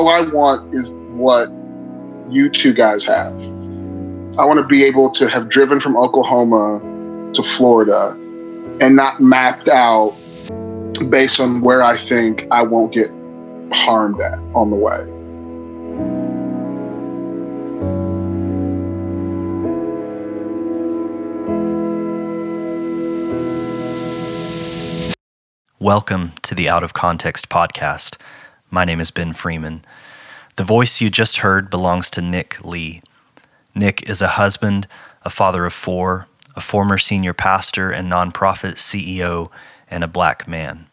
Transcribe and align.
all 0.00 0.08
I 0.08 0.22
want 0.22 0.74
is 0.74 0.96
what 1.10 1.50
you 2.30 2.48
two 2.48 2.72
guys 2.72 3.04
have. 3.04 3.34
I 4.38 4.46
want 4.46 4.58
to 4.58 4.66
be 4.66 4.82
able 4.84 5.10
to 5.10 5.28
have 5.28 5.50
driven 5.50 5.78
from 5.78 5.94
Oklahoma 5.94 6.80
to 7.34 7.42
Florida 7.42 8.16
and 8.80 8.96
not 8.96 9.20
mapped 9.20 9.68
out 9.68 10.16
based 11.10 11.38
on 11.38 11.60
where 11.60 11.82
I 11.82 11.98
think 11.98 12.46
I 12.50 12.62
won't 12.62 12.94
get 12.94 13.10
harmed 13.74 14.22
at 14.22 14.38
on 14.54 14.70
the 14.70 14.76
way. 14.76 15.04
Welcome 25.78 26.32
to 26.40 26.54
the 26.54 26.70
Out 26.70 26.84
of 26.84 26.94
Context 26.94 27.50
podcast. 27.50 28.16
My 28.72 28.84
name 28.84 29.00
is 29.00 29.10
Ben 29.10 29.32
Freeman. 29.32 29.82
The 30.54 30.62
voice 30.62 31.00
you 31.00 31.10
just 31.10 31.38
heard 31.38 31.70
belongs 31.70 32.08
to 32.10 32.22
Nick 32.22 32.64
Lee. 32.64 33.02
Nick 33.74 34.08
is 34.08 34.22
a 34.22 34.28
husband, 34.28 34.86
a 35.22 35.30
father 35.30 35.66
of 35.66 35.72
four, 35.72 36.28
a 36.54 36.60
former 36.60 36.96
senior 36.96 37.34
pastor 37.34 37.90
and 37.90 38.08
nonprofit 38.08 38.74
CEO, 38.74 39.50
and 39.90 40.04
a 40.04 40.08
black 40.08 40.46
man. 40.46 40.86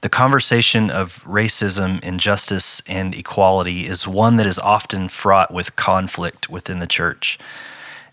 The 0.00 0.08
conversation 0.08 0.90
of 0.90 1.22
racism, 1.24 2.02
injustice, 2.02 2.80
and 2.86 3.14
equality 3.14 3.86
is 3.86 4.08
one 4.08 4.36
that 4.36 4.46
is 4.46 4.58
often 4.58 5.10
fraught 5.10 5.52
with 5.52 5.76
conflict 5.76 6.48
within 6.48 6.78
the 6.78 6.86
church. 6.86 7.38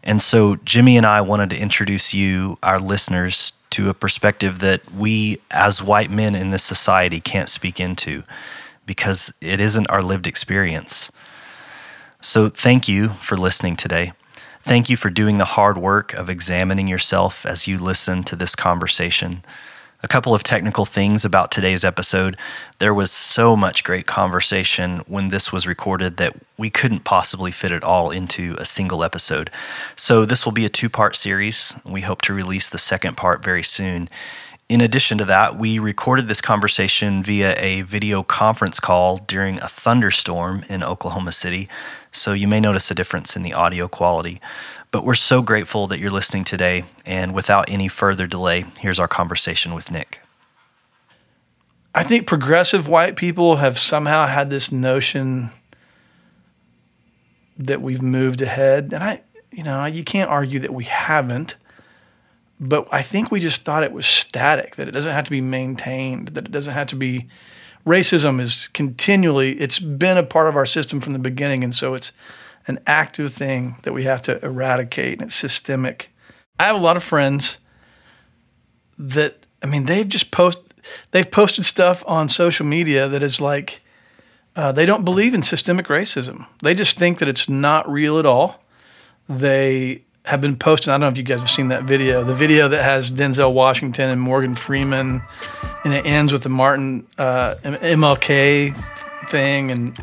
And 0.03 0.21
so, 0.21 0.57
Jimmy 0.57 0.97
and 0.97 1.05
I 1.05 1.21
wanted 1.21 1.51
to 1.51 1.57
introduce 1.57 2.13
you, 2.13 2.57
our 2.61 2.79
listeners, 2.79 3.53
to 3.69 3.87
a 3.87 3.93
perspective 3.93 4.59
that 4.59 4.91
we, 4.91 5.39
as 5.51 5.81
white 5.81 6.11
men 6.11 6.35
in 6.35 6.51
this 6.51 6.63
society, 6.63 7.21
can't 7.21 7.47
speak 7.47 7.79
into 7.79 8.23
because 8.85 9.33
it 9.41 9.59
isn't 9.61 9.89
our 9.89 10.01
lived 10.01 10.27
experience. 10.27 11.11
So, 12.21 12.49
thank 12.49 12.87
you 12.87 13.09
for 13.09 13.35
listening 13.35 13.75
today. 13.75 14.13
Thank 14.61 14.89
you 14.89 14.95
for 14.95 15.09
doing 15.09 15.39
the 15.39 15.45
hard 15.45 15.77
work 15.77 16.13
of 16.13 16.29
examining 16.29 16.87
yourself 16.87 17.45
as 17.45 17.67
you 17.67 17.77
listen 17.77 18.23
to 18.23 18.35
this 18.37 18.55
conversation. 18.55 19.43
A 20.01 20.07
couple 20.07 20.33
of 20.33 20.43
technical 20.43 20.85
things 20.85 21.25
about 21.25 21.51
today's 21.51 21.83
episode. 21.83 22.37
There 22.79 22.93
was 22.93 23.11
so 23.11 23.57
much 23.57 23.83
great 23.83 24.05
conversation 24.05 24.99
when 25.07 25.29
this 25.29 25.51
was 25.51 25.67
recorded 25.67 26.15
that 26.17 26.35
we 26.57 26.69
couldn't 26.69 27.03
possibly 27.03 27.51
fit 27.51 27.73
it 27.73 27.83
all 27.83 28.09
into 28.09 28.55
a 28.57 28.65
single 28.65 29.03
episode. 29.03 29.49
So, 29.97 30.25
this 30.25 30.45
will 30.45 30.53
be 30.53 30.65
a 30.65 30.69
two 30.69 30.89
part 30.89 31.17
series. 31.17 31.75
We 31.85 32.01
hope 32.01 32.21
to 32.23 32.33
release 32.33 32.69
the 32.69 32.77
second 32.77 33.17
part 33.17 33.43
very 33.43 33.63
soon. 33.63 34.09
In 34.73 34.81
addition 34.81 35.19
to 35.19 35.25
that, 35.25 35.55
we 35.55 35.77
recorded 35.77 36.27
this 36.27 36.41
conversation 36.41 37.21
via 37.21 37.55
a 37.59 37.83
video 37.83 38.23
conference 38.23 38.79
call 38.79 39.17
during 39.17 39.59
a 39.59 39.67
thunderstorm 39.67 40.65
in 40.67 40.81
Oklahoma 40.81 41.31
City. 41.31 41.69
So, 42.11 42.33
you 42.33 42.47
may 42.47 42.59
notice 42.59 42.89
a 42.89 42.95
difference 42.95 43.35
in 43.35 43.43
the 43.43 43.53
audio 43.53 43.87
quality. 43.87 44.41
But 44.89 45.05
we're 45.05 45.13
so 45.13 45.43
grateful 45.43 45.85
that 45.85 45.99
you're 45.99 46.09
listening 46.09 46.43
today. 46.43 46.85
And 47.05 47.35
without 47.35 47.69
any 47.69 47.87
further 47.87 48.25
delay, 48.25 48.65
here's 48.79 48.97
our 48.97 49.07
conversation 49.07 49.75
with 49.75 49.91
Nick. 49.91 50.21
I 51.93 52.01
think 52.01 52.25
progressive 52.25 52.87
white 52.87 53.15
people 53.15 53.57
have 53.57 53.77
somehow 53.77 54.25
had 54.25 54.49
this 54.49 54.71
notion 54.71 55.51
that 57.59 57.79
we've 57.79 58.01
moved 58.01 58.41
ahead. 58.41 58.91
And 58.91 59.03
I, 59.03 59.21
you 59.51 59.61
know, 59.61 59.85
you 59.85 60.03
can't 60.03 60.31
argue 60.31 60.57
that 60.61 60.73
we 60.73 60.85
haven't. 60.85 61.57
But 62.67 62.87
I 62.91 63.01
think 63.01 63.31
we 63.31 63.39
just 63.39 63.63
thought 63.63 63.83
it 63.83 63.91
was 63.91 64.05
static, 64.05 64.75
that 64.77 64.87
it 64.87 64.91
doesn't 64.91 65.11
have 65.11 65.25
to 65.25 65.31
be 65.31 65.41
maintained, 65.41 66.29
that 66.29 66.45
it 66.45 66.51
doesn't 66.51 66.73
have 66.73 66.87
to 66.87 66.95
be. 66.95 67.27
Racism 67.85 68.39
is 68.39 68.69
continually, 68.69 69.59
it's 69.59 69.77
been 69.77 70.17
a 70.17 70.23
part 70.23 70.47
of 70.47 70.55
our 70.55 70.65
system 70.65 71.01
from 71.01 71.11
the 71.11 71.19
beginning. 71.19 71.65
And 71.65 71.75
so 71.75 71.95
it's 71.95 72.13
an 72.67 72.79
active 72.87 73.33
thing 73.33 73.75
that 73.83 73.93
we 73.93 74.05
have 74.05 74.21
to 74.23 74.43
eradicate, 74.43 75.19
and 75.19 75.27
it's 75.27 75.35
systemic. 75.35 76.13
I 76.59 76.67
have 76.67 76.75
a 76.75 76.79
lot 76.79 76.97
of 76.97 77.03
friends 77.03 77.57
that 78.97 79.45
I 79.61 79.65
mean 79.65 79.85
they've 79.85 80.07
just 80.07 80.31
post 80.31 80.59
they've 81.11 81.29
posted 81.29 81.65
stuff 81.65 82.03
on 82.07 82.29
social 82.29 82.65
media 82.65 83.07
that 83.07 83.23
is 83.23 83.41
like 83.41 83.81
uh, 84.55 84.71
they 84.71 84.85
don't 84.85 85.03
believe 85.03 85.33
in 85.33 85.41
systemic 85.41 85.87
racism. 85.87 86.45
They 86.61 86.75
just 86.75 86.97
think 86.97 87.19
that 87.19 87.27
it's 87.27 87.49
not 87.49 87.89
real 87.91 88.19
at 88.19 88.25
all. 88.25 88.63
They 89.27 90.03
have 90.25 90.39
been 90.39 90.55
posting. 90.55 90.91
I 90.91 90.93
don't 90.93 91.01
know 91.01 91.07
if 91.09 91.17
you 91.17 91.23
guys 91.23 91.41
have 91.41 91.49
seen 91.49 91.67
that 91.69 91.83
video. 91.83 92.23
The 92.23 92.33
video 92.33 92.69
that 92.69 92.83
has 92.83 93.11
Denzel 93.11 93.53
Washington 93.53 94.09
and 94.09 94.21
Morgan 94.21 94.55
Freeman, 94.55 95.21
and 95.83 95.93
it 95.93 96.05
ends 96.05 96.31
with 96.31 96.43
the 96.43 96.49
Martin 96.49 97.05
uh, 97.17 97.55
MLK 97.63 98.75
thing, 99.29 99.71
and 99.71 99.97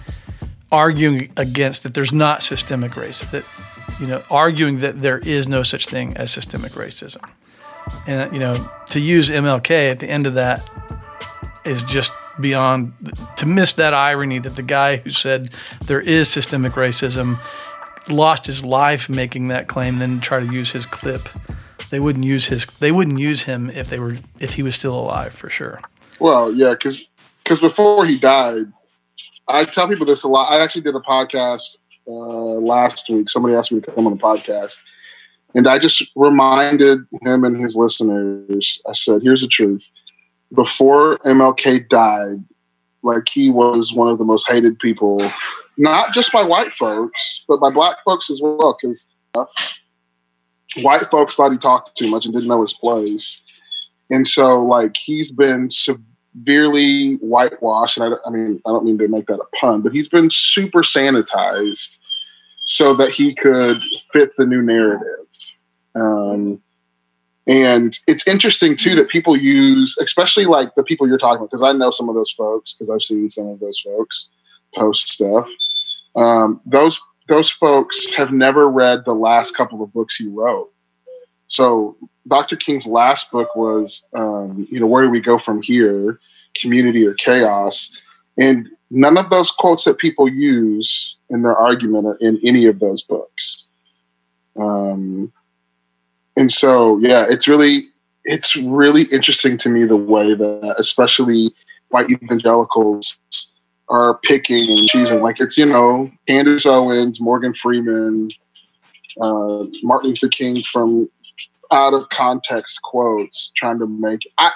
arguing 0.70 1.32
against 1.36 1.84
that 1.84 1.94
there's 1.94 2.12
not 2.12 2.42
systemic 2.42 2.92
racism, 2.92 3.30
that 3.30 3.44
you 3.98 4.06
know, 4.06 4.22
arguing 4.30 4.78
that 4.78 5.00
there 5.00 5.18
is 5.18 5.48
no 5.48 5.62
such 5.62 5.86
thing 5.86 6.16
as 6.16 6.30
systemic 6.30 6.72
racism. 6.72 7.28
And 8.06 8.32
you 8.32 8.38
know, 8.38 8.70
to 8.88 9.00
use 9.00 9.30
MLK 9.30 9.90
at 9.90 10.00
the 10.00 10.08
end 10.08 10.26
of 10.26 10.34
that 10.34 10.68
is 11.64 11.82
just 11.84 12.12
beyond 12.38 12.92
to 13.36 13.46
miss 13.46 13.74
that 13.74 13.94
irony 13.94 14.38
that 14.38 14.56
the 14.56 14.62
guy 14.62 14.96
who 14.96 15.10
said 15.10 15.50
there 15.86 16.00
is 16.00 16.28
systemic 16.28 16.72
racism 16.72 17.38
lost 18.08 18.46
his 18.46 18.64
life 18.64 19.08
making 19.08 19.48
that 19.48 19.68
claim 19.68 19.98
then 19.98 20.20
try 20.20 20.40
to 20.40 20.52
use 20.52 20.72
his 20.72 20.86
clip 20.86 21.28
they 21.90 22.00
wouldn't 22.00 22.24
use 22.24 22.46
his 22.46 22.66
they 22.80 22.92
wouldn't 22.92 23.18
use 23.18 23.42
him 23.42 23.70
if 23.70 23.88
they 23.88 23.98
were 23.98 24.16
if 24.40 24.54
he 24.54 24.62
was 24.62 24.74
still 24.74 24.98
alive 24.98 25.32
for 25.32 25.50
sure 25.50 25.80
well 26.18 26.52
yeah 26.52 26.70
because 26.70 27.08
because 27.42 27.60
before 27.60 28.04
he 28.06 28.18
died 28.18 28.66
I 29.50 29.64
tell 29.64 29.88
people 29.88 30.06
this 30.06 30.22
a 30.22 30.28
lot. 30.28 30.52
I 30.52 30.60
actually 30.60 30.82
did 30.82 30.94
a 30.94 31.00
podcast 31.00 31.76
uh, 32.06 32.10
last 32.10 33.10
week. 33.10 33.28
Somebody 33.28 33.54
asked 33.54 33.72
me 33.72 33.80
to 33.80 33.90
come 33.90 34.06
on 34.06 34.16
the 34.16 34.22
podcast, 34.22 34.80
and 35.54 35.66
I 35.66 35.78
just 35.78 36.10
reminded 36.14 37.00
him 37.22 37.44
and 37.44 37.60
his 37.60 37.76
listeners. 37.76 38.80
I 38.86 38.92
said, 38.92 39.22
"Here's 39.22 39.40
the 39.40 39.48
truth: 39.48 39.88
before 40.54 41.18
MLK 41.18 41.88
died, 41.88 42.44
like 43.02 43.28
he 43.28 43.50
was 43.50 43.92
one 43.92 44.08
of 44.08 44.18
the 44.18 44.24
most 44.24 44.48
hated 44.48 44.78
people, 44.78 45.20
not 45.80 46.14
just 46.14 46.32
by 46.32 46.42
white 46.42 46.72
folks, 46.74 47.44
but 47.48 47.58
by 47.58 47.70
black 47.70 47.96
folks 48.04 48.30
as 48.30 48.40
well, 48.42 48.76
because." 48.80 49.08
Uh, 49.34 49.44
white 50.78 51.02
folks 51.02 51.34
thought 51.34 51.52
he 51.52 51.58
talked 51.58 51.96
too 51.96 52.10
much 52.10 52.24
and 52.24 52.34
didn't 52.34 52.48
know 52.48 52.60
his 52.60 52.72
place. 52.72 53.42
And 54.10 54.26
so, 54.26 54.64
like, 54.64 54.96
he's 54.96 55.30
been 55.30 55.70
severely 55.70 57.14
whitewashed, 57.14 57.98
and 57.98 58.14
I, 58.14 58.16
I, 58.26 58.30
mean, 58.30 58.60
I 58.66 58.70
don't 58.70 58.84
mean 58.84 58.98
to 58.98 59.08
make 59.08 59.26
that 59.26 59.40
a 59.40 59.56
pun, 59.56 59.82
but 59.82 59.94
he's 59.94 60.08
been 60.08 60.30
super 60.30 60.82
sanitized 60.82 61.96
so 62.66 62.94
that 62.94 63.10
he 63.10 63.34
could 63.34 63.82
fit 64.12 64.30
the 64.36 64.46
new 64.46 64.62
narrative. 64.62 65.26
Um, 65.94 66.60
and 67.46 67.98
it's 68.06 68.26
interesting 68.28 68.76
too 68.76 68.94
that 68.96 69.08
people 69.08 69.36
use, 69.36 69.96
especially 70.00 70.44
like 70.44 70.74
the 70.74 70.84
people 70.84 71.08
you're 71.08 71.18
talking 71.18 71.38
about, 71.38 71.50
because 71.50 71.62
I 71.62 71.72
know 71.72 71.90
some 71.90 72.08
of 72.08 72.14
those 72.14 72.30
folks 72.30 72.74
because 72.74 72.90
I've 72.90 73.02
seen 73.02 73.28
some 73.28 73.48
of 73.48 73.60
those 73.60 73.80
folks 73.80 74.28
post 74.76 75.08
stuff. 75.08 75.50
Um, 76.16 76.60
those 76.66 77.00
those 77.28 77.48
folks 77.48 78.12
have 78.14 78.32
never 78.32 78.68
read 78.68 79.04
the 79.04 79.14
last 79.14 79.56
couple 79.56 79.82
of 79.82 79.92
books 79.92 80.16
he 80.16 80.26
wrote. 80.28 80.70
So 81.46 81.96
Dr. 82.26 82.56
King's 82.56 82.86
last 82.86 83.30
book 83.30 83.54
was, 83.54 84.08
um, 84.14 84.66
you 84.70 84.80
know, 84.80 84.86
where 84.86 85.02
do 85.02 85.10
we 85.10 85.20
go 85.20 85.38
from 85.38 85.62
here? 85.62 86.18
Community 86.60 87.06
or 87.06 87.14
chaos? 87.14 87.96
And 88.38 88.68
none 88.90 89.16
of 89.16 89.30
those 89.30 89.50
quotes 89.50 89.84
that 89.84 89.98
people 89.98 90.28
use 90.28 91.16
in 91.28 91.42
their 91.42 91.56
argument 91.56 92.06
are 92.06 92.16
in 92.16 92.40
any 92.44 92.66
of 92.66 92.80
those 92.80 93.02
books. 93.02 93.68
Um, 94.58 95.32
and 96.36 96.50
so, 96.50 96.98
yeah, 96.98 97.26
it's 97.28 97.46
really, 97.46 97.82
it's 98.24 98.56
really 98.56 99.02
interesting 99.04 99.56
to 99.58 99.68
me 99.68 99.84
the 99.84 99.96
way 99.96 100.34
that, 100.34 100.74
especially 100.78 101.54
white 101.88 102.10
evangelicals, 102.10 103.20
are 103.90 104.18
picking 104.22 104.70
and 104.70 104.88
choosing. 104.88 105.20
Like 105.20 105.40
it's 105.40 105.58
you 105.58 105.66
know 105.66 106.10
Candace 106.26 106.64
Owens, 106.64 107.20
Morgan 107.20 107.52
Freeman, 107.52 108.30
uh, 109.20 109.64
Martin 109.82 110.10
Luther 110.10 110.28
King 110.28 110.62
from 110.62 111.10
out 111.72 111.92
of 111.92 112.08
context 112.08 112.80
quotes 112.82 113.52
trying 113.54 113.78
to 113.78 113.86
make 113.86 114.22
I 114.38 114.52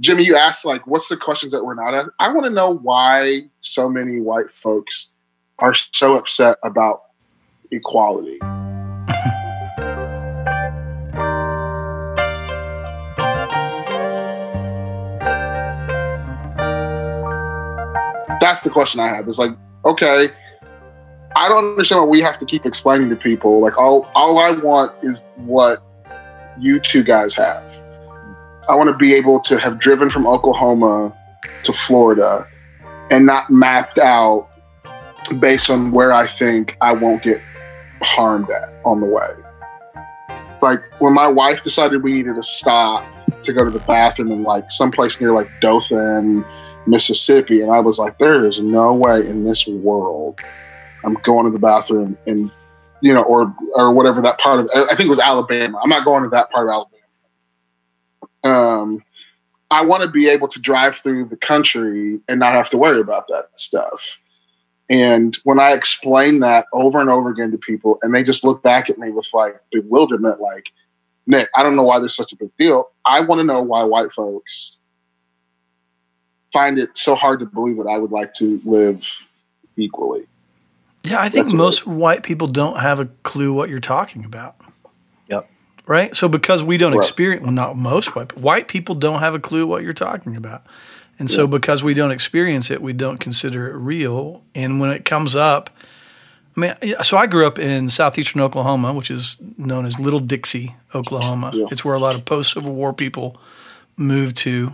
Jimmy, 0.00 0.24
you 0.24 0.36
asked 0.36 0.64
like 0.64 0.86
what's 0.86 1.08
the 1.08 1.16
questions 1.16 1.52
that 1.52 1.64
we're 1.64 1.74
not 1.74 1.94
at? 1.94 2.06
I 2.20 2.32
want 2.32 2.44
to 2.44 2.50
know 2.50 2.74
why 2.74 3.50
so 3.60 3.88
many 3.88 4.20
white 4.20 4.50
folks 4.50 5.12
are 5.58 5.74
so 5.74 6.16
upset 6.16 6.56
about 6.62 7.02
equality. 7.72 8.38
That's 18.48 18.62
the 18.62 18.70
question 18.70 18.98
I 18.98 19.08
have. 19.08 19.28
It's 19.28 19.38
like, 19.38 19.54
okay, 19.84 20.30
I 21.36 21.50
don't 21.50 21.72
understand 21.72 22.00
why 22.00 22.06
we 22.06 22.22
have 22.22 22.38
to 22.38 22.46
keep 22.46 22.64
explaining 22.64 23.10
to 23.10 23.16
people. 23.16 23.60
Like 23.60 23.76
all 23.76 24.08
all 24.14 24.38
I 24.38 24.52
want 24.52 24.92
is 25.04 25.28
what 25.36 25.82
you 26.58 26.80
two 26.80 27.02
guys 27.02 27.34
have. 27.34 27.62
I 28.66 28.74
want 28.74 28.88
to 28.88 28.96
be 28.96 29.12
able 29.12 29.40
to 29.40 29.58
have 29.58 29.78
driven 29.78 30.08
from 30.08 30.26
Oklahoma 30.26 31.14
to 31.64 31.72
Florida 31.74 32.48
and 33.10 33.26
not 33.26 33.50
mapped 33.50 33.98
out 33.98 34.48
based 35.38 35.68
on 35.68 35.92
where 35.92 36.10
I 36.10 36.26
think 36.26 36.78
I 36.80 36.94
won't 36.94 37.22
get 37.22 37.42
harmed 38.00 38.48
at 38.48 38.72
on 38.86 39.00
the 39.00 39.06
way. 39.06 39.28
Like 40.62 40.80
when 41.02 41.12
my 41.12 41.28
wife 41.28 41.60
decided 41.60 42.02
we 42.02 42.14
needed 42.14 42.36
to 42.36 42.42
stop 42.42 43.04
to 43.42 43.52
go 43.52 43.62
to 43.66 43.70
the 43.70 43.80
bathroom 43.80 44.32
in 44.32 44.42
like 44.42 44.70
someplace 44.70 45.20
near 45.20 45.32
like 45.32 45.50
Dothan, 45.60 46.46
Mississippi, 46.86 47.60
and 47.60 47.70
I 47.70 47.80
was 47.80 47.98
like, 47.98 48.18
there 48.18 48.44
is 48.44 48.60
no 48.60 48.94
way 48.94 49.26
in 49.26 49.44
this 49.44 49.66
world 49.66 50.40
I'm 51.04 51.14
going 51.22 51.44
to 51.44 51.50
the 51.50 51.58
bathroom 51.58 52.16
in 52.26 52.50
you 53.02 53.14
know, 53.14 53.22
or 53.22 53.54
or 53.74 53.92
whatever 53.92 54.20
that 54.22 54.38
part 54.38 54.60
of 54.60 54.70
I 54.74 54.94
think 54.94 55.06
it 55.06 55.10
was 55.10 55.20
Alabama. 55.20 55.78
I'm 55.82 55.90
not 55.90 56.04
going 56.04 56.22
to 56.24 56.28
that 56.30 56.50
part 56.50 56.68
of 56.68 56.72
Alabama. 56.72 56.94
Um, 58.44 59.04
I 59.70 59.84
want 59.84 60.02
to 60.02 60.10
be 60.10 60.28
able 60.28 60.48
to 60.48 60.60
drive 60.60 60.96
through 60.96 61.26
the 61.26 61.36
country 61.36 62.20
and 62.28 62.40
not 62.40 62.54
have 62.54 62.70
to 62.70 62.78
worry 62.78 63.00
about 63.00 63.28
that 63.28 63.50
stuff. 63.56 64.18
And 64.90 65.36
when 65.44 65.60
I 65.60 65.72
explain 65.72 66.40
that 66.40 66.66
over 66.72 66.98
and 66.98 67.10
over 67.10 67.30
again 67.30 67.50
to 67.50 67.58
people, 67.58 67.98
and 68.02 68.14
they 68.14 68.22
just 68.22 68.42
look 68.42 68.62
back 68.62 68.88
at 68.88 68.98
me 68.98 69.10
with 69.10 69.28
like 69.34 69.60
bewilderment, 69.70 70.40
like, 70.40 70.70
Nick, 71.26 71.50
I 71.54 71.62
don't 71.62 71.76
know 71.76 71.82
why 71.82 71.98
this 71.98 72.12
is 72.12 72.16
such 72.16 72.32
a 72.32 72.36
big 72.36 72.50
deal. 72.58 72.90
I 73.04 73.20
want 73.20 73.40
to 73.40 73.44
know 73.44 73.62
why 73.62 73.84
white 73.84 74.12
folks 74.12 74.77
find 76.52 76.78
it 76.78 76.96
so 76.96 77.14
hard 77.14 77.40
to 77.40 77.46
believe 77.46 77.78
that 77.78 77.86
I 77.86 77.98
would 77.98 78.10
like 78.10 78.32
to 78.34 78.60
live 78.64 79.04
equally. 79.76 80.26
Yeah, 81.04 81.20
I 81.20 81.28
think 81.28 81.46
That's 81.46 81.54
most 81.54 81.86
white 81.86 82.22
people 82.22 82.48
don't 82.48 82.78
have 82.78 83.00
a 83.00 83.06
clue 83.22 83.52
what 83.52 83.68
you're 83.68 83.78
talking 83.78 84.24
about. 84.24 84.56
Yep. 85.28 85.50
Right? 85.86 86.14
So 86.14 86.28
because 86.28 86.62
we 86.62 86.76
don't 86.76 86.92
right. 86.92 87.02
experience 87.02 87.42
well 87.42 87.52
not 87.52 87.76
most 87.76 88.14
white 88.14 88.36
white 88.36 88.68
people 88.68 88.94
don't 88.94 89.20
have 89.20 89.34
a 89.34 89.38
clue 89.38 89.66
what 89.66 89.82
you're 89.82 89.92
talking 89.92 90.36
about. 90.36 90.64
And 91.18 91.28
so 91.28 91.48
because 91.48 91.82
we 91.82 91.94
don't 91.94 92.12
experience 92.12 92.70
it, 92.70 92.80
we 92.80 92.92
don't 92.92 93.18
consider 93.18 93.68
it 93.68 93.74
real. 93.74 94.44
And 94.54 94.78
when 94.78 94.90
it 94.90 95.04
comes 95.04 95.34
up, 95.34 95.68
I 96.56 96.60
mean, 96.60 96.94
so 97.02 97.16
I 97.16 97.26
grew 97.26 97.44
up 97.44 97.58
in 97.58 97.88
southeastern 97.88 98.40
Oklahoma, 98.40 98.92
which 98.92 99.10
is 99.10 99.36
known 99.56 99.84
as 99.84 99.98
Little 99.98 100.20
Dixie, 100.20 100.76
Oklahoma. 100.94 101.50
Yeah. 101.54 101.66
It's 101.72 101.84
where 101.84 101.94
a 101.94 101.98
lot 101.98 102.14
of 102.14 102.24
post 102.24 102.52
Civil 102.52 102.72
War 102.72 102.92
people 102.92 103.36
moved 103.96 104.36
to. 104.38 104.72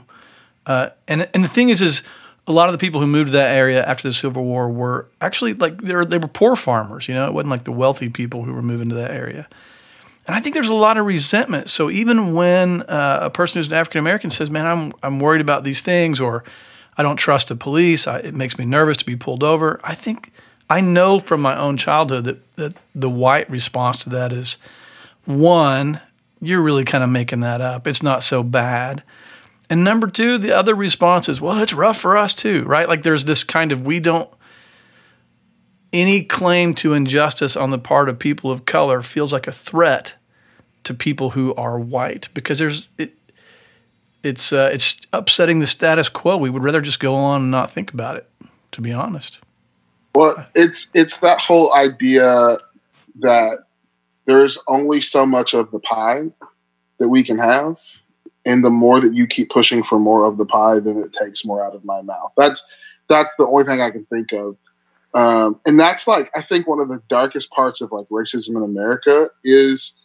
Uh, 0.67 0.91
and 1.09 1.29
and 1.35 1.45
the 1.45 1.49
thing 1.49 1.69
is, 1.69 1.83
is 1.83 2.03
a 2.47 2.53
lot 2.53 2.69
of 2.69 2.73
the 2.73 2.79
people 2.79 3.01
who 3.01 3.07
moved 3.07 3.29
to 3.29 3.37
that 3.37 3.57
area 3.57 3.85
after 3.85 4.09
the 4.09 4.15
Civil 4.15 4.45
War 4.45 4.69
were 4.69 5.07
actually 5.21 5.55
like 5.55 5.81
they 5.81 5.95
were, 5.95 6.05
they 6.05 6.19
were 6.19 6.29
poor 6.29 6.57
farmers. 6.57 7.09
You 7.09 7.15
know, 7.15 7.27
it 7.27 7.33
wasn't 7.33 7.51
like 7.51 7.65
the 7.65 7.73
wealthy 7.73 8.09
people 8.09 8.43
who 8.45 8.53
were 8.53 8.63
moving 8.63 8.89
to 8.91 8.95
that 8.97 9.11
area. 9.11 9.49
And 10.27 10.35
I 10.35 10.41
think 10.41 10.55
there's 10.55 10.69
a 10.69 10.75
lot 10.75 10.97
of 10.97 11.05
resentment. 11.05 11.69
So 11.69 11.91
even 11.91 12.35
when 12.35 12.83
uh, 12.83 13.21
a 13.23 13.31
person 13.31 13.59
who's 13.59 13.69
an 13.69 13.75
African 13.75 13.99
American 13.99 14.31
says, 14.31 14.51
"Man, 14.51 14.67
I'm 14.67 14.93
I'm 15.03 15.21
worried 15.21 15.41
about 15.41 15.65
these 15.65 15.83
things," 15.83 16.21
or 16.21 16.45
"I 16.97 17.03
don't 17.03 17.17
trust 17.17 17.49
the 17.49 17.57
police," 17.57 18.07
I, 18.07 18.19
it 18.19 18.35
makes 18.35 18.59
me 18.59 18.65
nervous 18.65 18.97
to 18.99 19.07
be 19.07 19.17
pulled 19.17 19.43
over. 19.43 19.81
I 19.85 19.95
think 19.95 20.33
I 20.69 20.81
know 20.81 21.19
from 21.19 21.43
my 21.43 21.59
own 21.59 21.77
childhood 21.77 22.25
that 22.25 22.57
that 22.57 22.75
the 22.95 23.11
white 23.11 23.49
response 23.51 24.03
to 24.05 24.11
that 24.11 24.33
is 24.33 24.57
one, 25.27 26.01
you're 26.41 26.63
really 26.63 26.85
kind 26.85 27.05
of 27.05 27.11
making 27.11 27.41
that 27.41 27.61
up. 27.61 27.87
It's 27.87 28.03
not 28.03 28.23
so 28.23 28.43
bad. 28.43 29.03
And 29.71 29.83
number 29.83 30.07
two, 30.07 30.39
the 30.39 30.53
other 30.53 30.75
response 30.75 31.29
is, 31.29 31.41
well, 31.41 31.59
it's 31.61 31.73
rough 31.73 31.99
for 31.99 32.17
us 32.17 32.35
too, 32.35 32.65
right? 32.65 32.89
Like 32.89 33.03
there's 33.03 33.25
this 33.25 33.45
kind 33.45 33.73
of 33.73 33.85
we 33.85 34.01
don't 34.01 34.29
any 35.93 36.25
claim 36.25 36.75
to 36.75 36.93
injustice 36.93 37.57
on 37.57 37.71
the 37.71 37.79
part 37.79 38.09
of 38.09 38.19
people 38.19 38.51
of 38.51 38.65
color 38.65 39.01
feels 39.01 39.33
like 39.33 39.47
a 39.47 39.53
threat 39.53 40.17
to 40.83 40.93
people 40.93 41.31
who 41.31 41.55
are 41.55 41.79
white 41.79 42.29
because 42.35 42.59
there's 42.59 42.89
it, 42.99 43.17
it's 44.23 44.53
uh, 44.53 44.71
it's 44.73 44.97
upsetting 45.13 45.61
the 45.61 45.67
status 45.67 46.09
quo. 46.09 46.37
We 46.37 46.51
would 46.51 46.65
rather 46.65 46.81
just 46.81 46.99
go 46.99 47.15
on 47.15 47.43
and 47.43 47.51
not 47.51 47.71
think 47.71 47.93
about 47.93 48.17
it, 48.17 48.29
to 48.73 48.81
be 48.81 48.93
honest. 48.93 49.41
Well, 50.15 50.47
it's 50.55 50.91
it's 50.95 51.21
that 51.21 51.41
whole 51.41 51.75
idea 51.75 52.59
that 53.21 53.59
there's 54.25 54.59
only 54.67 55.01
so 55.01 55.27
much 55.27 55.55
of 55.55 55.71
the 55.71 55.79
pie 55.79 56.31
that 56.99 57.09
we 57.09 57.23
can 57.23 57.39
have 57.39 57.79
and 58.47 58.65
the 58.65 58.71
more 58.71 59.01
that 59.01 59.15
you 59.15 59.27
keep 59.27 59.51
pushing 59.51 59.83
for 59.83 59.99
more 59.99 60.25
of 60.25 60.37
the 60.37 60.47
pie, 60.47 60.79
then 60.79 60.99
it 60.99 61.13
takes 61.13 61.45
more 61.45 61.65
out 61.65 61.75
of 61.75 61.85
my 61.85 62.03
mouth. 62.03 62.33
That's 62.37 62.67
that's 63.09 63.37
the 63.37 63.47
only 63.47 63.65
thing 63.65 63.81
I 63.81 63.91
can 63.91 64.05
think 64.07 64.33
of. 64.33 64.57
Um, 65.15 65.61
and 65.67 65.79
that's 65.79 66.07
like 66.07 66.31
I 66.37 66.43
think 66.43 66.67
one 66.67 66.81
of 66.81 66.89
the 66.89 67.01
darkest 67.09 67.51
parts 67.51 67.81
of 67.81 67.93
like 67.93 68.09
racism 68.09 68.57
in 68.57 68.63
America 68.63 69.31
is, 69.43 70.01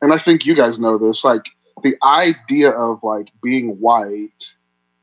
and 0.00 0.12
I 0.12 0.18
think 0.18 0.46
you 0.46 0.54
guys 0.54 0.78
know 0.78 0.98
this, 0.98 1.24
like 1.24 1.46
the 1.82 1.96
idea 2.04 2.70
of 2.70 3.02
like 3.02 3.28
being 3.42 3.80
white 3.80 4.54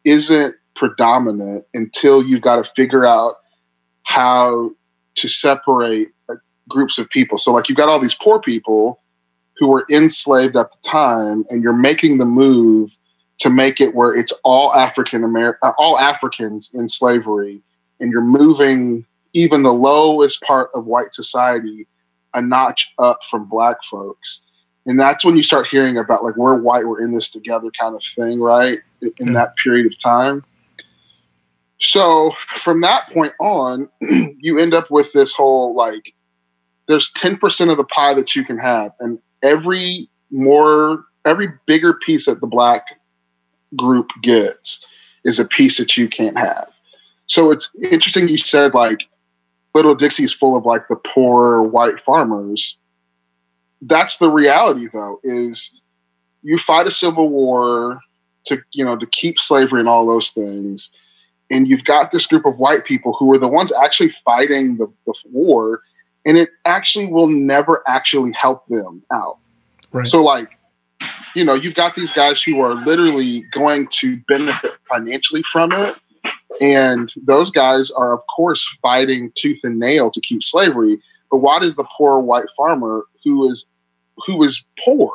isn't 0.05 0.55
predominant 0.75 1.65
until 1.73 2.23
you've 2.23 2.41
got 2.41 2.63
to 2.63 2.71
figure 2.71 3.05
out 3.05 3.35
how 4.03 4.71
to 5.15 5.27
separate 5.27 6.09
like, 6.29 6.39
groups 6.69 6.97
of 6.97 7.09
people. 7.09 7.37
So 7.37 7.51
like 7.51 7.67
you've 7.67 7.77
got 7.77 7.89
all 7.89 7.99
these 7.99 8.15
poor 8.15 8.39
people 8.39 9.01
who 9.59 9.67
were 9.67 9.85
enslaved 9.91 10.55
at 10.55 10.71
the 10.71 10.77
time, 10.83 11.45
and 11.49 11.61
you're 11.61 11.73
making 11.73 12.17
the 12.17 12.25
move 12.25 12.97
to 13.39 13.49
make 13.49 13.79
it 13.79 13.95
where 13.95 14.15
it's 14.15 14.33
all 14.43 14.73
African 14.73 15.23
American, 15.23 15.59
uh, 15.61 15.73
all 15.77 15.99
Africans 15.99 16.73
in 16.73 16.87
slavery, 16.87 17.61
and 17.99 18.11
you're 18.11 18.21
moving 18.21 19.05
even 19.33 19.63
the 19.63 19.73
lowest 19.73 20.41
part 20.41 20.69
of 20.73 20.85
white 20.85 21.13
society 21.13 21.87
a 22.33 22.41
notch 22.41 22.93
up 22.99 23.19
from 23.29 23.45
black 23.45 23.83
folks. 23.83 24.45
And 24.85 24.99
that's 24.99 25.25
when 25.25 25.35
you 25.35 25.43
start 25.43 25.67
hearing 25.67 25.97
about 25.97 26.23
like 26.23 26.35
we're 26.35 26.57
white, 26.57 26.87
we're 26.87 27.01
in 27.01 27.13
this 27.13 27.29
together 27.29 27.69
kind 27.77 27.95
of 27.95 28.03
thing, 28.03 28.39
right? 28.39 28.79
In 29.01 29.09
mm-hmm. 29.09 29.33
that 29.33 29.55
period 29.57 29.85
of 29.85 29.97
time. 29.97 30.43
So 31.79 32.31
from 32.47 32.81
that 32.81 33.09
point 33.09 33.33
on, 33.39 33.89
you 34.01 34.59
end 34.59 34.73
up 34.73 34.91
with 34.91 35.13
this 35.13 35.33
whole 35.33 35.75
like 35.75 36.13
there's 36.87 37.11
10% 37.13 37.69
of 37.69 37.77
the 37.77 37.83
pie 37.83 38.15
that 38.15 38.35
you 38.35 38.43
can 38.43 38.57
have. 38.57 38.93
And 38.99 39.19
every 39.43 40.09
more 40.31 41.05
every 41.25 41.47
bigger 41.65 41.93
piece 41.93 42.25
that 42.25 42.41
the 42.41 42.47
black 42.47 42.85
group 43.75 44.07
gets 44.21 44.85
is 45.25 45.39
a 45.39 45.45
piece 45.45 45.77
that 45.77 45.97
you 45.97 46.07
can't 46.07 46.37
have. 46.37 46.79
So 47.25 47.51
it's 47.51 47.75
interesting 47.91 48.27
you 48.27 48.37
said 48.37 48.73
like 48.73 49.07
Little 49.75 49.95
Dixie 49.95 50.23
is 50.23 50.33
full 50.33 50.55
of 50.55 50.65
like 50.65 50.87
the 50.87 50.95
poor 51.13 51.61
white 51.61 51.99
farmers. 51.99 52.77
That's 53.81 54.17
the 54.17 54.29
reality 54.29 54.87
though, 54.91 55.19
is 55.23 55.79
you 56.41 56.57
fight 56.57 56.87
a 56.87 56.91
civil 56.91 57.29
war 57.29 58.01
to 58.45 58.57
you 58.73 58.83
know 58.83 58.97
to 58.97 59.05
keep 59.07 59.39
slavery 59.39 59.79
and 59.79 59.89
all 59.89 60.05
those 60.05 60.29
things. 60.29 60.91
And 61.51 61.67
you've 61.67 61.85
got 61.85 62.11
this 62.11 62.27
group 62.27 62.45
of 62.45 62.59
white 62.59 62.85
people 62.85 63.15
who 63.17 63.31
are 63.33 63.39
the 63.39 63.47
ones 63.47 63.71
actually 63.83 64.09
fighting 64.09 64.77
the, 64.77 64.87
the 65.07 65.15
war 65.25 65.81
and 66.25 66.37
it 66.37 66.49
actually 66.65 67.07
will 67.07 67.27
never 67.27 67.83
actually 67.87 68.31
help 68.33 68.65
them 68.67 69.03
out. 69.11 69.37
Right. 69.91 70.07
So, 70.07 70.21
like, 70.21 70.57
you 71.35 71.43
know, 71.43 71.53
you've 71.53 71.75
got 71.75 71.95
these 71.95 72.11
guys 72.11 72.41
who 72.41 72.59
are 72.61 72.75
literally 72.85 73.41
going 73.51 73.87
to 73.87 74.17
benefit 74.27 74.71
financially 74.87 75.43
from 75.43 75.71
it. 75.71 75.95
And 76.61 77.13
those 77.25 77.51
guys 77.51 77.91
are, 77.91 78.13
of 78.13 78.21
course, 78.35 78.67
fighting 78.81 79.31
tooth 79.35 79.61
and 79.63 79.79
nail 79.79 80.09
to 80.11 80.19
keep 80.19 80.43
slavery. 80.43 80.99
But 81.31 81.37
why 81.37 81.59
does 81.59 81.75
the 81.75 81.85
poor 81.97 82.19
white 82.19 82.49
farmer 82.57 83.05
who 83.23 83.49
is 83.49 83.67
who 84.25 84.43
is 84.43 84.65
poor? 84.83 85.11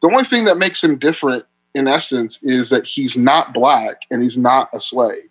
The 0.00 0.08
only 0.08 0.24
thing 0.24 0.44
that 0.46 0.56
makes 0.58 0.82
him 0.82 0.96
different, 0.96 1.44
in 1.74 1.86
essence, 1.86 2.42
is 2.42 2.70
that 2.70 2.86
he's 2.86 3.16
not 3.16 3.52
black 3.52 4.02
and 4.10 4.22
he's 4.22 4.38
not 4.38 4.70
a 4.72 4.80
slave. 4.80 5.28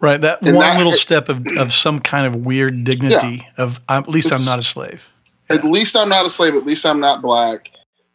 Right. 0.00 0.20
That 0.20 0.42
and 0.46 0.56
one 0.56 0.64
that, 0.64 0.76
little 0.78 0.92
step 0.92 1.28
of, 1.28 1.46
of 1.58 1.72
some 1.72 2.00
kind 2.00 2.26
of 2.26 2.36
weird 2.36 2.84
dignity 2.84 3.42
yeah, 3.44 3.62
of 3.62 3.80
at 3.88 4.08
least 4.08 4.32
I'm 4.32 4.44
not 4.44 4.58
a 4.58 4.62
slave. 4.62 5.08
Yeah. 5.50 5.56
At 5.56 5.64
least 5.64 5.96
I'm 5.96 6.08
not 6.08 6.24
a 6.24 6.30
slave. 6.30 6.54
At 6.54 6.64
least 6.64 6.86
I'm 6.86 7.00
not 7.00 7.20
black. 7.20 7.68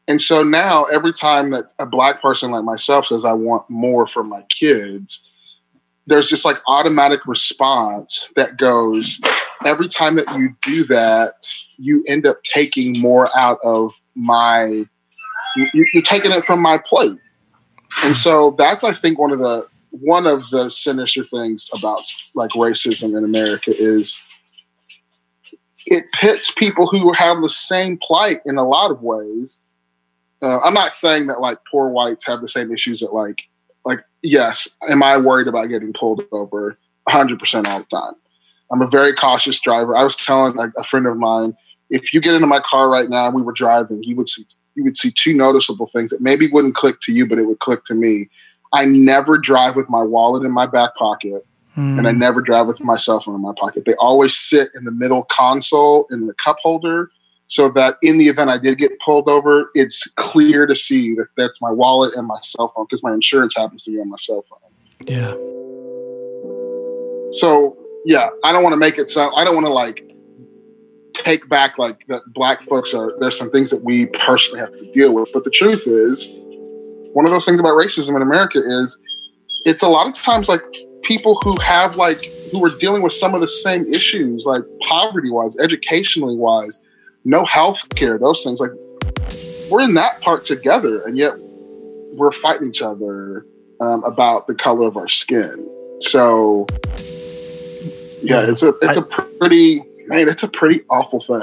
And 0.08 0.22
so 0.22 0.44
now 0.44 0.86
every 0.86 1.14
time 1.14 1.52
that 1.52 1.74
a 1.80 1.86
black 1.86 2.22
person 2.22 2.52
like 2.52 2.64
myself 2.64 3.08
says 3.08 3.26
I 3.26 3.34
want 3.34 3.70
more 3.70 4.08
for 4.08 4.24
my 4.24 4.44
kids, 4.50 5.30
there's 6.08 6.30
just 6.30 6.46
like 6.46 6.58
automatic 6.68 7.26
response 7.28 8.32
that 8.36 8.58
goes 8.58 9.20
every 9.66 9.88
time 9.88 10.16
that 10.16 10.28
you 10.38 10.56
do 10.62 10.84
that, 10.86 11.48
you 11.78 12.04
end 12.08 12.26
up 12.26 12.42
taking 12.44 13.00
more 13.00 13.36
out 13.38 13.60
of 13.64 13.94
my 14.16 14.86
you're 15.74 16.04
taking 16.04 16.32
it 16.32 16.46
from 16.46 16.62
my 16.62 16.78
plate. 16.78 17.18
And 18.04 18.16
so 18.16 18.52
that's 18.52 18.84
I 18.84 18.94
think 18.94 19.18
one 19.18 19.32
of 19.32 19.40
the 19.40 19.68
one 20.02 20.28
of 20.28 20.50
the 20.50 20.70
sinister 20.70 21.24
things 21.24 21.68
about 21.74 22.04
like 22.34 22.52
racism 22.52 23.18
in 23.18 23.24
America 23.24 23.72
is 23.76 24.22
it 25.86 26.06
pits 26.14 26.52
people 26.52 26.88
who 26.88 27.14
have 27.14 27.42
the 27.42 27.50
same 27.50 27.98
plight 28.02 28.40
in 28.46 28.58
a 28.58 28.68
lot 28.68 28.92
of 28.92 29.04
ways. 29.04 29.62
Uh, 30.42 30.60
I'm 30.60 30.74
not 30.74 30.94
saying 30.94 31.28
that 31.28 31.40
like 31.40 31.60
poor 31.70 31.90
whites 31.90 32.26
have 32.26 32.42
the 32.42 32.48
same 32.48 32.72
issues 32.72 33.00
that 33.00 33.14
like 33.14 33.44
like 33.86 34.04
yes, 34.22 34.78
am 34.90 35.04
I 35.04 35.18
worried 35.18 35.48
about 35.48 35.70
getting 35.70 35.94
pulled 35.94 36.24
over 36.32 36.78
100 37.04 37.40
percent 37.40 37.68
all 37.68 37.80
the 37.80 37.86
time? 37.86 38.14
I'm 38.72 38.82
a 38.82 38.88
very 38.88 39.14
cautious 39.14 39.60
driver. 39.62 39.96
I 39.96 40.04
was 40.04 40.16
telling 40.16 40.56
like, 40.56 40.72
a 40.76 40.84
friend 40.84 41.06
of 41.06 41.18
mine, 41.18 41.56
if 41.90 42.14
you 42.14 42.20
get 42.20 42.34
into 42.34 42.48
my 42.48 42.60
car 42.60 42.90
right 42.90 43.10
now, 43.10 43.30
we 43.30 43.44
were 43.44 43.52
driving, 43.52 44.02
he 44.04 44.16
would 44.16 44.28
see 44.28 44.44
you 44.76 44.84
would 44.84 44.98
see 44.98 45.12
two 45.12 45.34
noticeable 45.34 45.88
things 45.88 46.10
that 46.10 46.22
maybe 46.22 46.48
wouldn't 46.48 46.76
click 46.76 47.00
to 47.02 47.14
you, 47.14 47.28
but 47.28 47.40
it 47.40 47.46
would 47.46 47.60
click 47.60 47.84
to 47.86 47.94
me 47.94 48.30
I 48.76 48.86
never 48.86 49.38
drive 49.38 49.76
with 49.76 49.90
my 49.90 50.04
wallet 50.04 50.44
in 50.44 50.52
my 50.52 50.66
back 50.66 50.96
pocket. 50.96 51.46
mm. 51.78 51.98
and 51.98 52.08
I 52.08 52.12
never 52.12 52.42
drive 52.42 52.68
with 52.68 52.82
my 52.82 52.98
cell 52.98 53.20
phone 53.20 53.36
in 53.36 53.42
my 53.42 53.54
pocket. 53.58 53.86
They 53.86 53.96
always 53.96 54.36
sit 54.36 54.70
in 54.76 54.84
the 54.84 54.92
middle 54.92 55.24
console 55.24 56.08
in 56.12 56.28
the 56.28 56.34
cup 56.34 56.58
holder 56.62 57.10
so 57.48 57.70
that 57.70 57.98
in 58.02 58.18
the 58.18 58.28
event 58.28 58.50
I 58.50 58.58
did 58.58 58.78
get 58.78 59.00
pulled 59.00 59.30
over, 59.30 59.70
it's 59.76 60.12
clear 60.16 60.66
to 60.66 60.76
see 60.76 61.14
that 61.16 61.28
that's 61.38 61.62
my 61.62 61.72
wallet 61.72 62.14
and 62.16 62.28
my 62.28 62.40
cell 62.42 62.70
phone 62.76 62.86
because 62.86 63.04
my 63.04 63.14
insurance 63.14 63.56
happens 63.56 63.86
to 63.86 63.92
be 63.92 64.00
on 64.00 64.10
my 64.10 64.18
cell 64.18 64.44
phone. 64.44 64.60
Yeah. 65.06 65.34
So 67.34 67.78
yeah, 68.06 68.30
I 68.44 68.52
don't 68.52 68.64
want 68.64 68.74
to 68.74 68.78
make 68.78 68.98
it 68.98 69.10
sound. 69.10 69.34
I 69.36 69.44
don't 69.44 69.56
want 69.56 69.68
to 69.68 69.74
like 69.74 70.02
take 71.14 71.48
back 71.50 71.78
like 71.78 72.06
that. 72.08 72.22
Black 72.28 72.62
folks 72.62 72.94
are 72.94 73.14
there's 73.20 73.38
some 73.38 73.52
things 73.52 73.70
that 73.70 73.84
we 73.84 74.08
personally 74.08 74.60
have 74.60 74.76
to 74.78 74.92
deal 74.92 75.14
with, 75.14 75.30
but 75.34 75.44
the 75.44 75.52
truth 75.52 75.88
is, 75.88 76.40
one 77.16 77.24
of 77.24 77.32
those 77.32 77.46
things 77.46 77.62
about 77.62 77.78
racism 77.78 78.18
in 78.18 78.22
America 78.22 78.62
is 78.62 79.02
it's 79.66 79.82
a 79.82 79.88
lot 79.88 80.06
of 80.06 80.14
times 80.14 80.50
like 80.50 80.62
people 81.02 81.40
who 81.46 81.58
have 81.62 81.96
like 81.96 82.26
who 82.52 82.64
are 82.66 82.78
dealing 82.78 83.02
with 83.02 83.14
some 83.14 83.34
of 83.34 83.40
the 83.40 83.48
same 83.48 83.86
issues, 83.86 84.46
like 84.46 84.64
poverty 84.82 85.32
wise, 85.32 85.58
educationally 85.58 86.36
wise, 86.36 86.84
no 87.24 87.46
health 87.46 87.88
care, 87.96 88.20
those 88.20 88.44
things. 88.44 88.60
Like 88.60 88.72
we're 89.72 89.80
in 89.80 89.94
that 89.94 90.20
part 90.20 90.44
together, 90.44 91.04
and 91.04 91.18
yet 91.18 91.36
we're 92.18 92.34
fighting 92.34 92.68
each 92.68 92.82
other 92.82 93.46
um, 93.80 94.04
about 94.04 94.48
the 94.48 94.54
color 94.54 94.86
of 94.86 94.98
our 94.98 95.08
skin. 95.08 95.72
So 96.02 96.66
yeah, 98.22 98.52
it's 98.52 98.62
a 98.62 98.74
it's 98.82 98.98
I, 98.98 99.02
a 99.02 99.38
pretty 99.40 99.78
man, 100.08 100.28
it's 100.28 100.44
a 100.44 100.50
pretty 100.50 100.82
awful 100.90 101.22
thing. 101.22 101.42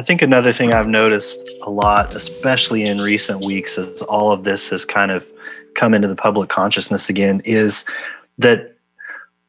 I 0.00 0.02
think 0.02 0.22
another 0.22 0.50
thing 0.50 0.72
I've 0.72 0.88
noticed 0.88 1.46
a 1.60 1.68
lot, 1.68 2.14
especially 2.14 2.84
in 2.84 3.02
recent 3.02 3.44
weeks, 3.44 3.76
as 3.76 4.00
all 4.00 4.32
of 4.32 4.44
this 4.44 4.70
has 4.70 4.86
kind 4.86 5.12
of 5.12 5.30
come 5.74 5.92
into 5.92 6.08
the 6.08 6.16
public 6.16 6.48
consciousness 6.48 7.10
again, 7.10 7.42
is 7.44 7.84
that 8.38 8.78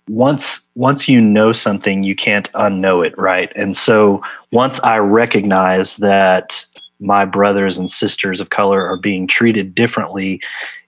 once 0.09 0.67
once 0.75 1.07
you 1.07 1.21
know 1.21 1.53
something, 1.53 2.03
you 2.03 2.15
can't 2.15 2.51
unknow 2.51 3.07
it, 3.07 3.17
right? 3.17 3.49
And 3.55 3.73
so 3.73 4.21
once 4.51 4.77
I 4.81 4.97
recognize 4.97 5.95
that 5.97 6.65
my 6.99 7.23
brothers 7.23 7.77
and 7.77 7.89
sisters 7.89 8.41
of 8.41 8.49
color 8.49 8.85
are 8.85 8.97
being 8.97 9.27
treated 9.27 9.73
differently, 9.73 10.41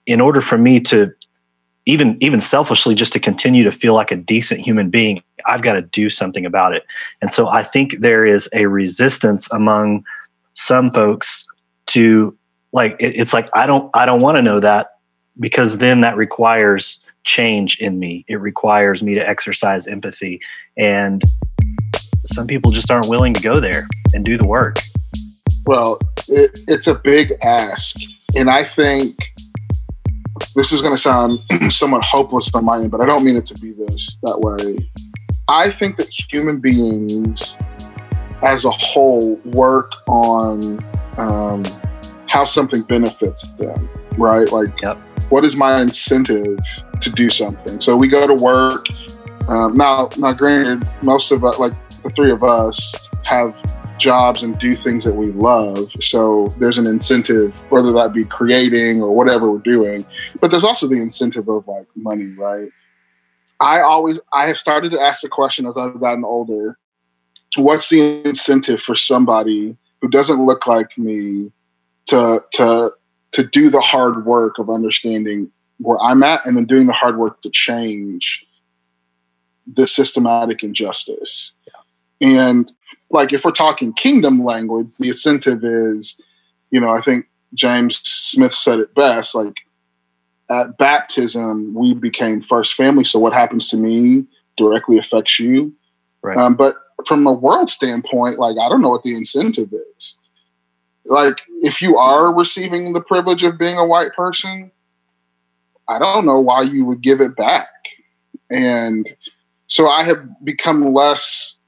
in 0.04 0.20
order 0.20 0.42
for 0.42 0.58
me 0.58 0.78
to 0.80 1.10
even 1.86 2.18
even 2.20 2.38
selfishly 2.38 2.94
just 2.94 3.14
to 3.14 3.18
continue 3.18 3.64
to 3.64 3.72
feel 3.72 3.94
like 3.94 4.10
a 4.10 4.16
decent 4.16 4.60
human 4.60 4.90
being 4.90 5.22
i've 5.46 5.62
got 5.62 5.74
to 5.74 5.82
do 5.82 6.08
something 6.08 6.46
about 6.46 6.74
it. 6.74 6.84
And 7.20 7.32
so 7.32 7.48
i 7.48 7.62
think 7.62 7.98
there 7.98 8.26
is 8.26 8.48
a 8.54 8.66
resistance 8.66 9.50
among 9.52 10.04
some 10.54 10.90
folks 10.90 11.46
to 11.86 12.36
like 12.72 12.96
it, 13.00 13.16
it's 13.16 13.32
like 13.32 13.48
i 13.54 13.66
don't 13.66 13.90
i 13.94 14.06
don't 14.06 14.20
want 14.20 14.36
to 14.36 14.42
know 14.42 14.60
that 14.60 14.98
because 15.38 15.78
then 15.78 16.00
that 16.00 16.16
requires 16.16 17.04
change 17.24 17.80
in 17.80 17.98
me. 17.98 18.24
It 18.28 18.40
requires 18.40 19.02
me 19.02 19.14
to 19.14 19.28
exercise 19.28 19.86
empathy. 19.86 20.40
And 20.76 21.22
some 22.26 22.46
people 22.46 22.70
just 22.70 22.90
aren't 22.90 23.08
willing 23.08 23.34
to 23.34 23.42
go 23.42 23.60
there 23.60 23.88
and 24.12 24.24
do 24.24 24.36
the 24.36 24.46
work. 24.46 24.78
Well 25.66 25.98
it, 26.28 26.50
it's 26.68 26.86
a 26.86 26.94
big 26.94 27.32
ask. 27.42 27.96
And 28.36 28.50
i 28.50 28.64
think 28.64 29.32
this 30.56 30.72
is 30.72 30.80
going 30.80 30.94
to 30.94 31.00
sound 31.00 31.40
somewhat 31.72 32.04
hopeless 32.04 32.52
on 32.54 32.64
my 32.64 32.78
end, 32.78 32.90
but 32.90 33.00
I 33.00 33.06
don't 33.06 33.24
mean 33.24 33.36
it 33.36 33.44
to 33.46 33.54
be 33.54 33.72
this 33.72 34.18
that 34.22 34.40
way. 34.40 34.90
I 35.48 35.70
think 35.70 35.96
that 35.96 36.08
human 36.08 36.58
beings 36.58 37.58
as 38.42 38.64
a 38.64 38.70
whole 38.70 39.34
work 39.44 39.92
on 40.08 40.84
um, 41.18 41.64
how 42.28 42.44
something 42.44 42.82
benefits 42.82 43.52
them, 43.54 43.88
right? 44.16 44.50
Like, 44.50 44.80
yep. 44.80 44.96
what 45.28 45.44
is 45.44 45.54
my 45.54 45.80
incentive 45.82 46.58
to 47.00 47.10
do 47.10 47.28
something? 47.28 47.80
So 47.80 47.96
we 47.96 48.08
go 48.08 48.26
to 48.26 48.34
work. 48.34 48.86
Um, 49.48 49.76
now, 49.76 50.08
now, 50.16 50.32
granted, 50.32 50.88
most 51.02 51.30
of 51.30 51.44
us, 51.44 51.58
like 51.58 51.74
the 52.02 52.10
three 52.10 52.30
of 52.30 52.42
us, 52.42 52.94
have 53.24 53.54
jobs 53.98 54.42
and 54.42 54.58
do 54.58 54.74
things 54.74 55.04
that 55.04 55.14
we 55.14 55.26
love. 55.32 55.92
So 56.00 56.54
there's 56.58 56.78
an 56.78 56.86
incentive, 56.86 57.58
whether 57.70 57.92
that 57.92 58.12
be 58.12 58.24
creating 58.24 59.02
or 59.02 59.14
whatever 59.14 59.50
we're 59.50 59.58
doing. 59.58 60.06
But 60.40 60.50
there's 60.50 60.64
also 60.64 60.88
the 60.88 60.96
incentive 60.96 61.48
of 61.48 61.68
like 61.68 61.86
money, 61.94 62.26
right? 62.26 62.70
I 63.60 63.80
always 63.80 64.20
I 64.32 64.46
have 64.46 64.58
started 64.58 64.92
to 64.92 65.00
ask 65.00 65.22
the 65.22 65.28
question 65.28 65.66
as 65.66 65.76
I've 65.76 66.00
gotten 66.00 66.24
older, 66.24 66.78
what's 67.56 67.88
the 67.88 68.24
incentive 68.24 68.80
for 68.80 68.94
somebody 68.94 69.76
who 70.00 70.08
doesn't 70.08 70.44
look 70.44 70.66
like 70.66 70.96
me 70.98 71.52
to 72.06 72.40
to 72.52 72.90
to 73.32 73.46
do 73.46 73.70
the 73.70 73.80
hard 73.80 74.26
work 74.26 74.58
of 74.58 74.70
understanding 74.70 75.50
where 75.78 75.98
I'm 76.00 76.22
at 76.22 76.46
and 76.46 76.56
then 76.56 76.66
doing 76.66 76.86
the 76.86 76.92
hard 76.92 77.18
work 77.18 77.40
to 77.42 77.50
change 77.50 78.46
the 79.66 79.86
systematic 79.86 80.62
injustice. 80.62 81.54
Yeah. 81.66 82.46
And 82.46 82.72
like 83.10 83.32
if 83.32 83.44
we're 83.44 83.50
talking 83.50 83.92
kingdom 83.92 84.44
language, 84.44 84.96
the 84.98 85.08
incentive 85.08 85.64
is, 85.64 86.20
you 86.70 86.80
know, 86.80 86.90
I 86.92 87.00
think 87.00 87.26
James 87.54 87.96
Smith 88.04 88.52
said 88.52 88.78
it 88.78 88.94
best, 88.94 89.34
like 89.34 89.63
at 90.54 90.78
baptism, 90.78 91.74
we 91.74 91.94
became 91.94 92.40
first 92.40 92.74
family. 92.74 93.04
So 93.04 93.18
what 93.18 93.32
happens 93.32 93.68
to 93.68 93.76
me 93.76 94.26
directly 94.56 94.98
affects 94.98 95.38
you. 95.38 95.74
Right. 96.22 96.36
Um, 96.36 96.54
but 96.54 96.76
from 97.06 97.26
a 97.26 97.32
world 97.32 97.68
standpoint, 97.68 98.38
like 98.38 98.56
I 98.60 98.68
don't 98.68 98.80
know 98.80 98.90
what 98.90 99.02
the 99.02 99.14
incentive 99.14 99.72
is. 99.72 100.20
Like 101.06 101.40
if 101.60 101.82
you 101.82 101.98
are 101.98 102.32
receiving 102.32 102.92
the 102.92 103.00
privilege 103.00 103.42
of 103.42 103.58
being 103.58 103.76
a 103.76 103.86
white 103.86 104.12
person, 104.14 104.70
I 105.88 105.98
don't 105.98 106.24
know 106.24 106.40
why 106.40 106.62
you 106.62 106.84
would 106.86 107.02
give 107.02 107.20
it 107.20 107.36
back. 107.36 107.68
And 108.50 109.10
so 109.66 109.88
I 109.88 110.02
have 110.04 110.24
become 110.44 110.94
less 110.94 111.60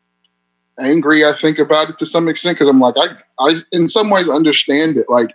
angry. 0.78 1.24
I 1.24 1.32
think 1.32 1.58
about 1.58 1.90
it 1.90 1.98
to 1.98 2.06
some 2.06 2.28
extent 2.28 2.56
because 2.56 2.68
I'm 2.68 2.80
like, 2.80 2.94
I, 2.96 3.16
I, 3.38 3.56
in 3.72 3.88
some 3.88 4.10
ways, 4.10 4.28
understand 4.28 4.96
it. 4.96 5.06
Like, 5.08 5.30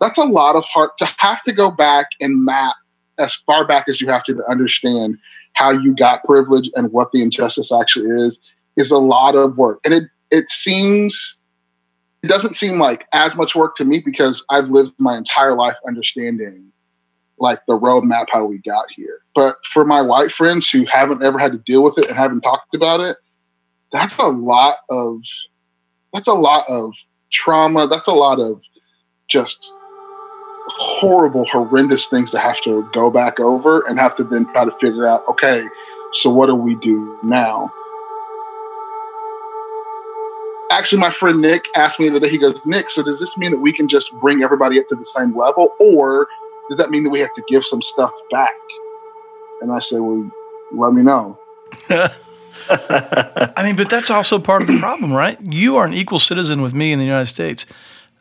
that's 0.00 0.18
a 0.18 0.24
lot 0.24 0.56
of 0.56 0.64
heart 0.66 0.96
to 0.98 1.08
have 1.18 1.42
to 1.42 1.52
go 1.52 1.70
back 1.70 2.08
and 2.20 2.44
map 2.44 2.76
as 3.22 3.34
far 3.34 3.66
back 3.66 3.88
as 3.88 4.00
you 4.00 4.08
have 4.08 4.24
to 4.24 4.34
to 4.34 4.44
understand 4.50 5.18
how 5.54 5.70
you 5.70 5.94
got 5.94 6.24
privilege 6.24 6.70
and 6.74 6.92
what 6.92 7.12
the 7.12 7.22
injustice 7.22 7.72
actually 7.72 8.10
is. 8.22 8.42
Is 8.76 8.90
a 8.90 8.98
lot 8.98 9.34
of 9.34 9.58
work, 9.58 9.80
and 9.84 9.92
it 9.92 10.04
it 10.30 10.48
seems 10.48 11.42
it 12.22 12.28
doesn't 12.28 12.54
seem 12.54 12.78
like 12.78 13.06
as 13.12 13.36
much 13.36 13.54
work 13.54 13.74
to 13.76 13.84
me 13.84 14.00
because 14.00 14.44
I've 14.48 14.70
lived 14.70 14.94
my 14.98 15.16
entire 15.16 15.54
life 15.54 15.76
understanding 15.86 16.72
like 17.38 17.60
the 17.66 17.78
roadmap 17.78 18.26
how 18.30 18.44
we 18.44 18.58
got 18.58 18.86
here. 18.94 19.18
But 19.34 19.56
for 19.72 19.84
my 19.84 20.00
white 20.00 20.32
friends 20.32 20.70
who 20.70 20.86
haven't 20.88 21.22
ever 21.22 21.38
had 21.38 21.52
to 21.52 21.58
deal 21.58 21.82
with 21.82 21.98
it 21.98 22.08
and 22.08 22.16
haven't 22.16 22.42
talked 22.42 22.74
about 22.74 23.00
it, 23.00 23.16
that's 23.90 24.18
a 24.18 24.28
lot 24.28 24.76
of 24.88 25.22
that's 26.12 26.28
a 26.28 26.34
lot 26.34 26.64
of 26.68 26.94
trauma. 27.30 27.88
That's 27.88 28.08
a 28.08 28.14
lot 28.14 28.40
of 28.40 28.62
just 29.28 29.76
horrible, 30.74 31.44
horrendous 31.46 32.06
things 32.06 32.30
to 32.32 32.38
have 32.38 32.60
to 32.62 32.88
go 32.92 33.10
back 33.10 33.40
over 33.40 33.86
and 33.86 33.98
have 33.98 34.14
to 34.16 34.24
then 34.24 34.46
try 34.52 34.64
to 34.64 34.70
figure 34.72 35.06
out, 35.06 35.26
okay, 35.28 35.66
so 36.12 36.30
what 36.30 36.46
do 36.46 36.54
we 36.54 36.74
do 36.76 37.18
now? 37.22 37.70
Actually, 40.70 41.00
my 41.00 41.10
friend 41.10 41.40
Nick 41.40 41.66
asked 41.76 42.00
me 42.00 42.08
the 42.08 42.16
other 42.16 42.26
day, 42.26 42.30
he 42.30 42.38
goes, 42.38 42.64
Nick, 42.64 42.88
so 42.88 43.02
does 43.02 43.20
this 43.20 43.36
mean 43.36 43.50
that 43.50 43.58
we 43.58 43.72
can 43.72 43.88
just 43.88 44.12
bring 44.20 44.42
everybody 44.42 44.80
up 44.80 44.86
to 44.88 44.94
the 44.94 45.04
same 45.04 45.36
level? 45.36 45.74
Or 45.78 46.26
does 46.68 46.78
that 46.78 46.90
mean 46.90 47.04
that 47.04 47.10
we 47.10 47.20
have 47.20 47.32
to 47.32 47.42
give 47.46 47.64
some 47.64 47.82
stuff 47.82 48.12
back? 48.30 48.48
And 49.60 49.70
I 49.70 49.80
said, 49.80 50.00
well, 50.00 50.30
let 50.72 50.94
me 50.94 51.02
know. 51.02 51.38
I 52.70 53.62
mean, 53.62 53.76
but 53.76 53.90
that's 53.90 54.10
also 54.10 54.38
part 54.38 54.62
of 54.62 54.68
the 54.68 54.78
problem, 54.78 55.12
right? 55.12 55.38
You 55.42 55.76
are 55.76 55.84
an 55.84 55.92
equal 55.92 56.18
citizen 56.18 56.62
with 56.62 56.72
me 56.72 56.92
in 56.92 56.98
the 56.98 57.04
United 57.04 57.26
States. 57.26 57.66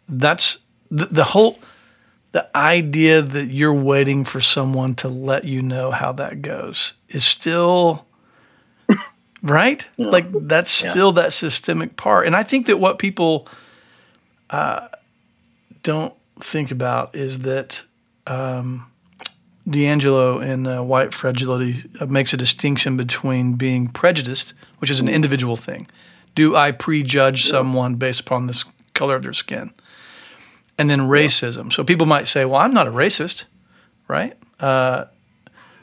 That's 0.10 0.60
the, 0.90 1.06
the 1.06 1.24
whole 1.24 1.60
the 2.32 2.56
idea 2.56 3.22
that 3.22 3.48
you're 3.48 3.74
waiting 3.74 4.24
for 4.24 4.40
someone 4.40 4.96
to 4.96 5.10
let 5.10 5.46
you 5.46 5.62
know 5.62 5.92
how 5.92 6.12
that 6.14 6.42
goes 6.42 6.94
is 7.10 7.24
still 7.26 8.06
right. 9.44 9.86
Yeah. 9.98 10.08
Like 10.08 10.28
that's 10.48 10.72
still 10.72 11.14
yeah. 11.16 11.24
that 11.24 11.34
systemic 11.34 11.98
part, 11.98 12.28
and 12.28 12.36
I 12.36 12.44
think 12.44 12.68
that 12.68 12.78
what 12.78 13.00
people 13.00 13.48
uh, 14.50 14.88
don't 15.84 16.14
think 16.40 16.72
about 16.72 17.16
is 17.16 17.40
that. 17.40 17.84
Um, 18.28 18.88
DiAngelo 19.68 20.44
in 20.44 20.66
uh, 20.66 20.82
White 20.82 21.14
Fragility 21.14 21.88
uh, 22.00 22.08
makes 22.08 22.34
a 22.34 22.38
distinction 22.38 22.98
between 22.98 23.54
being 23.54 23.88
prejudiced, 23.88 24.56
which 24.80 24.90
is 24.90 25.00
an 25.00 25.08
individual 25.08 25.56
thing. 25.56 25.88
Do 26.34 26.56
I 26.56 26.72
prejudge 26.72 27.46
yeah. 27.46 27.52
someone 27.52 27.96
based 27.96 28.22
upon 28.22 28.48
the 28.48 28.66
color 28.96 29.16
of 29.16 29.22
their 29.22 29.34
skin? 29.34 29.72
And 30.78 30.90
then 30.90 31.02
racism. 31.02 31.66
Yeah. 31.66 31.70
So 31.76 31.84
people 31.84 32.08
might 32.08 32.28
say, 32.28 32.46
well, 32.46 32.60
I'm 32.62 32.74
not 32.74 32.88
a 32.88 32.92
racist, 32.92 33.46
right? 34.08 34.34
Uh, 34.60 35.06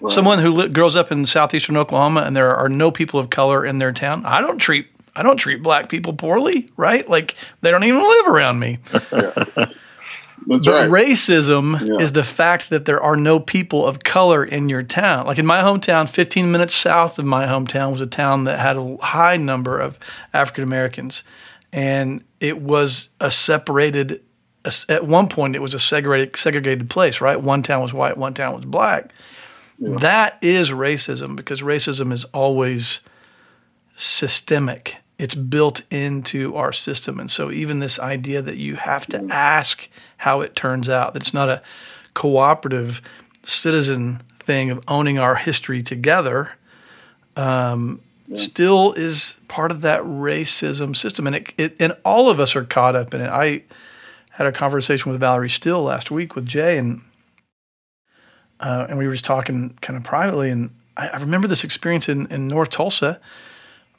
right. 0.00 0.10
Someone 0.12 0.38
who 0.40 0.50
li- 0.50 0.68
grows 0.68 0.96
up 0.96 1.12
in 1.12 1.24
southeastern 1.26 1.76
Oklahoma 1.76 2.22
and 2.22 2.34
there 2.36 2.54
are 2.56 2.68
no 2.68 2.90
people 2.90 3.20
of 3.20 3.30
color 3.30 3.64
in 3.64 3.78
their 3.78 3.92
town, 3.92 4.24
I 4.26 4.40
don't 4.40 4.58
treat 4.58 4.86
I 5.16 5.22
don't 5.24 5.36
treat 5.36 5.62
black 5.64 5.88
people 5.88 6.12
poorly, 6.12 6.68
right? 6.76 7.08
Like 7.08 7.34
they 7.60 7.72
don't 7.72 7.82
even 7.82 8.00
live 8.00 8.26
around 8.28 8.60
me. 8.60 8.78
That's 10.46 10.64
but 10.66 10.88
right. 10.88 10.88
racism 10.88 11.78
Yeah. 11.86 11.96
is 12.04 12.12
the 12.12 12.22
fact 12.22 12.70
that 12.70 12.84
there 12.84 13.02
are 13.02 13.16
no 13.16 13.40
people 13.40 13.84
of 13.86 14.04
color 14.04 14.44
in 14.44 14.68
your 14.68 14.82
town. 14.84 15.26
Like 15.26 15.38
in 15.38 15.44
my 15.46 15.60
hometown, 15.60 16.08
15 16.08 16.50
minutes 16.52 16.74
south 16.74 17.18
of 17.18 17.24
my 17.24 17.46
hometown 17.46 17.90
was 17.92 18.00
a 18.00 18.06
town 18.06 18.44
that 18.44 18.58
had 18.60 18.76
a 18.76 18.96
high 18.98 19.36
number 19.36 19.78
of 19.78 19.98
African 20.32 20.62
Americans. 20.64 21.24
And 21.72 22.22
it 22.40 22.62
was 22.62 23.10
a 23.20 23.30
separated, 23.30 24.22
at 24.88 25.04
one 25.04 25.28
point, 25.28 25.56
it 25.56 25.62
was 25.62 25.74
a 25.74 25.78
segregated, 25.78 26.36
segregated 26.36 26.90
place, 26.90 27.20
right? 27.20 27.40
One 27.40 27.62
town 27.62 27.82
was 27.82 27.94
white, 27.94 28.16
one 28.16 28.34
town 28.34 28.54
was 28.54 28.64
black. 28.64 29.12
That 30.00 30.38
is 30.42 30.70
racism 30.70 31.36
because 31.36 31.62
racism 31.62 32.12
is 32.12 32.24
always 32.26 33.00
systemic. 33.94 34.96
It's 35.18 35.34
built 35.34 35.82
into 35.90 36.56
our 36.56 36.72
system. 36.72 37.20
And 37.20 37.30
so, 37.30 37.50
even 37.50 37.78
this 37.78 37.98
idea 37.98 38.42
that 38.42 38.56
you 38.56 38.76
have 38.76 39.06
to 39.06 39.24
ask 39.30 39.88
how 40.16 40.40
it 40.40 40.56
turns 40.56 40.88
out, 40.88 41.12
that 41.12 41.22
it's 41.22 41.34
not 41.34 41.48
a 41.48 41.62
cooperative 42.14 43.00
citizen 43.42 44.20
thing 44.40 44.70
of 44.70 44.82
owning 44.88 45.18
our 45.18 45.36
history 45.36 45.82
together, 45.82 46.52
um, 47.36 48.00
still 48.34 48.92
is 48.92 49.40
part 49.48 49.70
of 49.70 49.80
that 49.82 50.02
racism 50.02 50.94
system. 50.94 51.26
And, 51.26 51.36
it, 51.36 51.54
it, 51.56 51.76
and 51.80 51.94
all 52.04 52.28
of 52.28 52.40
us 52.40 52.56
are 52.56 52.64
caught 52.64 52.96
up 52.96 53.14
in 53.14 53.20
it. 53.20 53.28
I 53.28 53.62
had 54.38 54.46
a 54.46 54.52
conversation 54.52 55.10
with 55.10 55.20
Valerie 55.20 55.50
Still 55.50 55.82
last 55.82 56.12
week 56.12 56.36
with 56.36 56.46
Jay, 56.46 56.78
and 56.78 57.02
uh, 58.60 58.86
and 58.88 58.96
we 58.96 59.04
were 59.04 59.12
just 59.12 59.24
talking 59.24 59.76
kind 59.80 59.96
of 59.96 60.04
privately. 60.04 60.48
And 60.50 60.70
I, 60.96 61.08
I 61.08 61.16
remember 61.16 61.48
this 61.48 61.64
experience 61.64 62.08
in, 62.08 62.26
in 62.28 62.46
North 62.46 62.70
Tulsa 62.70 63.20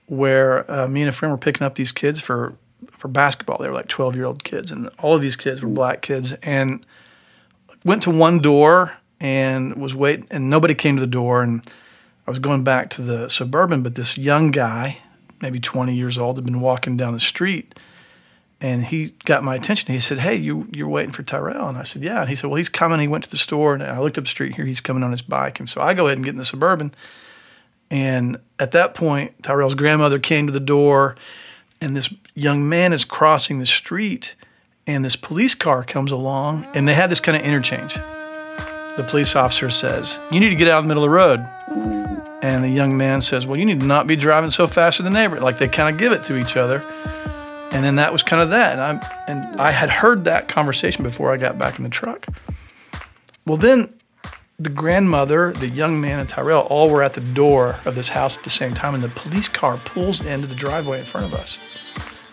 where 0.08 0.70
uh, 0.72 0.88
me 0.88 1.02
and 1.02 1.10
a 1.10 1.12
friend 1.12 1.32
were 1.32 1.38
picking 1.38 1.68
up 1.68 1.76
these 1.76 1.92
kids 1.92 2.22
for 2.22 2.56
for 2.90 3.10
basketball. 3.10 3.58
They 3.58 3.68
were 3.68 3.74
like 3.74 3.90
twelve 3.90 4.16
year 4.16 4.24
old 4.24 4.46
kids, 4.46 4.72
and 4.72 4.90
all 5.00 5.14
of 5.14 5.22
these 5.22 5.36
kids 5.36 5.62
were 5.62 5.70
black 5.70 6.02
kids. 6.02 6.32
And 6.42 6.86
went 7.84 8.04
to 8.04 8.10
one 8.10 8.40
door 8.40 8.94
and 9.20 9.76
was 9.76 9.94
waiting, 9.94 10.26
and 10.32 10.50
nobody 10.50 10.74
came 10.74 10.96
to 10.96 11.02
the 11.02 11.08
door. 11.08 11.44
And 11.44 11.62
I 12.26 12.32
was 12.32 12.40
going 12.40 12.64
back 12.64 12.90
to 12.92 13.02
the 13.02 13.28
suburban, 13.28 13.84
but 13.84 13.96
this 13.96 14.18
young 14.18 14.52
guy, 14.52 15.00
maybe 15.42 15.60
twenty 15.60 15.96
years 15.96 16.18
old, 16.18 16.38
had 16.38 16.46
been 16.46 16.62
walking 16.62 16.96
down 16.96 17.12
the 17.12 17.20
street. 17.20 17.78
And 18.62 18.84
he 18.84 19.14
got 19.24 19.44
my 19.44 19.56
attention. 19.56 19.94
He 19.94 20.02
said, 20.02 20.20
"Hey, 20.20 20.36
you 20.36 20.68
you're 20.72 20.90
waiting 20.90 21.12
for 21.12 21.24
Tyrell?" 21.24 21.70
And 21.70 21.78
I 21.78 21.84
said, 21.84 22.02
"Yeah." 22.02 22.22
And 22.22 22.30
he 22.30 22.36
said, 22.36 22.50
"Well, 22.50 22.58
he's 22.58 22.70
coming." 22.70 23.00
He 23.00 23.08
went 23.08 23.24
to 23.24 23.30
the 23.30 23.38
store, 23.38 23.74
and 23.74 23.82
I 23.82 24.00
looked 24.00 24.18
up 24.18 24.26
the 24.26 24.30
street 24.30 24.56
here. 24.56 24.66
He's 24.66 24.82
coming 24.82 25.02
on 25.02 25.12
his 25.12 25.22
bike, 25.22 25.60
and 25.60 25.70
so 25.70 25.82
I 25.82 25.94
go 25.94 26.08
ahead 26.08 26.18
and 26.18 26.26
get 26.26 26.32
in 26.32 26.38
the 26.38 26.44
suburban. 26.44 26.94
And 27.90 28.38
at 28.60 28.72
that 28.72 28.94
point, 28.94 29.42
Tyrell's 29.44 29.76
grandmother 29.76 30.20
came 30.20 30.46
to 30.46 30.52
the 30.52 30.60
door, 30.60 31.16
and 31.82 31.96
this 31.96 32.14
young 32.36 32.68
man 32.68 32.94
is 32.94 33.06
crossing 33.06 33.60
the 33.60 33.66
street, 33.66 34.36
and 34.86 35.04
this 35.04 35.16
police 35.16 35.56
car 35.56 35.84
comes 35.84 36.12
along, 36.12 36.68
and 36.74 36.88
they 36.88 36.94
had 36.94 37.10
this 37.10 37.20
kind 37.20 37.38
of 37.38 37.44
interchange. 37.44 37.96
The 38.98 39.06
police 39.08 39.36
officer 39.36 39.70
says, 39.70 40.20
You 40.32 40.40
need 40.42 40.50
to 40.50 40.56
get 40.56 40.68
out 40.68 40.80
in 40.80 40.86
the 40.86 40.90
middle 40.90 41.04
of 41.04 41.10
the 41.10 41.16
road. 41.16 41.40
And 42.42 42.64
the 42.64 42.70
young 42.70 42.98
man 42.98 43.22
says, 43.22 43.48
Well, 43.48 43.58
you 43.58 43.66
need 43.66 43.80
to 43.80 43.86
not 43.86 44.08
be 44.08 44.16
driving 44.16 44.50
so 44.50 44.68
fast 44.68 45.00
in 45.00 45.06
the 45.06 45.12
neighborhood. 45.12 45.44
Like 45.44 45.58
they 45.58 45.68
kind 45.68 45.94
of 45.94 45.98
give 45.98 46.12
it 46.12 46.24
to 46.26 46.38
each 46.38 46.58
other. 46.58 46.84
And 47.72 47.84
then 47.84 47.98
that 47.98 48.12
was 48.12 48.24
kind 48.24 48.42
of 48.42 48.50
that. 48.50 48.74
And, 48.74 48.82
I'm, 48.82 49.00
and 49.28 49.62
I 49.62 49.72
had 49.72 49.90
heard 49.90 50.26
that 50.26 50.48
conversation 50.48 51.04
before 51.04 51.32
I 51.32 51.38
got 51.38 51.58
back 51.58 51.78
in 51.78 51.84
the 51.84 51.90
truck. 51.90 52.26
Well, 53.46 53.58
then 53.58 53.94
the 54.58 54.70
grandmother, 54.70 55.54
the 55.54 55.70
young 55.70 56.02
man, 56.02 56.20
and 56.20 56.28
Tyrell 56.28 56.62
all 56.62 56.90
were 56.90 57.04
at 57.04 57.14
the 57.14 57.22
door 57.22 57.80
of 57.86 57.96
this 57.96 58.10
house 58.10 58.38
at 58.38 58.44
the 58.44 58.50
same 58.50 58.74
time, 58.74 58.94
and 58.94 59.04
the 59.04 59.10
police 59.10 59.48
car 59.48 59.78
pulls 59.78 60.22
into 60.22 60.48
the 60.48 60.56
driveway 60.56 61.00
in 61.00 61.06
front 61.06 61.32
of 61.32 61.40
us. 61.40 61.60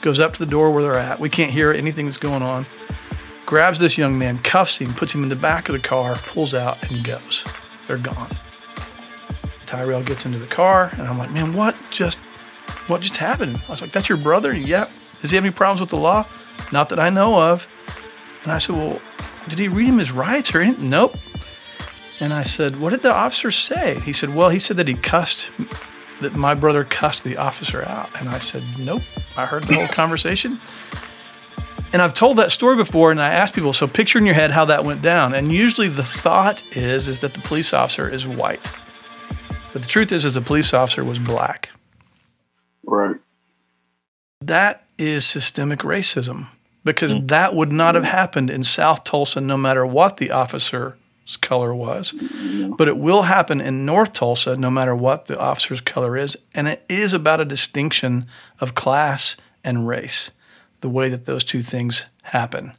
Goes 0.00 0.19
up 0.19 0.33
to 0.35 0.38
the 0.38 0.50
door 0.50 0.71
where 0.71 0.83
they're 0.83 0.99
at. 0.99 1.21
We 1.21 1.28
can't 1.28 1.52
hear 1.52 1.71
anything 1.73 2.07
that's 2.07 2.16
going 2.16 2.43
on. 2.43 2.66
Grabs 3.45 3.78
this 3.78 3.97
young 3.97 4.19
man, 4.19 4.38
cuffs 4.38 4.78
him, 4.78 4.93
puts 4.95 5.12
him 5.12 5.23
in 5.23 5.28
the 5.28 5.37
back 5.37 5.69
of 5.69 5.75
the 5.75 5.78
car, 5.78 6.16
pulls 6.16 6.52
out, 6.52 6.90
and 6.90 7.05
goes. 7.05 7.45
They're 7.87 7.99
gone. 7.99 8.37
Tyrell 9.66 10.03
gets 10.03 10.27
into 10.27 10.38
the 10.38 10.46
car, 10.46 10.90
and 10.92 11.03
I'm 11.03 11.18
like, 11.18 11.31
man, 11.31 11.53
what 11.53 11.90
just 11.90 12.20
what 12.88 13.01
just 13.01 13.16
happened? 13.16 13.61
I 13.66 13.70
was 13.70 13.83
like, 13.83 13.92
that's 13.92 14.09
your 14.09 14.18
brother? 14.18 14.55
Yeah. 14.55 14.88
Does 15.20 15.31
he 15.31 15.37
have 15.37 15.44
any 15.44 15.52
problems 15.52 15.81
with 15.81 15.90
the 15.90 15.96
law? 15.96 16.26
Not 16.72 16.88
that 16.90 16.98
I 16.98 17.11
know 17.11 17.40
of. 17.40 17.68
And 18.44 18.52
I 18.52 18.59
said, 18.59 18.76
well, 18.76 19.00
did 19.48 19.59
he 19.59 19.68
read 19.68 19.88
him 19.88 19.98
his 19.98 20.12
rights 20.12 20.55
or 20.55 20.61
anything? 20.61 20.88
Nope. 20.88 21.16
And 22.20 22.33
I 22.33 22.42
said, 22.42 22.81
What 22.81 22.90
did 22.90 23.02
the 23.02 23.14
officer 23.14 23.50
say? 23.50 24.00
He 24.00 24.12
said, 24.12 24.35
Well, 24.35 24.48
he 24.48 24.59
said 24.59 24.76
that 24.79 24.88
he 24.88 24.94
cussed, 24.94 25.50
that 26.20 26.35
my 26.35 26.55
brother 26.55 26.85
cussed 26.85 27.24
the 27.24 27.37
officer 27.37 27.85
out. 27.85 28.18
And 28.18 28.29
I 28.29 28.38
said, 28.38 28.62
Nope. 28.79 29.02
I 29.37 29.46
heard 29.46 29.64
the 29.64 29.74
whole 29.74 29.88
conversation. 29.90 30.61
And 31.92 32.02
I've 32.02 32.14
told 32.14 32.38
that 32.38 32.50
story 32.50 32.76
before, 32.76 33.11
and 33.11 33.20
I 33.20 33.31
asked 33.31 33.55
people, 33.55 33.72
so 33.72 33.87
picture 33.87 34.18
in 34.18 34.26
your 34.26 34.35
head 34.35 34.50
how 34.50 34.64
that 34.66 34.85
went 34.85 35.02
down. 35.02 35.35
And 35.35 35.52
usually 35.52 35.88
the 35.88 36.02
thought 36.02 36.62
is, 36.76 37.09
is 37.09 37.20
that 37.20 37.35
the 37.35 37.40
police 37.40 37.72
officer 37.72 38.09
is 38.09 38.26
white. 38.26 38.66
But 39.72 39.83
the 39.83 39.88
truth 39.88 40.11
is, 40.11 40.24
is 40.24 40.35
the 40.35 40.40
police 40.40 40.74
officer 40.74 41.05
was 41.05 41.18
black. 41.18 41.70
Right. 42.85 43.16
That 44.46 44.85
is 44.96 45.26
systemic 45.26 45.80
racism 45.80 46.46
because 46.85 47.20
that 47.26 47.54
would 47.54 47.72
not 47.72 47.96
have 47.96 48.04
happened 48.04 48.48
in 48.48 48.62
South 48.62 49.02
Tulsa 49.02 49.40
no 49.40 49.56
matter 49.56 49.85
what 49.85 50.18
the 50.18 50.30
officer's 50.30 50.94
color 51.40 51.74
was. 51.74 52.14
But 52.78 52.87
it 52.87 52.96
will 52.96 53.22
happen 53.22 53.61
in 53.61 53.85
North 53.85 54.12
Tulsa 54.12 54.56
no 54.56 54.70
matter 54.70 54.94
what 54.94 55.26
the 55.26 55.38
officer's 55.38 55.80
color 55.80 56.16
is. 56.16 56.38
And 56.54 56.68
it 56.68 56.85
is 56.88 57.12
about 57.12 57.40
a 57.40 57.44
distinction 57.44 58.26
of 58.61 58.76
class 58.76 59.37
and 59.64 59.88
race, 59.88 60.30
the 60.80 60.88
way 60.88 61.09
that 61.09 61.24
those 61.24 61.42
two 61.42 61.62
things 61.62 62.06
happen. 62.22 62.74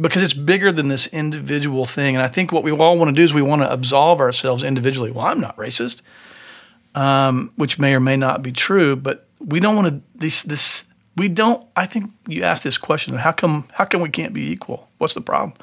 Because 0.00 0.22
it's 0.22 0.32
bigger 0.32 0.72
than 0.72 0.88
this 0.88 1.06
individual 1.08 1.84
thing. 1.84 2.16
And 2.16 2.24
I 2.24 2.28
think 2.28 2.50
what 2.50 2.62
we 2.62 2.72
all 2.72 2.96
want 2.96 3.10
to 3.10 3.14
do 3.14 3.24
is 3.24 3.34
we 3.34 3.42
want 3.42 3.60
to 3.60 3.70
absolve 3.70 4.20
ourselves 4.20 4.62
individually. 4.62 5.10
Well, 5.10 5.26
I'm 5.26 5.40
not 5.40 5.58
racist 5.58 6.00
um, 6.94 7.52
which 7.56 7.78
may 7.78 7.94
or 7.94 8.00
may 8.00 8.16
not 8.16 8.42
be 8.42 8.52
true, 8.52 8.96
but 8.96 9.26
we 9.44 9.60
don't 9.60 9.76
want 9.76 9.88
to 9.88 10.18
this 10.18 10.42
this 10.42 10.84
we 11.16 11.28
don't 11.28 11.66
I 11.76 11.86
think 11.86 12.12
you 12.26 12.42
asked 12.42 12.64
this 12.64 12.78
question, 12.78 13.14
how 13.16 13.32
come 13.32 13.68
how 13.72 13.84
come 13.84 14.00
we 14.00 14.10
can't 14.10 14.34
be 14.34 14.50
equal? 14.50 14.88
What's 14.98 15.14
the 15.14 15.20
problem? 15.20 15.54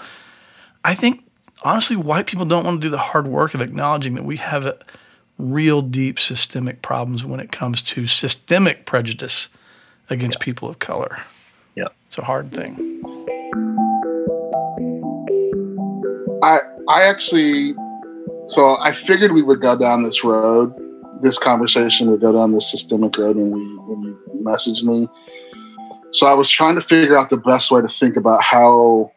I 0.83 0.95
think 0.95 1.23
honestly 1.63 1.95
white 1.95 2.27
people 2.27 2.45
don't 2.45 2.65
want 2.65 2.81
to 2.81 2.87
do 2.87 2.89
the 2.89 2.97
hard 2.97 3.27
work 3.27 3.53
of 3.53 3.61
acknowledging 3.61 4.15
that 4.15 4.23
we 4.23 4.37
have 4.37 4.65
a 4.65 4.77
real 5.37 5.81
deep 5.81 6.19
systemic 6.19 6.81
problems 6.81 7.25
when 7.25 7.39
it 7.39 7.51
comes 7.51 7.81
to 7.81 8.05
systemic 8.07 8.85
prejudice 8.85 9.49
against 10.09 10.39
people 10.39 10.69
of 10.69 10.79
color. 10.79 11.17
Yeah. 11.75 11.87
It's 12.07 12.17
a 12.17 12.23
hard 12.23 12.51
thing. 12.51 12.77
I 16.43 16.59
I 16.87 17.03
actually 17.03 17.73
so 18.47 18.77
I 18.79 18.91
figured 18.91 19.31
we 19.31 19.43
would 19.43 19.61
go 19.61 19.77
down 19.77 20.03
this 20.03 20.23
road. 20.23 20.73
This 21.21 21.37
conversation 21.37 22.09
would 22.11 22.21
go 22.21 22.31
down 22.31 22.51
this 22.51 22.69
systemic 22.69 23.17
road 23.17 23.35
when 23.35 23.51
we 23.51 23.63
when 23.77 24.03
you 24.03 24.19
messaged 24.41 24.83
me. 24.83 25.07
So 26.11 26.27
I 26.27 26.33
was 26.33 26.49
trying 26.49 26.75
to 26.75 26.81
figure 26.81 27.17
out 27.17 27.29
the 27.29 27.37
best 27.37 27.71
way 27.71 27.81
to 27.81 27.87
think 27.87 28.15
about 28.15 28.43
how 28.43 29.11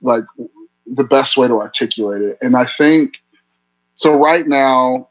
like 0.00 0.24
the 0.86 1.04
best 1.04 1.36
way 1.36 1.46
to 1.48 1.60
articulate 1.60 2.22
it. 2.22 2.38
And 2.42 2.56
I 2.56 2.64
think 2.64 3.22
so 3.94 4.16
right 4.16 4.46
now 4.46 5.08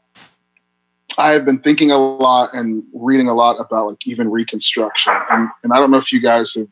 I 1.18 1.30
have 1.30 1.44
been 1.44 1.60
thinking 1.60 1.90
a 1.90 1.98
lot 1.98 2.54
and 2.54 2.82
reading 2.94 3.28
a 3.28 3.34
lot 3.34 3.56
about 3.58 3.86
like 3.88 4.06
even 4.06 4.30
reconstruction. 4.30 5.14
And, 5.30 5.48
and 5.62 5.72
I 5.72 5.76
don't 5.76 5.90
know 5.90 5.98
if 5.98 6.12
you 6.12 6.20
guys 6.20 6.54
have 6.54 6.68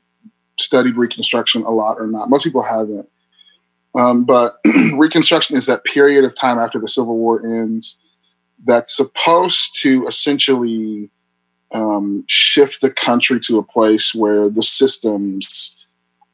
studied 0.58 0.96
reconstruction 0.96 1.62
a 1.62 1.70
lot 1.70 1.98
or 1.98 2.06
not. 2.06 2.30
Most 2.30 2.44
people 2.44 2.62
haven't. 2.62 3.08
Um, 3.94 4.24
but 4.24 4.58
Reconstruction 4.96 5.56
is 5.56 5.66
that 5.66 5.84
period 5.84 6.24
of 6.24 6.36
time 6.36 6.58
after 6.58 6.78
the 6.78 6.88
Civil 6.88 7.16
War 7.16 7.44
ends 7.44 8.00
that's 8.64 8.94
supposed 8.94 9.80
to 9.82 10.06
essentially 10.06 11.10
um, 11.72 12.24
shift 12.28 12.80
the 12.80 12.90
country 12.90 13.40
to 13.40 13.58
a 13.58 13.62
place 13.62 14.14
where 14.14 14.48
the 14.48 14.62
systems 14.62 15.78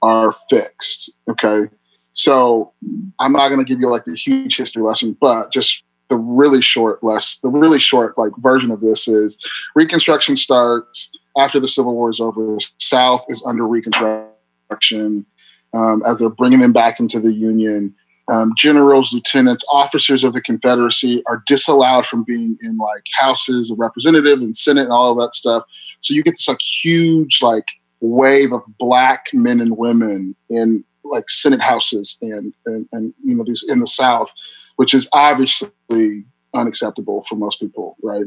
are 0.03 0.33
fixed. 0.49 1.19
Okay. 1.29 1.69
So 2.15 2.73
I'm 3.19 3.33
not 3.33 3.49
going 3.49 3.65
to 3.65 3.65
give 3.65 3.81
you 3.81 3.91
like 3.91 4.05
the 4.05 4.15
huge 4.15 4.57
history 4.57 4.83
lesson, 4.83 5.17
but 5.21 5.53
just 5.53 5.85
the 6.09 6.17
really 6.17 6.63
short 6.63 7.03
less 7.03 7.39
the 7.41 7.49
really 7.49 7.81
short 7.81 8.17
like 8.17 8.31
version 8.39 8.71
of 8.71 8.81
this 8.81 9.09
is 9.09 9.39
Reconstruction 9.75 10.37
starts 10.37 11.13
after 11.37 11.61
the 11.61 11.69
Civil 11.69 11.95
War 11.95 12.11
is 12.11 12.21
over. 12.21 12.57
South 12.79 13.25
is 13.29 13.45
under 13.45 13.67
Reconstruction 13.67 15.27
um, 15.75 16.03
as 16.07 16.19
they're 16.19 16.31
bringing 16.31 16.61
them 16.61 16.73
back 16.73 17.01
into 17.01 17.21
the 17.21 17.33
Union. 17.33 17.95
Um, 18.29 18.53
generals, 18.57 19.13
lieutenants, 19.13 19.65
officers 19.71 20.25
of 20.25 20.33
the 20.33 20.41
Confederacy 20.41 21.23
are 21.27 21.43
disallowed 21.47 22.07
from 22.07 22.25
being 22.25 22.59
in 22.61 22.77
like 22.77 23.05
houses 23.19 23.71
of 23.71 23.79
representative 23.79 24.41
and 24.41 24.57
Senate 24.57 24.85
and 24.85 24.93
all 24.93 25.13
of 25.13 25.19
that 25.19 25.35
stuff. 25.35 25.63
So 26.01 26.13
you 26.13 26.23
get 26.25 26.33
this 26.33 26.49
like 26.49 26.61
huge 26.61 27.41
like 27.41 27.69
wave 28.01 28.53
of 28.53 28.63
black 28.79 29.27
men 29.33 29.61
and 29.61 29.77
women 29.77 30.35
in 30.51 30.85
like 31.05 31.31
Senate 31.31 31.63
houses 31.63 32.19
and 32.21 32.53
and, 32.67 32.89
and 32.93 33.15
you 33.25 33.37
know 33.37 33.45
these 33.45 33.65
in 33.69 33.81
the 33.81 33.87
South, 33.87 34.33
which 34.75 34.93
is 34.93 35.09
obviously 35.13 36.25
unacceptable 36.53 37.23
for 37.29 37.37
most 37.37 37.61
people, 37.61 37.97
right? 38.03 38.27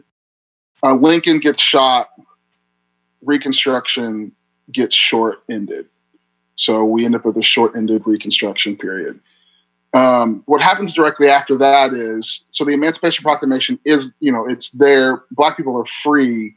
Uh, 0.82 0.96
Lincoln 0.96 1.40
gets 1.40 1.62
shot. 1.62 2.10
Reconstruction 3.22 4.32
gets 4.72 4.96
short 4.96 5.44
ended. 5.50 5.88
So 6.56 6.84
we 6.84 7.06
end 7.06 7.16
up 7.16 7.24
with 7.24 7.38
a 7.38 7.42
short-ended 7.42 8.04
Reconstruction 8.06 8.76
period. 8.76 9.20
Um, 9.94 10.44
what 10.46 10.62
happens 10.62 10.94
directly 10.94 11.30
after 11.30 11.58
that 11.58 11.94
is 11.94 12.46
so 12.50 12.64
the 12.64 12.74
Emancipation 12.74 13.24
Proclamation 13.24 13.80
is, 13.86 14.14
you 14.20 14.32
know, 14.32 14.48
it's 14.48 14.72
there. 14.72 15.24
Black 15.32 15.58
people 15.58 15.76
are 15.78 15.86
free, 15.86 16.56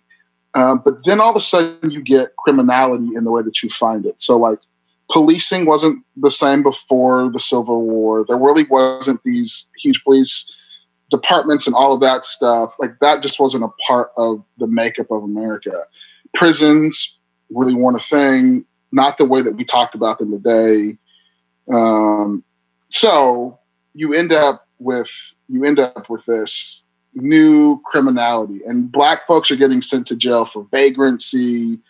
um, 0.54 0.82
but 0.84 1.04
then 1.04 1.20
all 1.20 1.30
of 1.30 1.36
a 1.36 1.40
sudden 1.40 1.90
you 1.90 2.02
get 2.02 2.36
criminality 2.36 3.08
in 3.16 3.24
the 3.24 3.30
way 3.30 3.42
that 3.42 3.62
you 3.62 3.70
find 3.70 4.04
it. 4.04 4.20
So 4.20 4.36
like 4.36 4.58
policing 5.10 5.64
wasn't 5.64 6.04
the 6.16 6.30
same 6.30 6.62
before 6.62 7.30
the 7.30 7.40
Civil 7.40 7.82
War. 7.82 8.24
There 8.26 8.36
really 8.36 8.64
wasn't 8.64 9.22
these 9.24 9.70
huge 9.78 10.02
police 10.04 10.54
departments 11.10 11.66
and 11.66 11.76
all 11.76 11.92
of 11.92 12.00
that 12.00 12.24
stuff. 12.24 12.74
Like 12.78 12.98
that 13.00 13.22
just 13.22 13.40
wasn't 13.40 13.64
a 13.64 13.68
part 13.86 14.10
of 14.16 14.44
the 14.58 14.66
makeup 14.66 15.10
of 15.10 15.22
America. 15.22 15.86
Prisons 16.34 17.20
really 17.50 17.74
weren't 17.74 17.98
a 17.98 18.00
thing, 18.00 18.64
not 18.90 19.18
the 19.18 19.24
way 19.24 19.42
that 19.42 19.56
we 19.56 19.64
talked 19.64 19.94
about 19.94 20.18
them 20.18 20.30
today. 20.30 20.98
Um, 21.70 22.44
so 22.92 23.58
you 23.94 24.12
end 24.12 24.32
up 24.32 24.68
with 24.78 25.10
you 25.48 25.64
end 25.64 25.78
up 25.78 26.08
with 26.10 26.26
this 26.26 26.84
new 27.14 27.80
criminality, 27.84 28.60
and 28.66 28.92
black 28.92 29.26
folks 29.26 29.50
are 29.50 29.56
getting 29.56 29.80
sent 29.80 30.06
to 30.06 30.16
jail 30.16 30.44
for 30.44 30.66
vagrancy. 30.70 31.80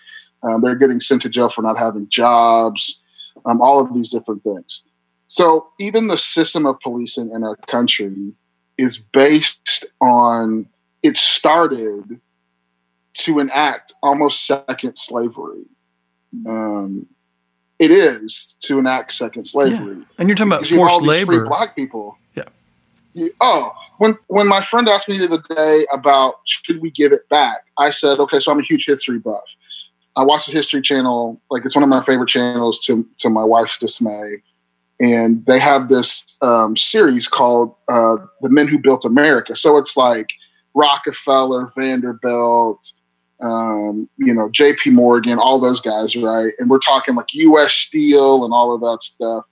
Um, 0.42 0.60
they're 0.60 0.76
getting 0.76 1.00
sent 1.00 1.22
to 1.22 1.28
jail 1.28 1.48
for 1.48 1.62
not 1.62 1.78
having 1.78 2.08
jobs. 2.08 3.02
Um, 3.44 3.60
all 3.60 3.80
of 3.80 3.92
these 3.92 4.10
different 4.10 4.42
things. 4.44 4.84
So 5.26 5.68
even 5.80 6.08
the 6.08 6.18
system 6.18 6.66
of 6.66 6.78
policing 6.80 7.30
in 7.32 7.42
our 7.42 7.56
country 7.56 8.34
is 8.78 8.98
based 8.98 9.86
on 10.00 10.68
it 11.02 11.16
started 11.16 12.20
to 13.14 13.40
enact 13.40 13.92
almost 14.02 14.46
second 14.46 14.96
slavery. 14.96 15.64
Um, 16.46 17.06
it 17.78 17.90
is 17.90 18.56
to 18.60 18.78
enact 18.78 19.12
second 19.12 19.44
slavery. 19.44 19.96
Yeah. 19.96 20.04
And 20.18 20.28
you're 20.28 20.36
talking 20.36 20.52
about 20.52 20.66
forced 20.66 21.02
labor. 21.02 21.46
black 21.46 21.76
people. 21.76 22.16
Yeah. 22.34 22.44
Oh, 23.40 23.72
when 23.98 24.16
when 24.28 24.48
my 24.48 24.60
friend 24.60 24.88
asked 24.88 25.08
me 25.08 25.18
the 25.18 25.32
other 25.32 25.42
day 25.54 25.86
about 25.92 26.34
should 26.44 26.80
we 26.80 26.90
give 26.90 27.12
it 27.12 27.28
back, 27.28 27.64
I 27.78 27.90
said, 27.90 28.18
okay, 28.18 28.40
so 28.40 28.52
I'm 28.52 28.58
a 28.58 28.62
huge 28.62 28.86
history 28.86 29.18
buff. 29.18 29.56
I 30.16 30.24
watch 30.24 30.46
the 30.46 30.52
History 30.52 30.82
Channel, 30.82 31.40
like 31.50 31.64
it's 31.64 31.74
one 31.74 31.82
of 31.82 31.88
my 31.88 32.02
favorite 32.02 32.28
channels 32.28 32.80
to 32.80 33.06
to 33.18 33.30
my 33.30 33.44
wife's 33.44 33.78
dismay, 33.78 34.42
and 35.00 35.44
they 35.46 35.58
have 35.58 35.88
this 35.88 36.36
um, 36.42 36.76
series 36.76 37.28
called 37.28 37.74
uh, 37.88 38.16
"The 38.42 38.50
Men 38.50 38.68
Who 38.68 38.78
Built 38.78 39.04
America." 39.04 39.56
So 39.56 39.78
it's 39.78 39.96
like 39.96 40.30
Rockefeller, 40.74 41.68
Vanderbilt, 41.76 42.92
um, 43.42 44.08
you 44.16 44.32
know, 44.32 44.48
J.P. 44.50 44.90
Morgan, 44.90 45.38
all 45.38 45.58
those 45.58 45.80
guys, 45.80 46.14
right? 46.16 46.52
And 46.58 46.70
we're 46.70 46.78
talking 46.78 47.14
like 47.14 47.34
U.S. 47.34 47.72
Steel 47.72 48.44
and 48.44 48.54
all 48.54 48.74
of 48.74 48.80
that 48.82 49.02
stuff. 49.02 49.44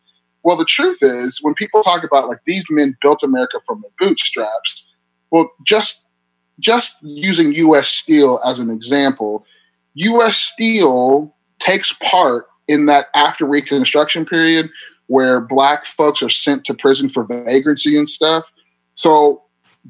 Well, 0.43 0.57
the 0.57 0.65
truth 0.65 0.99
is, 1.03 1.41
when 1.43 1.55
people 1.55 1.83
talk 1.83 2.05
about 2.05 2.29
like 2.29 2.39
these 2.47 2.67
men 2.71 2.97
built 3.03 3.23
America 3.23 3.59
from 3.67 3.83
the 3.83 3.91
bootstraps, 3.99 4.89
well, 5.31 5.51
just 5.67 6.07
just 6.61 7.03
using 7.03 7.53
U.S. 7.55 7.89
Steel 7.89 8.41
as 8.45 8.61
an 8.61 8.71
example, 8.71 9.45
U.S. 9.95 10.37
Steel 10.37 11.35
takes 11.59 11.93
part 12.05 12.47
in 12.69 12.87
that 12.87 13.07
after 13.15 13.45
Reconstruction 13.45 14.25
period 14.25 14.71
where 15.09 15.41
black 15.41 15.85
folks 15.85 16.23
are 16.23 16.29
sent 16.29 16.65
to 16.65 16.75
prison 16.75 17.09
for 17.09 17.25
vagrancy 17.25 17.97
and 17.97 18.09
stuff. 18.09 18.51
So 18.95 19.43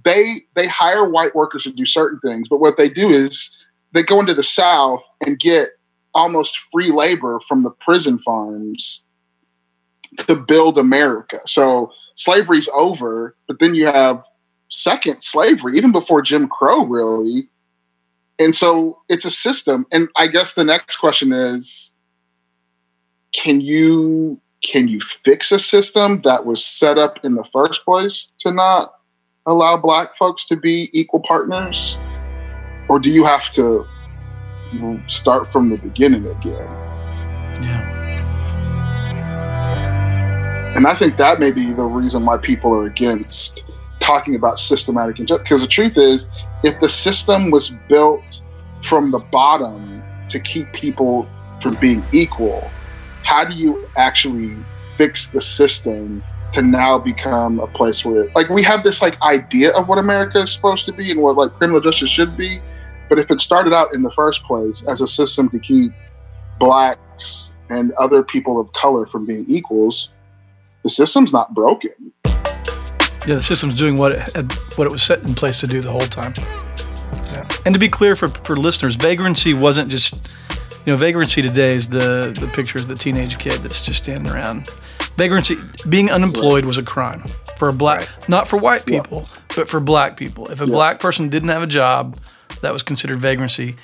they 0.05 0.43
they 0.55 0.67
hire 0.67 1.05
white 1.09 1.35
workers 1.35 1.65
to 1.65 1.73
do 1.73 1.85
certain 1.85 2.19
things, 2.21 2.49
but 2.49 2.61
what 2.61 2.79
they 2.79 2.89
do 2.89 3.11
is 3.11 3.60
they 3.93 4.03
go 4.03 4.21
into 4.21 4.35
the 4.35 4.43
South 4.43 5.09
and 5.27 5.39
get 5.39 5.71
almost 6.15 6.59
free 6.73 6.91
labor 6.91 7.41
from 7.41 7.63
the 7.63 7.71
prison 7.71 8.19
farms 8.19 9.05
to 10.19 10.35
build 10.35 10.79
America. 10.79 11.39
So 11.47 11.93
slavery's 12.15 12.69
over, 12.69 13.37
but 13.47 13.59
then 13.59 13.75
you 13.75 13.87
have 13.87 14.25
second 14.71 15.23
slavery, 15.23 15.77
even 15.77 15.93
before 15.93 16.23
Jim 16.23 16.49
Crow, 16.49 16.85
really. 16.85 17.49
And 18.39 18.55
so 18.55 19.01
it's 19.09 19.25
a 19.25 19.31
system. 19.31 19.87
And 19.93 20.09
I 20.17 20.27
guess 20.27 20.55
the 20.55 20.65
next 20.65 20.97
question 20.97 21.33
is 21.33 21.95
can 23.33 23.61
you 23.61 24.41
can 24.63 24.89
you 24.89 25.01
fix 25.01 25.53
a 25.53 25.59
system 25.59 26.21
that 26.23 26.45
was 26.45 26.65
set 26.65 26.99
up 26.99 27.25
in 27.25 27.35
the 27.35 27.45
first 27.45 27.85
place 27.85 28.35
to 28.39 28.51
not 28.51 28.93
allow 29.47 29.77
black 29.77 30.15
folks 30.15 30.45
to 30.47 30.57
be 30.57 30.91
equal 30.93 31.21
partners? 31.21 31.99
Or 32.91 32.99
do 32.99 33.09
you 33.09 33.25
have 33.25 33.49
to 33.53 33.87
start 35.07 35.47
from 35.47 35.71
the 35.71 35.77
beginning 35.79 36.27
again? 36.27 36.69
Yeah. 37.63 37.97
And 40.75 40.89
I 40.89 40.95
think 40.95 41.17
that 41.17 41.39
may 41.39 41.53
be 41.53 41.73
the 41.73 41.85
reason 41.85 42.25
why 42.25 42.39
people 42.39 42.75
are 42.75 42.87
against 42.87 43.71
talking 44.01 44.35
about 44.35 44.59
systematic 44.59 45.21
injustice. 45.21 45.45
Because 45.45 45.61
the 45.61 45.69
truth 45.69 45.97
is, 45.99 46.29
if 46.65 46.81
the 46.81 46.89
system 46.89 47.53
was 47.53 47.71
built 47.89 48.45
from 48.83 49.13
the 49.13 49.21
bottom 49.21 50.03
to 50.27 50.41
keep 50.41 50.73
people 50.73 51.29
from 51.61 51.77
being 51.81 52.03
equal, 52.13 52.69
how 53.23 53.45
do 53.45 53.55
you 53.55 53.89
actually 53.97 54.57
fix 54.97 55.29
the 55.29 55.41
system 55.41 56.25
to 56.55 56.63
now 56.63 56.99
become 56.99 57.61
a 57.61 57.69
place 57.69 58.05
where, 58.05 58.29
like, 58.35 58.49
we 58.49 58.65
have 58.65 58.83
this 58.83 59.01
like 59.01 59.17
idea 59.23 59.71
of 59.75 59.87
what 59.87 59.99
America 59.99 60.41
is 60.41 60.51
supposed 60.51 60.87
to 60.87 60.93
be 60.93 61.13
and 61.13 61.23
what 61.23 61.37
like 61.37 61.53
criminal 61.53 61.81
justice 61.81 62.11
should 62.11 62.37
be, 62.37 62.61
but 63.11 63.19
if 63.19 63.31
it 63.31 63.41
started 63.41 63.75
out 63.75 63.93
in 63.93 64.03
the 64.03 64.11
first 64.11 64.45
place 64.45 64.87
as 64.87 65.01
a 65.01 65.07
system 65.07 65.51
to 65.51 65.59
keep 65.59 65.93
blacks 66.61 67.55
and 67.69 67.93
other 67.99 68.23
people 68.23 68.59
of 68.61 68.73
color 68.73 69.05
from 69.05 69.27
being 69.27 69.45
equals, 69.49 70.15
the 70.85 70.89
system's 70.89 71.33
not 71.33 71.53
broken. 71.53 72.13
Yeah, 73.27 73.35
the 73.35 73.43
system's 73.43 73.75
doing 73.75 73.99
what 73.99 74.13
it 74.13 74.21
had, 74.21 74.53
what 74.77 74.87
it 74.87 74.91
was 74.91 75.03
set 75.03 75.23
in 75.25 75.35
place 75.35 75.59
to 75.61 75.67
do 75.67 75.81
the 75.81 75.91
whole 75.91 76.01
time. 76.01 76.33
Yeah. 77.33 77.49
And 77.67 77.75
to 77.75 77.81
be 77.81 77.89
clear 77.89 78.15
for, 78.15 78.29
for 78.29 78.57
listeners, 78.57 78.95
vagrancy 78.95 79.55
wasn't 79.55 79.91
just 79.91 80.15
you 80.87 80.93
know, 80.93 80.97
vagrancy 80.97 81.43
today 81.43 81.75
is 81.75 81.89
the 81.89 82.35
the 82.41 82.47
pictures 82.55 82.83
of 82.83 82.89
the 82.89 82.95
teenage 82.95 83.39
kid 83.39 83.63
that's 83.63 83.83
just 83.83 84.03
standing 84.03 84.33
around. 84.33 84.71
Vagrancy, 85.19 85.57
being 85.89 86.11
unemployed, 86.11 86.63
right. 86.63 86.65
was 86.65 86.79
a 86.79 86.83
crime 86.83 87.23
for 87.59 87.69
a 87.69 87.73
black, 87.73 88.01
right. 88.01 88.29
not 88.29 88.49
for 88.49 88.57
white 88.57 88.87
people, 88.87 89.27
yeah. 89.29 89.43
but 89.57 89.69
for 89.69 89.81
black 89.81 90.17
people. 90.17 90.49
If 90.49 90.63
a 90.63 90.65
yeah. 90.65 90.71
black 90.71 91.01
person 91.01 91.29
didn't 91.29 91.51
have 91.51 91.63
a 91.63 91.67
job, 91.67 92.17
that 92.63 92.73
was 92.73 92.83
considered 92.83 93.19
vagrancy. 93.19 93.77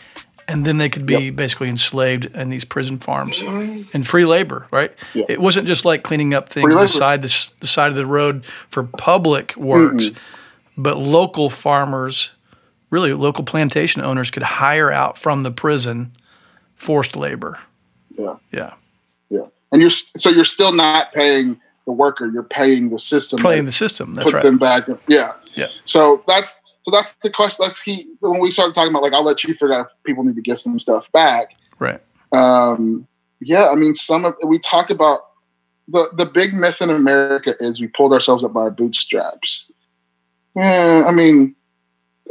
And 0.48 0.64
then 0.64 0.78
they 0.78 0.88
could 0.88 1.06
be 1.06 1.24
yep. 1.24 1.36
basically 1.36 1.68
enslaved 1.68 2.26
in 2.26 2.50
these 2.50 2.64
prison 2.64 2.98
farms 2.98 3.42
and 3.42 4.06
free 4.06 4.24
labor, 4.24 4.68
right? 4.70 4.92
Yep. 5.14 5.28
It 5.28 5.40
wasn't 5.40 5.66
just 5.66 5.84
like 5.84 6.04
cleaning 6.04 6.34
up 6.34 6.48
things 6.48 6.72
beside 6.72 7.22
the, 7.22 7.50
the, 7.60 7.66
side 7.66 7.90
of 7.90 7.96
the 7.96 8.06
road 8.06 8.44
for 8.68 8.84
public 8.84 9.56
works, 9.56 10.10
mm-hmm. 10.10 10.82
but 10.82 10.98
local 10.98 11.50
farmers, 11.50 12.30
really 12.90 13.12
local 13.12 13.42
plantation 13.42 14.02
owners, 14.02 14.30
could 14.30 14.44
hire 14.44 14.92
out 14.92 15.18
from 15.18 15.42
the 15.42 15.50
prison 15.50 16.12
forced 16.76 17.16
labor. 17.16 17.58
Yeah. 18.10 18.36
Yeah. 18.52 18.74
Yeah. 19.30 19.42
And 19.72 19.80
you're 19.80 19.90
so 19.90 20.30
you're 20.30 20.44
still 20.44 20.72
not 20.72 21.12
paying 21.12 21.60
the 21.86 21.92
worker, 21.92 22.26
you're 22.26 22.42
paying 22.42 22.90
the 22.90 22.98
system. 22.98 23.40
Paying 23.40 23.64
the 23.64 23.72
system. 23.72 24.14
That's 24.14 24.32
right, 24.32 24.42
put 24.42 24.44
right. 24.44 24.44
them 24.44 24.58
back. 24.58 25.00
Yeah. 25.08 25.32
Yeah. 25.54 25.68
So 25.84 26.22
that's 26.28 26.60
so 26.86 26.92
that's 26.92 27.14
the 27.16 27.30
question. 27.30 27.64
That's 27.64 27.82
he 27.82 28.04
when 28.20 28.40
we 28.40 28.52
started 28.52 28.72
talking 28.72 28.90
about 28.90 29.02
like 29.02 29.12
I'll 29.12 29.24
let 29.24 29.42
you 29.42 29.54
figure 29.54 29.74
out 29.74 29.86
if 29.86 29.92
people 30.04 30.22
need 30.22 30.36
to 30.36 30.40
give 30.40 30.60
some 30.60 30.78
stuff 30.78 31.10
back. 31.10 31.56
Right. 31.80 32.00
Um, 32.30 33.08
yeah, 33.40 33.70
I 33.70 33.74
mean 33.74 33.96
some 33.96 34.24
of 34.24 34.36
we 34.44 34.60
talk 34.60 34.88
about 34.88 35.22
the 35.88 36.08
the 36.16 36.26
big 36.26 36.54
myth 36.54 36.80
in 36.80 36.90
America 36.90 37.56
is 37.58 37.80
we 37.80 37.88
pulled 37.88 38.12
ourselves 38.12 38.44
up 38.44 38.52
by 38.52 38.60
our 38.60 38.70
bootstraps. 38.70 39.68
Yeah, 40.54 41.02
I 41.08 41.10
mean, 41.10 41.56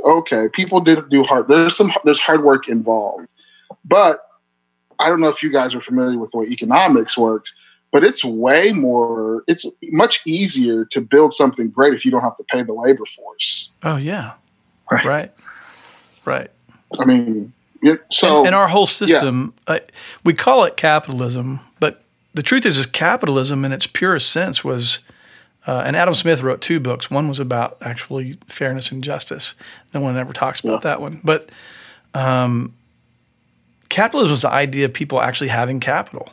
okay, 0.06 0.48
people 0.54 0.80
did 0.80 1.10
do 1.10 1.24
hard. 1.24 1.50
There's 1.50 1.76
some 1.76 1.92
there's 2.06 2.22
hard 2.22 2.42
work 2.42 2.70
involved, 2.70 3.34
but 3.84 4.20
I 5.00 5.10
don't 5.10 5.20
know 5.20 5.28
if 5.28 5.44
you 5.44 5.52
guys 5.52 5.76
are 5.76 5.82
familiar 5.82 6.18
with 6.18 6.32
the 6.32 6.38
way 6.38 6.46
economics 6.46 7.18
works, 7.18 7.54
but 7.92 8.06
it's 8.06 8.24
way 8.24 8.72
more. 8.72 9.44
It's 9.50 9.70
much 9.92 10.22
easier 10.26 10.86
to 10.86 11.02
build 11.02 11.34
something 11.34 11.72
great 11.72 11.94
if 11.94 12.06
you 12.06 12.12
don't 12.12 12.22
have 12.22 12.38
to 12.38 12.46
pay 12.46 12.64
the 12.64 12.74
labor 12.74 13.04
force. 13.04 13.74
Oh 13.84 13.98
yeah, 13.98 14.36
Right. 14.92 15.06
Right. 15.06 15.32
Right. 16.26 16.52
I 17.00 17.06
mean, 17.06 17.54
so 18.12 18.40
and, 18.40 18.48
and 18.48 18.56
our 18.56 18.68
whole 18.68 18.88
system, 18.88 19.54
yeah. 19.68 19.76
uh, 19.76 19.80
we 20.24 20.34
call 20.34 20.64
it 20.64 20.78
capitalism, 20.78 21.60
but 21.80 22.04
the 22.34 22.42
truth 22.42 22.66
is, 22.66 22.78
is 22.78 22.86
capitalism 22.86 23.66
in 23.66 23.72
its 23.72 23.88
purest 23.88 24.32
sense 24.32 24.64
was. 24.64 25.00
Uh, 25.68 25.82
and 25.84 25.96
Adam 25.96 26.14
Smith 26.14 26.44
wrote 26.44 26.62
two 26.62 26.80
books. 26.80 27.10
One 27.10 27.28
was 27.28 27.40
about 27.40 27.78
actually 27.82 28.34
fairness 28.46 28.92
and 28.92 29.04
justice. 29.04 29.56
No 29.96 30.00
one 30.00 30.16
ever 30.16 30.32
talks 30.32 30.60
about 30.60 30.74
yeah. 30.74 30.80
that 30.92 31.02
one. 31.02 31.20
But 31.24 31.50
um, 32.14 32.76
capitalism 33.90 34.34
is 34.34 34.42
the 34.42 34.52
idea 34.52 34.86
of 34.86 34.94
people 34.94 35.20
actually 35.20 35.48
having 35.48 35.80
capital. 35.80 36.30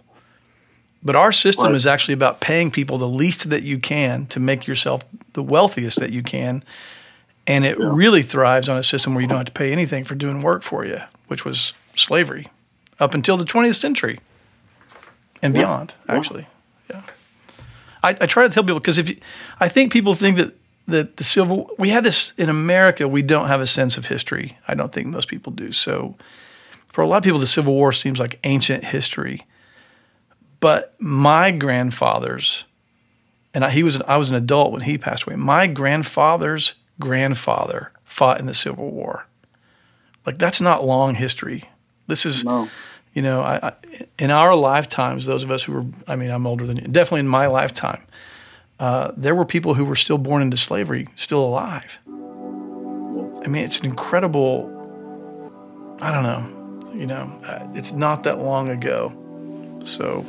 But 1.03 1.17
our 1.17 1.33
system 1.33 1.69
right. 1.69 1.75
is 1.75 1.87
actually 1.87 2.12
about 2.12 2.41
paying 2.41 2.71
people 2.71 2.99
the 2.99 3.09
least 3.09 3.49
that 3.49 3.62
you 3.62 3.79
can 3.79 4.27
to 4.27 4.38
make 4.38 4.67
yourself 4.67 5.03
the 5.33 5.43
wealthiest 5.43 5.99
that 6.01 6.12
you 6.12 6.23
can 6.23 6.62
and 7.46 7.64
it 7.64 7.78
yeah. 7.78 7.90
really 7.92 8.22
thrives 8.22 8.68
on 8.68 8.76
a 8.76 8.83
system 8.83 9.14
where 9.14 9.22
you 9.22 9.28
don't 9.28 9.38
have 9.38 9.46
to 9.46 9.52
pay 9.52 9.72
anything 9.72 10.05
for 10.05 10.14
doing 10.14 10.42
work 10.42 10.62
for 10.62 10.85
you, 10.85 11.00
which 11.26 11.44
was 11.44 11.74
slavery 11.94 12.48
up 13.00 13.14
until 13.14 13.37
the 13.37 13.44
20th 13.44 13.76
century. 13.76 14.18
and 15.42 15.55
beyond. 15.55 15.94
Actually, 16.09 16.46
yeah. 16.88 17.02
I, 18.02 18.11
I 18.11 18.26
try 18.26 18.46
to 18.46 18.52
tell 18.52 18.62
people 18.62 18.78
because 18.81 18.98
if 18.98 19.11
you, 19.11 19.16
I 19.61 19.68
think 19.68 19.92
people 19.92 20.14
think 20.14 20.37
that 20.37 20.55
that 20.88 21.16
the 21.16 21.24
civil 21.24 21.70
we 21.78 21.90
have 21.90 22.02
this 22.02 22.33
in 22.37 22.48
America 22.48 23.07
we 23.07 23.22
don't 23.22 23.46
have 23.46 23.61
a 23.61 23.66
sense 23.66 23.96
of 23.96 24.07
history. 24.07 24.59
I 24.66 24.74
don't 24.74 24.92
think 24.92 25.07
most 25.07 25.28
people 25.28 25.52
do. 25.52 25.72
So 25.72 26.16
for 26.92 27.00
a 27.00 27.07
lot 27.07 27.16
of 27.16 27.22
people, 27.24 27.40
the 27.40 27.46
Civil 27.46 27.74
War 27.74 27.90
seems 27.90 28.20
like 28.20 28.38
ancient 28.44 28.85
history. 28.85 29.46
But 30.61 30.94
my 31.00 31.50
grandfather's, 31.50 32.66
and 33.55 33.64
I, 33.64 33.70
he 33.70 33.83
was 33.83 34.00
I 34.02 34.18
was 34.18 34.31
an 34.31 34.37
adult 34.37 34.72
when 34.72 34.83
he 34.83 34.98
passed 34.98 35.24
away. 35.26 35.37
My 35.37 35.66
grandfather's 35.66 36.74
grandfather 37.00 37.92
fought 38.05 38.40
in 38.40 38.46
the 38.46 38.55
Civil 38.55 38.90
War. 38.90 39.26
Like 40.26 40.38
that's 40.38 40.61
not 40.61 40.85
long 40.85 41.14
history. 41.14 41.64
This 42.07 42.24
is, 42.26 42.44
No. 42.44 42.68
you 43.14 43.22
know, 43.22 43.40
I, 43.42 43.68
I, 43.68 43.72
in 44.18 44.31
our 44.31 44.55
lifetimes, 44.55 45.26
those 45.26 45.44
of 45.44 45.50
us 45.50 45.62
who 45.64 45.72
were, 45.72 45.85
I 46.07 46.16
mean, 46.16 46.31
I'm 46.31 46.46
older 46.46 46.66
than 46.66 46.76
you, 46.76 46.83
definitely 46.85 47.20
in 47.20 47.28
my 47.28 47.46
lifetime, 47.46 48.02
uh, 48.78 49.12
there 49.16 49.35
were 49.35 49.44
people 49.44 49.74
who 49.74 49.85
were 49.85 49.96
still 49.96 50.18
born 50.18 50.42
into 50.42 50.57
slavery, 50.57 51.09
still 51.16 51.44
alive. 51.44 51.98
I 52.07 53.48
mean, 53.48 53.64
it's 53.64 53.81
an 53.81 53.87
incredible. 53.87 54.68
I 56.00 56.11
don't 56.12 56.22
know, 56.22 56.90
you 56.94 57.07
know, 57.07 57.33
uh, 57.46 57.66
it's 57.74 57.92
not 57.92 58.22
that 58.24 58.38
long 58.38 58.68
ago, 58.70 59.12
so 59.85 60.24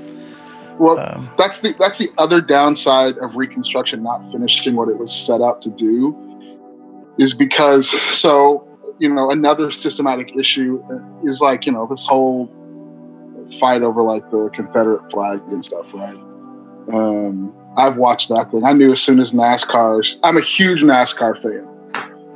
Well, 0.79 0.99
Um, 0.99 1.29
that's 1.37 1.59
the 1.59 1.73
that's 1.79 1.97
the 1.99 2.09
other 2.17 2.41
downside 2.41 3.17
of 3.19 3.37
Reconstruction 3.37 4.01
not 4.03 4.19
finishing 4.31 4.75
what 4.75 4.89
it 4.89 4.97
was 4.97 5.11
set 5.11 5.41
out 5.41 5.61
to 5.63 5.71
do, 5.71 6.15
is 7.17 7.33
because 7.33 7.89
so 8.17 8.67
you 8.99 9.13
know 9.13 9.29
another 9.29 9.71
systematic 9.71 10.35
issue 10.35 10.83
is 11.23 11.41
like 11.41 11.65
you 11.65 11.71
know 11.71 11.87
this 11.89 12.05
whole 12.05 12.47
fight 13.59 13.81
over 13.83 14.01
like 14.03 14.29
the 14.31 14.49
Confederate 14.53 15.11
flag 15.11 15.41
and 15.49 15.63
stuff, 15.63 15.93
right? 15.93 16.15
Um, 16.93 17.53
I've 17.77 17.97
watched 17.97 18.29
that 18.29 18.51
thing. 18.51 18.63
I 18.63 18.73
knew 18.73 18.91
as 18.91 19.01
soon 19.01 19.19
as 19.19 19.31
NASCAR's. 19.31 20.19
I'm 20.23 20.37
a 20.37 20.41
huge 20.41 20.81
NASCAR 20.83 21.37
fan. 21.37 21.69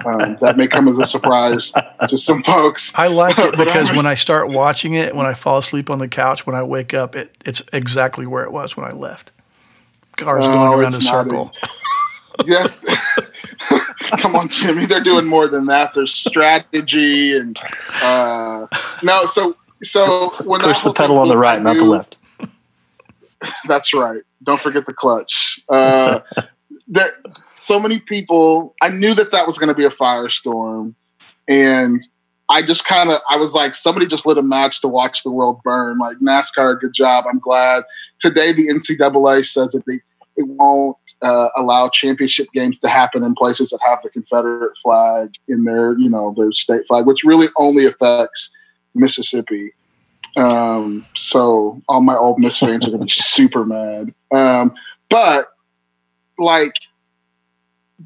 Um, 0.06 0.38
that 0.42 0.58
may 0.58 0.68
come 0.68 0.88
as 0.88 1.00
a 1.00 1.04
surprise 1.06 1.74
to 2.08 2.18
some 2.18 2.44
folks. 2.44 2.94
I 2.96 3.08
like 3.08 3.38
it 3.40 3.52
because 3.58 3.92
when 3.94 4.06
I 4.06 4.14
start 4.14 4.50
watching 4.50 4.94
it, 4.94 5.16
when 5.16 5.26
I 5.26 5.34
fall 5.34 5.58
asleep 5.58 5.90
on 5.90 5.98
the 6.00 6.08
couch, 6.08 6.46
when 6.46 6.56
I 6.56 6.64
wake 6.64 6.94
up, 6.94 7.16
it, 7.16 7.36
it's 7.46 7.62
exactly 7.74 8.28
where 8.28 8.44
it 8.44 8.52
was 8.52 8.78
when 8.78 8.86
I 8.86 8.92
left. 8.92 9.32
Cars 10.18 10.46
Oh, 10.48 10.52
going 10.54 10.80
around 10.82 10.94
a 10.94 11.02
circle. 11.02 11.52
yes. 12.46 12.84
Come 14.18 14.36
on, 14.36 14.50
Jimmy. 14.50 14.86
They're 14.86 15.04
doing 15.04 15.26
more 15.26 15.48
than 15.48 15.66
that. 15.66 15.94
There's 15.94 16.14
strategy 16.14 17.38
and 17.38 17.58
uh, 18.02 18.68
no. 19.04 19.26
So 19.26 19.56
so 19.82 20.32
when 20.44 20.62
that 20.62 20.68
Push 20.68 20.82
the 20.82 20.94
pedal 20.94 21.20
on 21.20 21.28
the 21.28 21.38
right, 21.38 21.62
not 21.62 21.78
the 21.78 21.86
left. 21.86 22.18
That's 23.68 23.94
right. 23.94 24.22
Don't 24.44 24.60
forget 24.60 24.86
the 24.86 24.94
clutch. 24.94 25.60
Uh, 25.70 26.22
there, 26.88 27.12
so 27.56 27.80
many 27.80 28.00
people. 28.00 28.76
I 28.82 28.90
knew 28.90 29.14
that 29.14 29.32
that 29.32 29.46
was 29.46 29.58
going 29.58 29.70
to 29.70 29.76
be 29.76 29.86
a 29.86 29.90
firestorm, 29.90 30.96
and 31.48 32.02
I 32.50 32.62
just 32.62 32.86
kind 32.86 33.12
of 33.12 33.20
I 33.30 33.38
was 33.38 33.54
like, 33.54 33.76
somebody 33.76 34.08
just 34.08 34.26
lit 34.26 34.38
a 34.38 34.44
match 34.44 34.82
to 34.82 34.88
watch 34.88 35.24
the 35.24 35.32
world 35.32 35.60
burn. 35.64 36.00
Like 36.00 36.18
NASCAR, 36.18 36.80
good 36.80 36.94
job. 36.94 37.26
I'm 37.30 37.40
glad. 37.40 37.84
Today, 38.20 38.54
the 38.54 38.68
NCAA 38.68 39.46
says 39.46 39.74
that 39.74 39.84
they 39.86 40.00
it 40.38 40.48
won't 40.48 40.98
uh, 41.22 41.50
allow 41.56 41.90
championship 41.90 42.48
games 42.54 42.80
to 42.80 42.88
happen 42.88 43.24
in 43.24 43.34
places 43.36 43.72
that 43.72 43.80
have 43.86 44.02
the 44.04 44.10
Confederate 44.10 44.78
flag 44.78 45.32
in 45.48 45.64
their 45.66 45.98
you 45.98 46.10
know 46.10 46.34
their 46.38 46.52
state 46.52 46.88
flag, 46.88 47.06
which 47.06 47.24
really 47.24 47.48
only 47.58 47.86
affects 47.86 48.56
Mississippi. 48.96 49.74
Um, 50.38 51.06
so 51.16 51.82
all 51.90 52.02
my 52.02 52.16
Ole 52.16 52.38
Miss 52.38 52.60
fans 52.60 52.88
are 52.88 52.92
gonna 52.92 53.04
be 53.04 53.10
super 53.12 53.66
mad. 53.66 54.14
Um, 54.32 54.74
but 55.10 55.48
like 56.38 56.76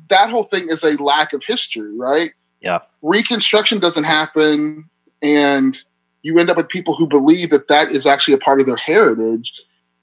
that 0.08 0.30
whole 0.30 0.44
thing 0.44 0.70
is 0.70 0.84
a 0.84 1.02
lack 1.04 1.34
of 1.34 1.44
history, 1.44 1.98
right? 1.98 2.32
Yeah. 2.62 2.80
Reconstruction 3.02 3.80
doesn't 3.80 4.06
happen, 4.06 4.90
and 5.22 5.78
you 6.22 6.40
end 6.40 6.50
up 6.50 6.58
with 6.58 6.70
people 6.70 6.96
who 6.96 7.08
believe 7.08 7.50
that 7.50 7.68
that 7.68 7.92
is 7.92 8.06
actually 8.06 8.36
a 8.36 8.38
part 8.38 8.62
of 8.62 8.68
their 8.68 8.78
heritage. 8.78 9.52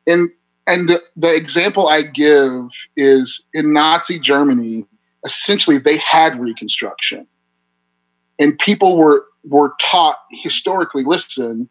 And 0.06 0.30
and 0.68 0.88
the, 0.88 1.02
the 1.16 1.34
example 1.34 1.88
I 1.88 2.02
give 2.02 2.70
is 2.96 3.46
in 3.54 3.72
Nazi 3.72 4.18
Germany, 4.20 4.84
essentially 5.24 5.78
they 5.78 5.96
had 5.96 6.38
Reconstruction, 6.38 7.26
and 8.38 8.58
people 8.58 8.96
were 8.96 9.24
were 9.44 9.72
taught 9.80 10.18
historically. 10.30 11.02
Listen, 11.04 11.68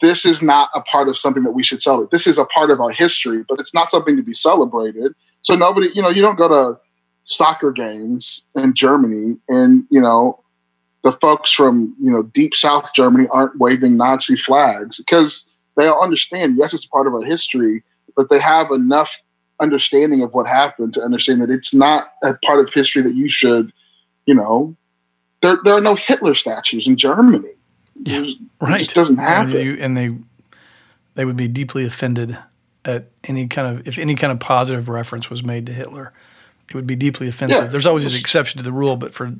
this 0.00 0.26
is 0.26 0.42
not 0.42 0.68
a 0.74 0.80
part 0.80 1.08
of 1.08 1.16
something 1.16 1.44
that 1.44 1.52
we 1.52 1.62
should 1.62 1.80
celebrate. 1.80 2.10
This 2.10 2.26
is 2.26 2.38
a 2.38 2.44
part 2.44 2.70
of 2.70 2.80
our 2.80 2.90
history, 2.90 3.44
but 3.48 3.60
it's 3.60 3.72
not 3.72 3.88
something 3.88 4.16
to 4.16 4.22
be 4.22 4.32
celebrated. 4.32 5.14
So 5.42 5.54
nobody, 5.54 5.88
you 5.94 6.02
know, 6.02 6.08
you 6.08 6.22
don't 6.22 6.36
go 6.36 6.48
to 6.48 6.78
soccer 7.24 7.70
games 7.72 8.50
in 8.56 8.74
Germany 8.74 9.36
and, 9.48 9.84
you 9.90 10.00
know, 10.00 10.42
the 11.04 11.12
folks 11.12 11.52
from, 11.52 11.94
you 12.00 12.10
know, 12.10 12.22
deep 12.22 12.54
South 12.54 12.92
Germany 12.94 13.28
aren't 13.30 13.58
waving 13.58 13.96
Nazi 13.96 14.36
flags 14.36 14.98
because 14.98 15.48
they 15.76 15.86
all 15.86 16.02
understand, 16.02 16.56
yes, 16.58 16.72
it's 16.74 16.86
part 16.86 17.06
of 17.06 17.14
our 17.14 17.22
history, 17.22 17.82
but 18.16 18.30
they 18.30 18.38
have 18.40 18.70
enough 18.70 19.22
understanding 19.60 20.22
of 20.22 20.34
what 20.34 20.46
happened 20.46 20.94
to 20.94 21.00
understand 21.02 21.40
that 21.42 21.50
it's 21.50 21.72
not 21.74 22.08
a 22.22 22.34
part 22.44 22.60
of 22.60 22.72
history 22.72 23.02
that 23.02 23.14
you 23.14 23.28
should, 23.28 23.72
you 24.26 24.34
know, 24.34 24.76
there, 25.42 25.58
there 25.64 25.74
are 25.74 25.80
no 25.80 25.94
Hitler 25.94 26.34
statues 26.34 26.86
in 26.86 26.96
Germany. 26.96 27.48
There's- 27.94 28.34
right. 28.60 28.74
It 28.76 28.78
just 28.84 28.94
doesn't 28.94 29.18
And, 29.18 29.26
happen. 29.50 29.52
you, 29.64 29.76
and 29.80 29.96
they 29.96 30.16
they 31.14 31.24
would 31.24 31.36
be 31.36 31.48
deeply 31.48 31.86
offended 31.86 32.36
at 32.84 33.06
any 33.24 33.46
kind 33.46 33.78
of 33.78 33.88
if 33.88 33.98
any 33.98 34.14
kind 34.14 34.30
of 34.32 34.38
positive 34.38 34.88
reference 34.88 35.30
was 35.30 35.42
made 35.42 35.64
to 35.66 35.72
Hitler. 35.72 36.12
It 36.68 36.74
would 36.74 36.86
be 36.86 36.96
deeply 36.96 37.26
offensive. 37.28 37.62
Yeah. 37.64 37.68
There's 37.68 37.86
always 37.86 38.12
an 38.12 38.18
exception 38.20 38.58
to 38.58 38.64
the 38.64 38.72
rule, 38.72 38.96
but 38.96 39.14
for 39.14 39.32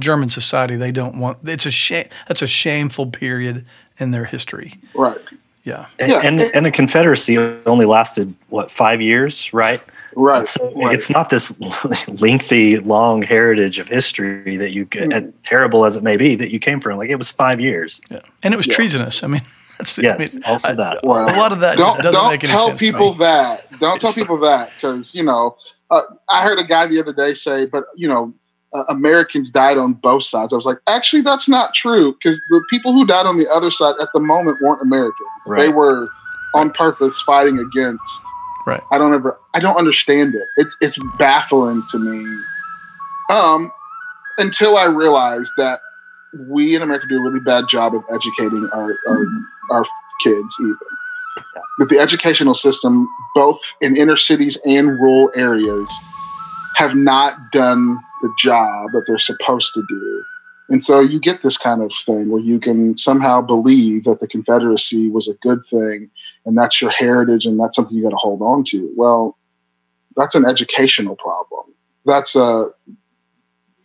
German 0.00 0.28
society, 0.30 0.76
they 0.76 0.92
don't 0.92 1.18
want. 1.18 1.38
It's 1.44 1.66
a 1.66 1.70
shame. 1.70 2.06
That's 2.28 2.40
a 2.40 2.46
shameful 2.46 3.08
period 3.08 3.66
in 3.98 4.12
their 4.12 4.24
history. 4.24 4.74
Right. 4.94 5.18
Yeah. 5.68 5.86
And, 5.98 6.10
Yeah, 6.10 6.20
and, 6.24 6.40
and 6.54 6.64
the 6.66 6.70
Confederacy 6.70 7.36
only 7.66 7.84
lasted 7.86 8.34
what 8.48 8.70
five 8.70 9.00
years, 9.02 9.52
right? 9.52 9.82
Right. 10.16 10.46
So 10.46 10.72
right. 10.74 10.94
it's 10.94 11.10
not 11.10 11.28
this 11.28 11.60
lengthy, 12.08 12.78
long 12.78 13.22
heritage 13.22 13.78
of 13.78 13.86
history 13.88 14.56
that 14.56 14.70
you, 14.72 14.86
Mm. 14.86 15.32
terrible 15.42 15.84
as 15.84 15.94
it 15.96 16.02
may 16.02 16.16
be, 16.16 16.34
that 16.36 16.50
you 16.50 16.58
came 16.58 16.80
from. 16.80 16.96
Like 16.98 17.10
it 17.10 17.16
was 17.16 17.30
five 17.30 17.60
years. 17.60 18.00
Yeah. 18.10 18.20
And 18.42 18.54
it 18.54 18.56
was 18.56 18.66
Yeah. 18.66 18.74
treasonous. 18.74 19.22
I 19.22 19.26
mean, 19.26 19.42
that's 19.78 19.92
the, 19.94 20.02
Yes, 20.02 20.34
I 20.34 20.38
mean, 20.38 20.44
also 20.46 20.68
I- 20.70 20.74
that. 20.74 21.00
Well, 21.04 21.26
a 21.28 21.36
lot 21.36 21.52
of 21.52 21.60
that 21.60 21.76
don't 21.76 21.98
doesn't 21.98 22.12
don't 22.12 22.30
make 22.30 22.42
any 22.44 22.52
tell 22.52 22.68
sense 22.68 22.80
to 22.80 22.84
people 22.86 23.12
me. 23.12 23.18
that. 23.18 23.78
Don't 23.78 24.00
tell 24.00 24.12
people 24.14 24.38
that 24.38 24.70
because 24.74 25.14
you 25.14 25.22
know 25.22 25.56
uh, 25.90 26.02
I 26.28 26.42
heard 26.42 26.58
a 26.58 26.64
guy 26.64 26.86
the 26.86 26.98
other 27.00 27.12
day 27.12 27.34
say, 27.34 27.66
but 27.66 27.84
you 27.94 28.08
know. 28.08 28.32
Uh, 28.74 28.84
Americans 28.88 29.50
died 29.50 29.78
on 29.78 29.94
both 29.94 30.24
sides. 30.24 30.52
I 30.52 30.56
was 30.56 30.66
like, 30.66 30.78
actually, 30.86 31.22
that's 31.22 31.48
not 31.48 31.72
true 31.72 32.12
because 32.12 32.40
the 32.50 32.62
people 32.68 32.92
who 32.92 33.06
died 33.06 33.24
on 33.24 33.38
the 33.38 33.48
other 33.50 33.70
side 33.70 33.94
at 34.00 34.08
the 34.12 34.20
moment 34.20 34.58
weren't 34.60 34.82
Americans. 34.82 35.16
They 35.56 35.70
were 35.70 36.06
on 36.54 36.70
purpose 36.70 37.20
fighting 37.22 37.58
against. 37.58 38.22
Right. 38.66 38.82
I 38.92 38.98
don't 38.98 39.14
ever. 39.14 39.38
I 39.54 39.60
don't 39.60 39.76
understand 39.76 40.34
it. 40.34 40.46
It's 40.58 40.76
it's 40.82 40.98
baffling 41.18 41.82
to 41.90 41.98
me. 41.98 42.42
Um, 43.32 43.72
until 44.36 44.76
I 44.76 44.84
realized 44.84 45.50
that 45.56 45.80
we 46.50 46.74
in 46.74 46.82
America 46.82 47.06
do 47.08 47.16
a 47.16 47.22
really 47.22 47.40
bad 47.40 47.68
job 47.68 47.94
of 47.94 48.04
educating 48.12 48.68
our 48.72 48.94
our, 49.08 49.26
our 49.70 49.84
kids, 50.22 50.54
even 50.60 50.76
that 51.78 51.88
the 51.88 51.98
educational 51.98 52.54
system, 52.54 53.08
both 53.34 53.58
in 53.80 53.96
inner 53.96 54.16
cities 54.16 54.58
and 54.66 54.98
rural 55.00 55.30
areas, 55.34 55.90
have 56.78 56.94
not 56.94 57.50
done 57.50 57.98
the 58.22 58.32
job 58.38 58.86
that 58.92 59.02
they're 59.06 59.18
supposed 59.18 59.74
to 59.74 59.82
do. 59.88 60.24
And 60.68 60.80
so 60.80 61.00
you 61.00 61.18
get 61.18 61.40
this 61.40 61.58
kind 61.58 61.82
of 61.82 61.92
thing 61.92 62.30
where 62.30 62.40
you 62.40 62.60
can 62.60 62.96
somehow 62.96 63.40
believe 63.40 64.04
that 64.04 64.20
the 64.20 64.28
Confederacy 64.28 65.10
was 65.10 65.26
a 65.26 65.34
good 65.42 65.66
thing 65.66 66.08
and 66.46 66.56
that's 66.56 66.80
your 66.80 66.92
heritage 66.92 67.46
and 67.46 67.58
that's 67.58 67.74
something 67.74 67.96
you 67.96 68.04
got 68.04 68.10
to 68.10 68.16
hold 68.16 68.42
on 68.42 68.62
to. 68.68 68.92
Well, 68.96 69.36
that's 70.14 70.36
an 70.36 70.44
educational 70.44 71.16
problem. 71.16 71.74
That's 72.04 72.36
a 72.36 72.68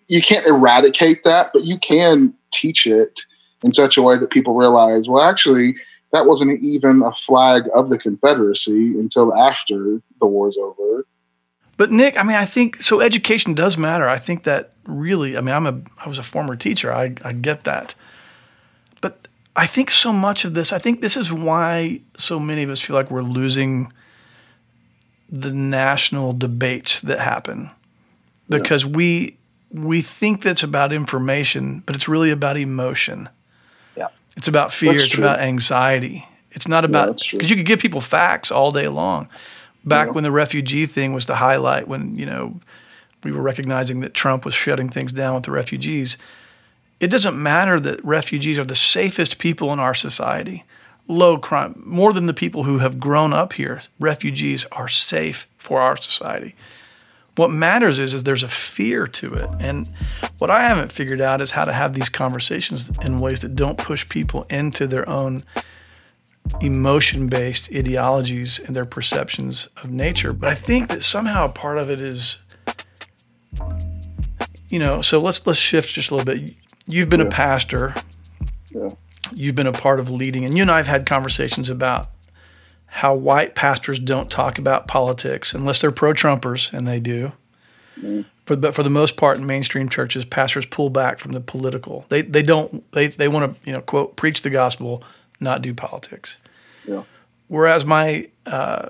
you 0.07 0.21
can't 0.21 0.45
eradicate 0.45 1.23
that, 1.23 1.49
but 1.51 1.63
you 1.63 1.79
can 1.79 2.35
teach 2.51 2.85
it 2.85 3.21
in 3.63 3.73
such 3.73 3.97
a 3.97 4.03
way 4.03 4.17
that 4.17 4.29
people 4.29 4.53
realize, 4.53 5.09
well, 5.09 5.23
actually, 5.23 5.75
that 6.11 6.27
wasn't 6.27 6.61
even 6.61 7.01
a 7.01 7.11
flag 7.13 7.63
of 7.73 7.89
the 7.89 7.97
Confederacy 7.97 8.99
until 8.99 9.33
after 9.33 9.99
the 10.19 10.27
war's 10.27 10.57
over. 10.57 11.07
But 11.77 11.91
Nick, 11.91 12.17
I 12.17 12.23
mean, 12.23 12.35
I 12.35 12.45
think 12.45 12.81
so. 12.81 13.01
Education 13.01 13.53
does 13.53 13.77
matter. 13.77 14.07
I 14.07 14.17
think 14.17 14.43
that 14.43 14.73
really. 14.85 15.37
I 15.37 15.41
mean, 15.41 15.55
I'm 15.55 15.65
a 15.65 15.81
I 16.03 16.07
was 16.07 16.19
a 16.19 16.23
former 16.23 16.55
teacher. 16.55 16.93
I 16.93 17.15
I 17.23 17.33
get 17.33 17.63
that, 17.63 17.95
but 19.01 19.27
I 19.55 19.65
think 19.65 19.89
so 19.89 20.13
much 20.13 20.45
of 20.45 20.53
this. 20.53 20.71
I 20.71 20.77
think 20.77 21.01
this 21.01 21.17
is 21.17 21.31
why 21.31 22.01
so 22.15 22.39
many 22.39 22.63
of 22.63 22.69
us 22.69 22.79
feel 22.79 22.95
like 22.95 23.09
we're 23.09 23.21
losing 23.21 23.91
the 25.29 25.51
national 25.51 26.33
debates 26.33 27.01
that 27.01 27.19
happen 27.19 27.71
because 28.49 28.85
we 28.85 29.37
we 29.71 30.01
think 30.01 30.41
that's 30.41 30.63
about 30.63 30.93
information, 30.93 31.81
but 31.85 31.95
it's 31.95 32.07
really 32.07 32.29
about 32.29 32.57
emotion. 32.57 33.27
Yeah. 33.97 34.09
It's 34.37 34.47
about 34.47 34.71
fear. 34.71 34.91
That's 34.91 35.05
it's 35.05 35.13
true. 35.13 35.23
about 35.23 35.39
anxiety. 35.39 36.25
It's 36.51 36.67
not 36.67 36.85
about 36.85 37.19
because 37.31 37.49
you 37.49 37.55
could 37.55 37.65
give 37.65 37.79
people 37.79 38.01
facts 38.01 38.51
all 38.51 38.71
day 38.71 38.87
long. 38.87 39.27
Back 39.85 40.07
yeah. 40.07 40.13
when 40.13 40.23
the 40.23 40.31
refugee 40.31 40.85
thing 40.85 41.13
was 41.13 41.25
the 41.25 41.35
highlight, 41.35 41.87
when 41.87 42.15
you 42.15 42.25
know 42.25 42.59
we 43.23 43.31
were 43.31 43.41
recognizing 43.41 44.01
that 44.01 44.13
Trump 44.13 44.45
was 44.45 44.53
shutting 44.53 44.89
things 44.89 45.13
down 45.13 45.35
with 45.35 45.43
the 45.43 45.51
refugees. 45.51 46.17
It 46.99 47.09
doesn't 47.09 47.41
matter 47.41 47.79
that 47.79 48.03
refugees 48.03 48.59
are 48.59 48.65
the 48.65 48.75
safest 48.75 49.37
people 49.37 49.73
in 49.73 49.79
our 49.79 49.93
society. 49.93 50.63
Low 51.07 51.37
crime, 51.37 51.81
more 51.85 52.13
than 52.13 52.27
the 52.27 52.33
people 52.33 52.63
who 52.63 52.77
have 52.79 52.99
grown 52.99 53.33
up 53.33 53.53
here. 53.53 53.81
Refugees 53.99 54.65
are 54.71 54.87
safe 54.87 55.47
for 55.57 55.81
our 55.81 55.97
society. 55.97 56.55
What 57.35 57.51
matters 57.51 57.99
is, 57.99 58.13
is 58.13 58.23
there's 58.23 58.43
a 58.43 58.47
fear 58.47 59.07
to 59.07 59.33
it. 59.33 59.49
And 59.59 59.91
what 60.37 60.51
I 60.51 60.63
haven't 60.63 60.91
figured 60.91 61.19
out 61.19 61.41
is 61.41 61.51
how 61.51 61.65
to 61.65 61.73
have 61.73 61.93
these 61.93 62.09
conversations 62.09 62.91
in 63.03 63.19
ways 63.19 63.41
that 63.41 63.55
don't 63.55 63.77
push 63.77 64.07
people 64.07 64.45
into 64.49 64.87
their 64.87 65.07
own 65.09 65.43
emotion 66.61 67.27
based 67.27 67.73
ideologies 67.73 68.59
and 68.59 68.75
their 68.75 68.85
perceptions 68.85 69.67
of 69.77 69.89
nature. 69.89 70.33
But 70.33 70.49
I 70.49 70.55
think 70.55 70.89
that 70.89 71.03
somehow 71.03 71.47
part 71.47 71.77
of 71.77 71.89
it 71.89 72.01
is, 72.01 72.37
you 74.69 74.79
know, 74.79 75.01
so 75.01 75.19
let's 75.19 75.45
let's 75.45 75.59
shift 75.59 75.93
just 75.93 76.11
a 76.11 76.15
little 76.15 76.33
bit. 76.33 76.55
You've 76.85 77.09
been 77.09 77.21
yeah. 77.21 77.27
a 77.27 77.31
pastor. 77.31 77.95
Yeah. 78.73 78.89
You've 79.33 79.55
been 79.55 79.67
a 79.67 79.73
part 79.73 79.99
of 79.99 80.11
leading, 80.11 80.45
and 80.45 80.55
you 80.55 80.63
and 80.63 80.71
I 80.71 80.77
have 80.77 80.87
had 80.87 81.05
conversations 81.05 81.69
about 81.69 82.09
how 82.87 83.15
white 83.15 83.55
pastors 83.55 83.97
don't 83.97 84.29
talk 84.29 84.59
about 84.59 84.87
politics 84.87 85.53
unless 85.53 85.81
they're 85.81 85.91
pro 85.91 86.13
Trumpers, 86.13 86.71
and 86.71 86.87
they 86.87 86.99
do. 86.99 87.31
Mm-hmm. 87.97 88.21
For, 88.45 88.55
but 88.57 88.75
for 88.75 88.83
the 88.83 88.89
most 88.89 89.15
part, 89.15 89.37
in 89.37 89.45
mainstream 89.45 89.89
churches, 89.89 90.25
pastors 90.25 90.65
pull 90.65 90.89
back 90.89 91.17
from 91.17 91.31
the 91.31 91.39
political. 91.39 92.05
They 92.09 92.21
they 92.21 92.43
don't 92.43 92.91
they 92.91 93.07
they 93.07 93.27
want 93.27 93.53
to 93.53 93.67
you 93.67 93.73
know 93.73 93.81
quote 93.81 94.15
preach 94.15 94.41
the 94.41 94.49
gospel, 94.49 95.03
not 95.39 95.61
do 95.61 95.73
politics. 95.73 96.37
Yeah. 96.87 97.03
Whereas 97.47 97.85
my 97.85 98.29
uh, 98.45 98.89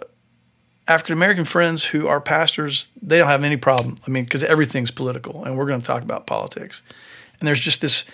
African 0.88 1.14
American 1.14 1.46
friends 1.46 1.84
who 1.84 2.08
are 2.08 2.22
pastors, 2.22 2.88
they 3.02 3.18
don't 3.18 3.28
have 3.28 3.44
any 3.44 3.58
problem. 3.58 3.96
I 4.08 4.12
mean, 4.12 4.24
because 4.24 4.44
everything's 4.44 4.92
political, 4.92 5.44
and 5.46 5.58
we're 5.58 5.66
going 5.66 5.82
to 5.82 5.88
talk 5.88 6.04
about 6.04 6.28
politics. 6.28 6.82
And 7.40 7.48
there's 7.48 7.60
just 7.60 7.82
this 7.82 8.06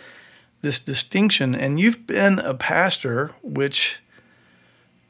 this 0.62 0.80
distinction. 0.80 1.56
And 1.56 1.80
you've 1.80 2.06
been 2.06 2.40
a 2.40 2.54
pastor, 2.54 3.32
which 3.42 4.02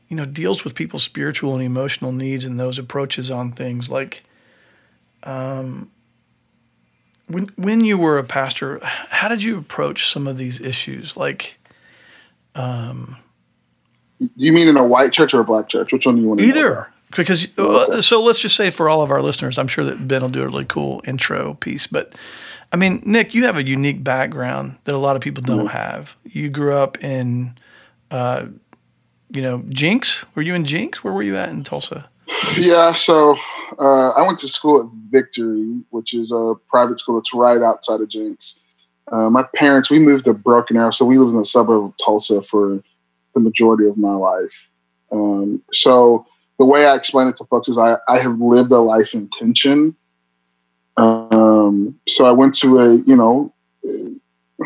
you 0.09 0.17
know, 0.17 0.25
deals 0.25 0.63
with 0.63 0.75
people's 0.75 1.03
spiritual 1.03 1.53
and 1.53 1.63
emotional 1.63 2.11
needs 2.11 2.43
and 2.43 2.59
those 2.59 2.79
approaches 2.79 3.29
on 3.29 3.51
things. 3.51 3.89
Like, 3.89 4.23
um, 5.23 5.91
when 7.27 7.49
when 7.55 7.81
you 7.81 7.97
were 7.97 8.17
a 8.17 8.23
pastor, 8.23 8.79
how 8.83 9.27
did 9.27 9.43
you 9.43 9.57
approach 9.57 10.07
some 10.07 10.27
of 10.27 10.35
these 10.35 10.59
issues? 10.59 11.15
Like, 11.15 11.58
um, 12.59 13.17
you 14.17 14.51
mean 14.51 14.67
in 14.67 14.77
a 14.77 14.85
white 14.85 15.13
church 15.13 15.33
or 15.33 15.39
a 15.39 15.45
black 15.45 15.69
church? 15.69 15.91
Which 15.93 16.05
one 16.05 16.15
do 16.15 16.21
you 16.21 16.27
want? 16.27 16.39
to 16.39 16.45
Either, 16.45 16.91
because 17.15 17.47
uh, 17.57 18.01
so 18.01 18.21
let's 18.21 18.39
just 18.39 18.55
say 18.55 18.69
for 18.69 18.89
all 18.89 19.01
of 19.01 19.11
our 19.11 19.21
listeners, 19.21 19.57
I'm 19.57 19.67
sure 19.67 19.83
that 19.85 20.07
Ben 20.07 20.21
will 20.21 20.29
do 20.29 20.43
a 20.43 20.47
really 20.47 20.65
cool 20.65 21.01
intro 21.05 21.55
piece, 21.55 21.87
but. 21.87 22.15
I 22.71 22.75
mean, 22.77 23.01
Nick, 23.03 23.33
you 23.33 23.45
have 23.45 23.57
a 23.57 23.67
unique 23.67 24.03
background 24.03 24.77
that 24.83 24.93
a 24.93 24.99
lot 24.99 25.15
of 25.15 25.23
people 25.23 25.41
don't 25.41 25.65
mm-hmm. 25.65 25.75
have. 25.75 26.15
You 26.23 26.51
grew 26.51 26.75
up 26.75 27.03
in 27.03 27.57
uh, 28.11 28.45
you 29.33 29.41
know, 29.41 29.63
Jenks. 29.69 30.25
Were 30.35 30.41
you 30.41 30.55
in 30.55 30.65
Jenks? 30.65 31.03
Where 31.03 31.13
were 31.13 31.23
you 31.23 31.35
at 31.35 31.49
in 31.49 31.63
Tulsa? 31.63 32.09
Yeah, 32.57 32.93
so 32.93 33.37
uh, 33.79 34.09
I 34.09 34.21
went 34.25 34.39
to 34.39 34.47
school 34.47 34.81
at 34.81 34.85
Victory, 35.09 35.81
which 35.89 36.13
is 36.13 36.31
a 36.31 36.55
private 36.69 36.99
school 36.99 37.15
that's 37.15 37.33
right 37.33 37.61
outside 37.61 38.01
of 38.01 38.09
Jenks. 38.09 38.58
Uh, 39.11 39.29
my 39.29 39.43
parents, 39.55 39.89
we 39.89 39.99
moved 39.99 40.25
to 40.25 40.33
Broken 40.33 40.77
Arrow, 40.77 40.91
so 40.91 41.05
we 41.05 41.17
lived 41.17 41.31
in 41.31 41.37
the 41.37 41.45
suburb 41.45 41.85
of 41.85 41.93
Tulsa 42.03 42.41
for 42.41 42.81
the 43.33 43.39
majority 43.39 43.87
of 43.87 43.97
my 43.97 44.13
life. 44.13 44.69
Um, 45.11 45.63
so 45.73 46.25
the 46.57 46.65
way 46.65 46.85
I 46.85 46.95
explain 46.95 47.27
it 47.27 47.35
to 47.37 47.45
folks 47.45 47.67
is 47.67 47.77
I, 47.77 47.97
I 48.07 48.19
have 48.19 48.39
lived 48.39 48.71
a 48.71 48.79
life 48.79 49.13
in 49.13 49.27
tension. 49.29 49.95
Um, 50.97 51.99
so 52.07 52.25
I 52.25 52.31
went 52.31 52.55
to 52.59 52.79
a, 52.79 52.95
you 52.95 53.15
know, 53.15 53.53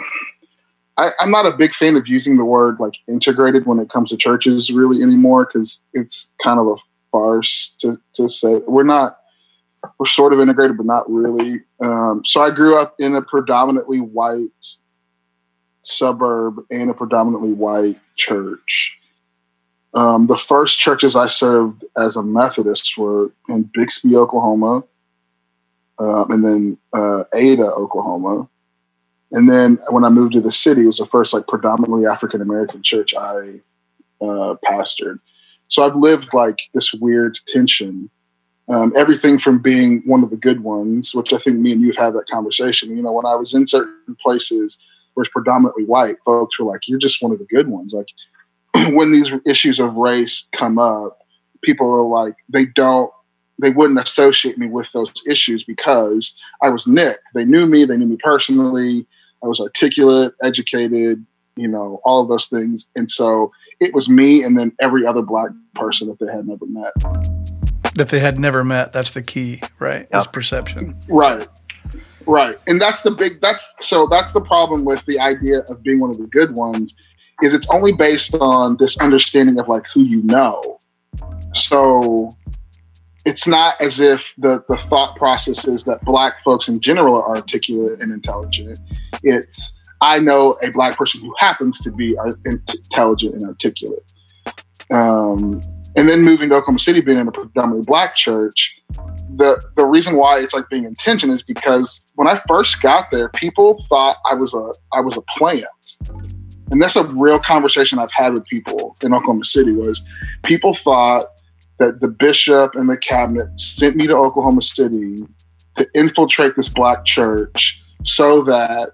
I, 0.98 1.12
am 1.20 1.32
not 1.32 1.48
a 1.48 1.52
big 1.52 1.74
fan 1.74 1.96
of 1.96 2.08
using 2.08 2.38
the 2.38 2.46
word 2.46 2.80
like 2.80 3.00
integrated 3.08 3.66
when 3.66 3.80
it 3.80 3.90
comes 3.90 4.12
to 4.12 4.18
churches 4.18 4.72
really 4.72 5.02
anymore 5.02 5.46
because 5.46 5.84
it's 5.94 6.34
kind 6.44 6.60
of 6.60 6.68
a 6.68 6.76
farce 7.12 7.76
to, 7.80 7.98
to 8.14 8.30
say 8.30 8.60
we're 8.68 8.84
not 8.84 9.18
we're 9.98 10.06
sort 10.06 10.34
of 10.34 10.40
integrated 10.40 10.78
but 10.78 10.86
not 10.86 11.10
really 11.10 11.60
um, 11.82 12.22
so 12.26 12.42
i 12.42 12.50
grew 12.50 12.78
up 12.78 12.96
in 13.00 13.16
a 13.16 13.22
predominantly 13.22 14.00
white 14.00 14.78
suburb 15.82 16.64
and 16.70 16.90
a 16.90 16.94
predominantly 16.94 17.54
white 17.54 18.00
church 18.16 19.00
um, 19.94 20.28
the 20.28 20.38
first 20.38 20.80
churches 20.80 21.16
i 21.16 21.28
served 21.28 21.84
as 21.98 22.16
a 22.16 22.24
methodist 22.24 22.98
were 22.98 23.32
in 23.50 23.70
bixby 23.74 24.16
oklahoma 24.16 24.84
um, 26.00 26.32
and 26.32 26.46
then 26.46 26.78
uh, 26.94 27.24
ada 27.34 27.72
oklahoma 27.74 28.48
and 29.34 29.50
then 29.50 29.80
when 29.90 30.04
I 30.04 30.10
moved 30.10 30.34
to 30.34 30.42
the 30.42 30.52
city, 30.52 30.84
it 30.84 30.88
was 30.88 31.00
the 31.00 31.08
first 31.08 31.34
like 31.34 31.48
predominantly 31.48 32.06
African 32.06 32.40
American 32.40 32.84
church 32.84 33.16
I 33.16 33.62
uh, 34.22 34.56
pastored. 34.64 35.20
So 35.68 35.84
I've 35.84 35.96
lived 35.96 36.36
like 36.36 36.60
this 36.74 36.94
weird 36.94 37.36
tension. 37.48 38.12
Um, 38.70 38.94
everything 38.96 39.38
from 39.38 39.60
being 39.60 40.02
one 40.06 40.24
of 40.24 40.30
the 40.30 40.38
good 40.38 40.62
ones, 40.62 41.14
which 41.14 41.34
I 41.34 41.38
think 41.38 41.60
me 41.60 41.74
and 41.74 41.82
you've 41.82 41.98
had 41.98 42.14
that 42.14 42.30
conversation. 42.30 42.96
You 42.96 43.04
know, 43.04 43.12
when 43.12 43.26
I 43.26 43.36
was 43.36 43.54
in 43.54 43.68
certain 43.68 44.16
places 44.22 44.80
where 45.14 45.24
it's 45.24 45.34
predominantly 45.34 45.84
white, 45.84 46.16
folks 46.26 46.58
were 46.58 46.72
like, 46.72 46.88
"You're 46.88 47.00
just 47.00 47.22
one 47.22 47.34
of 47.34 47.40
the 47.40 47.46
good 47.46 47.68
ones." 47.68 47.94
Like 47.94 48.08
when 48.94 49.12
these 49.12 49.34
issues 49.46 49.80
of 49.80 49.98
race 49.98 50.48
come 50.54 50.80
up, 50.80 51.20
people 51.62 51.92
are 51.92 52.04
like, 52.04 52.36
they 52.50 52.66
don't 52.66 53.12
they 53.60 53.70
wouldn't 53.70 54.00
associate 54.00 54.58
me 54.58 54.68
with 54.68 54.92
those 54.92 55.12
issues 55.28 55.64
because 55.64 56.36
I 56.62 56.70
was 56.70 56.88
Nick. 56.88 57.20
They 57.36 57.46
knew 57.46 57.68
me, 57.68 57.86
they 57.86 57.98
knew 57.98 58.08
me 58.08 58.18
personally. 58.22 59.06
I 59.44 59.48
was 59.48 59.60
articulate, 59.60 60.34
educated, 60.42 61.26
you 61.56 61.68
know, 61.68 62.02
all 62.04 62.22
of 62.22 62.30
those 62.30 62.48
things. 62.48 62.90
And 62.96 63.10
so 63.10 63.52
it 63.80 63.94
was 63.94 64.10
me 64.10 64.44
and 64.44 64.58
then 64.58 64.74
every 64.82 65.06
other 65.06 65.22
black 65.22 65.52
person 65.76 66.08
that 66.08 66.20
they 66.20 66.32
had 66.32 66.48
never 66.48 66.66
met. 66.66 67.63
That 67.96 68.10
they 68.10 68.20
had 68.20 68.40
never 68.40 68.64
met. 68.64 68.92
That's 68.92 69.12
the 69.12 69.22
key, 69.22 69.62
right? 69.80 70.08
Yep. 70.12 70.20
Is 70.20 70.28
perception. 70.28 71.00
Right. 71.10 71.48
Right. 72.26 72.56
And 72.68 72.82
that's 72.82 73.02
the 73.02 73.12
big 73.12 73.42
that's 73.42 73.76
so 73.82 74.08
that's 74.08 74.34
the 74.34 74.42
problem 74.42 74.86
with 74.86 75.06
the 75.06 75.20
idea 75.20 75.60
of 75.70 75.84
being 75.84 76.00
one 76.00 76.10
of 76.10 76.18
the 76.18 76.28
good 76.28 76.52
ones 76.52 76.96
is 77.42 77.54
it's 77.54 77.70
only 77.70 77.94
based 77.94 78.36
on 78.36 78.78
this 78.78 79.00
understanding 79.00 79.60
of 79.60 79.68
like 79.68 79.86
who 79.94 80.02
you 80.02 80.24
know. 80.24 80.80
So 81.54 82.32
it's 83.26 83.48
not 83.48 83.80
as 83.82 84.00
if 84.00 84.34
the, 84.38 84.64
the 84.68 84.78
thought 84.78 85.16
process 85.18 85.68
is 85.68 85.84
that 85.84 86.04
black 86.04 86.42
folks 86.42 86.68
in 86.68 86.80
general 86.80 87.16
are 87.16 87.36
articulate 87.36 88.02
and 88.02 88.12
intelligent. 88.12 88.80
It's 89.24 89.80
I 90.02 90.20
know 90.20 90.58
a 90.62 90.72
black 90.72 90.98
person 90.98 91.22
who 91.22 91.34
happens 91.40 91.80
to 91.80 91.92
be 91.92 92.18
intelligent 92.46 93.36
and 93.36 93.46
articulate. 93.46 94.04
Um, 94.92 95.62
and 95.96 96.10
then 96.10 96.22
moving 96.22 96.50
to 96.50 96.56
Oklahoma 96.56 96.80
City, 96.80 97.02
being 97.02 97.20
in 97.20 97.28
a 97.28 97.32
predominantly 97.32 97.86
black 97.86 98.16
church, 98.16 98.80
the 99.36 99.58
the 99.76 99.86
reason 99.86 100.16
why 100.16 100.40
it's 100.40 100.54
like 100.54 100.70
being 100.70 100.86
intention 100.86 101.30
is 101.30 101.44
because 101.44 102.02
when 102.16 102.28
I 102.28 102.40
first 102.48 102.82
got 102.82 103.12
there, 103.12 103.30
people 103.30 103.82
thought 103.90 104.18
I 104.26 104.34
was 104.34 104.54
a 104.54 104.74
I 104.92 105.02
was 105.02 105.18
a 105.18 105.22
plant. 105.38 105.98
And 106.72 106.82
that's 106.82 106.96
a 106.96 107.04
real 107.04 107.40
conversation 107.40 108.00
I've 108.00 108.12
had 108.12 108.34
with 108.34 108.46
people 108.46 108.96
in 109.04 109.14
Oklahoma 109.14 109.44
City 109.44 109.74
was 109.74 110.08
people 110.44 110.74
thought 110.74 111.28
that 111.78 112.00
the 112.00 112.10
bishop 112.10 112.76
and 112.76 112.90
the 112.90 112.98
cabinet 112.98 113.60
sent 113.60 113.96
me 113.96 114.08
to 114.08 114.16
Oklahoma 114.16 114.62
City 114.62 115.20
to 115.76 115.88
infiltrate 115.94 116.56
this 116.56 116.70
black 116.70 117.06
church 117.06 117.82
so 118.04 118.42
that 118.44 118.92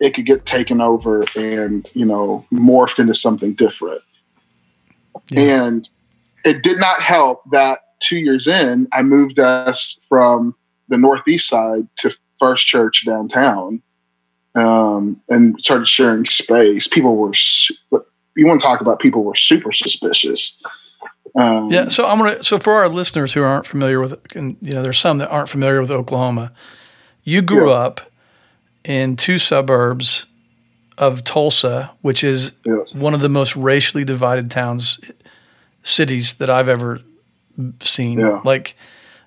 it 0.00 0.14
could 0.14 0.26
get 0.26 0.44
taken 0.44 0.80
over 0.80 1.24
and, 1.36 1.90
you 1.94 2.04
know, 2.04 2.44
morphed 2.52 2.98
into 2.98 3.14
something 3.14 3.54
different. 3.54 4.00
Yeah. 5.30 5.64
And 5.64 5.88
it 6.44 6.62
did 6.62 6.78
not 6.78 7.00
help 7.00 7.42
that 7.52 7.80
two 8.00 8.18
years 8.18 8.46
in, 8.46 8.88
I 8.92 9.02
moved 9.02 9.38
us 9.38 9.98
from 10.08 10.54
the 10.88 10.98
Northeast 10.98 11.48
side 11.48 11.88
to 11.96 12.14
First 12.38 12.66
Church 12.66 13.04
downtown 13.06 13.82
um, 14.54 15.20
and 15.28 15.56
started 15.62 15.88
sharing 15.88 16.24
space. 16.24 16.86
People 16.86 17.16
were, 17.16 17.32
you 18.36 18.46
want 18.46 18.60
to 18.60 18.66
talk 18.66 18.80
about 18.80 19.00
people 19.00 19.24
were 19.24 19.34
super 19.34 19.72
suspicious. 19.72 20.60
Um, 21.36 21.66
yeah, 21.70 21.88
so 21.88 22.06
I'm 22.06 22.18
gonna. 22.18 22.42
So 22.44 22.60
for 22.60 22.74
our 22.74 22.88
listeners 22.88 23.32
who 23.32 23.42
aren't 23.42 23.66
familiar 23.66 23.98
with, 23.98 24.14
and 24.36 24.56
you 24.60 24.72
know, 24.72 24.82
there's 24.82 24.98
some 24.98 25.18
that 25.18 25.28
aren't 25.30 25.48
familiar 25.48 25.80
with 25.80 25.90
Oklahoma. 25.90 26.52
You 27.24 27.42
grew 27.42 27.70
yeah. 27.70 27.76
up 27.76 28.12
in 28.84 29.16
two 29.16 29.40
suburbs 29.40 30.26
of 30.98 31.24
Tulsa, 31.24 31.92
which 32.02 32.22
is 32.22 32.52
yes. 32.64 32.94
one 32.94 33.14
of 33.14 33.20
the 33.20 33.28
most 33.28 33.56
racially 33.56 34.04
divided 34.04 34.50
towns, 34.50 35.00
cities 35.82 36.34
that 36.34 36.48
I've 36.50 36.68
ever 36.68 37.00
seen. 37.80 38.20
Yeah. 38.20 38.40
Like, 38.44 38.76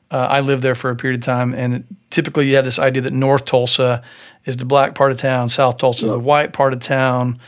uh, 0.10 0.28
I 0.30 0.40
lived 0.40 0.64
there 0.64 0.76
for 0.76 0.90
a 0.90 0.96
period 0.96 1.20
of 1.20 1.26
time, 1.26 1.54
and 1.54 1.84
typically 2.10 2.48
you 2.48 2.56
have 2.56 2.66
this 2.66 2.80
idea 2.80 3.02
that 3.04 3.14
North 3.14 3.46
Tulsa 3.46 4.04
is 4.46 4.58
the 4.58 4.66
black 4.66 4.96
part 4.96 5.12
of 5.12 5.18
town, 5.18 5.50
South 5.50 5.78
Tulsa 5.78 6.06
yeah. 6.06 6.12
is 6.12 6.18
the 6.18 6.24
white 6.24 6.54
part 6.54 6.74
of 6.74 6.80
town. 6.80 7.40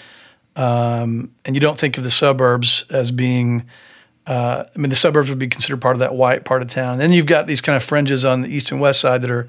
Um, 0.56 1.32
and 1.46 1.56
you 1.56 1.62
don't 1.62 1.78
think 1.78 1.98
of 1.98 2.04
the 2.04 2.10
suburbs 2.10 2.86
as 2.90 3.12
being, 3.12 3.64
uh, 4.28 4.66
I 4.76 4.78
mean, 4.78 4.90
the 4.90 4.96
suburbs 4.96 5.30
would 5.30 5.40
be 5.40 5.48
considered 5.48 5.80
part 5.80 5.96
of 5.96 6.00
that 6.00 6.14
white 6.14 6.44
part 6.44 6.62
of 6.62 6.68
town. 6.68 6.98
Then 6.98 7.14
you've 7.14 7.28
got 7.28 7.48
these 7.48 7.62
kind 7.62 7.78
of 7.78 7.84
fringes 7.84 8.26
on 8.26 8.42
the 8.42 8.50
east 8.50 8.72
and 8.72 8.82
west 8.82 9.00
side 9.00 9.22
that 9.22 9.32
are 9.32 9.48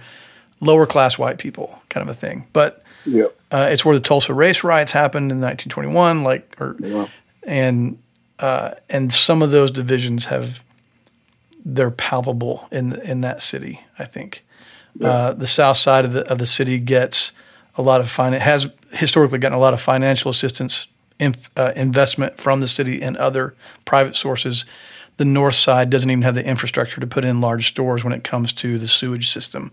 lower 0.61 0.87
class 0.87 1.18
white 1.18 1.39
people, 1.39 1.77
kind 1.89 2.09
of 2.09 2.14
a 2.14 2.16
thing. 2.16 2.47
But 2.53 2.80
Yeah. 3.07 3.24
uh, 3.51 3.68
it's 3.70 3.84
where 3.84 3.94
the 3.94 4.01
Tulsa 4.01 4.34
race 4.34 4.62
riots 4.64 4.92
happened 4.92 5.30
in 5.32 5.40
1921, 5.40 6.22
like, 6.24 6.57
or 6.61 6.76
Yeah. 6.78 7.09
and 7.46 7.98
uh, 8.38 8.74
and 8.88 9.12
some 9.12 9.42
of 9.42 9.51
those 9.51 9.70
divisions 9.70 10.26
have 10.26 10.62
they're 11.64 11.90
palpable 11.90 12.66
in 12.72 13.01
in 13.03 13.20
that 13.20 13.42
city. 13.42 13.80
I 13.98 14.05
think 14.07 14.44
uh, 15.03 15.32
the 15.34 15.46
south 15.46 15.76
side 15.76 16.05
of 16.05 16.12
the 16.12 16.30
of 16.30 16.38
the 16.38 16.46
city 16.46 16.78
gets 16.78 17.32
a 17.76 17.82
lot 17.82 18.01
of 18.01 18.11
fin- 18.11 18.32
has 18.32 18.72
historically 18.92 19.38
gotten 19.38 19.57
a 19.57 19.61
lot 19.61 19.74
of 19.74 19.80
financial 19.80 20.30
assistance, 20.30 20.88
inf- 21.18 21.51
uh, 21.57 21.72
investment 21.76 22.38
from 22.38 22.61
the 22.61 22.66
city 22.68 23.03
and 23.03 23.16
other 23.16 23.55
private 23.84 24.16
sources. 24.16 24.64
The 25.18 25.24
north 25.26 25.55
side 25.55 25.90
doesn't 25.90 26.11
even 26.11 26.22
have 26.22 26.34
the 26.34 26.44
infrastructure 26.46 27.01
to 27.01 27.07
put 27.07 27.24
in 27.24 27.40
large 27.42 27.68
stores 27.68 28.03
when 28.05 28.14
it 28.14 28.24
comes 28.24 28.53
to 28.55 28.78
the 28.78 28.88
sewage 28.88 29.28
system. 29.30 29.70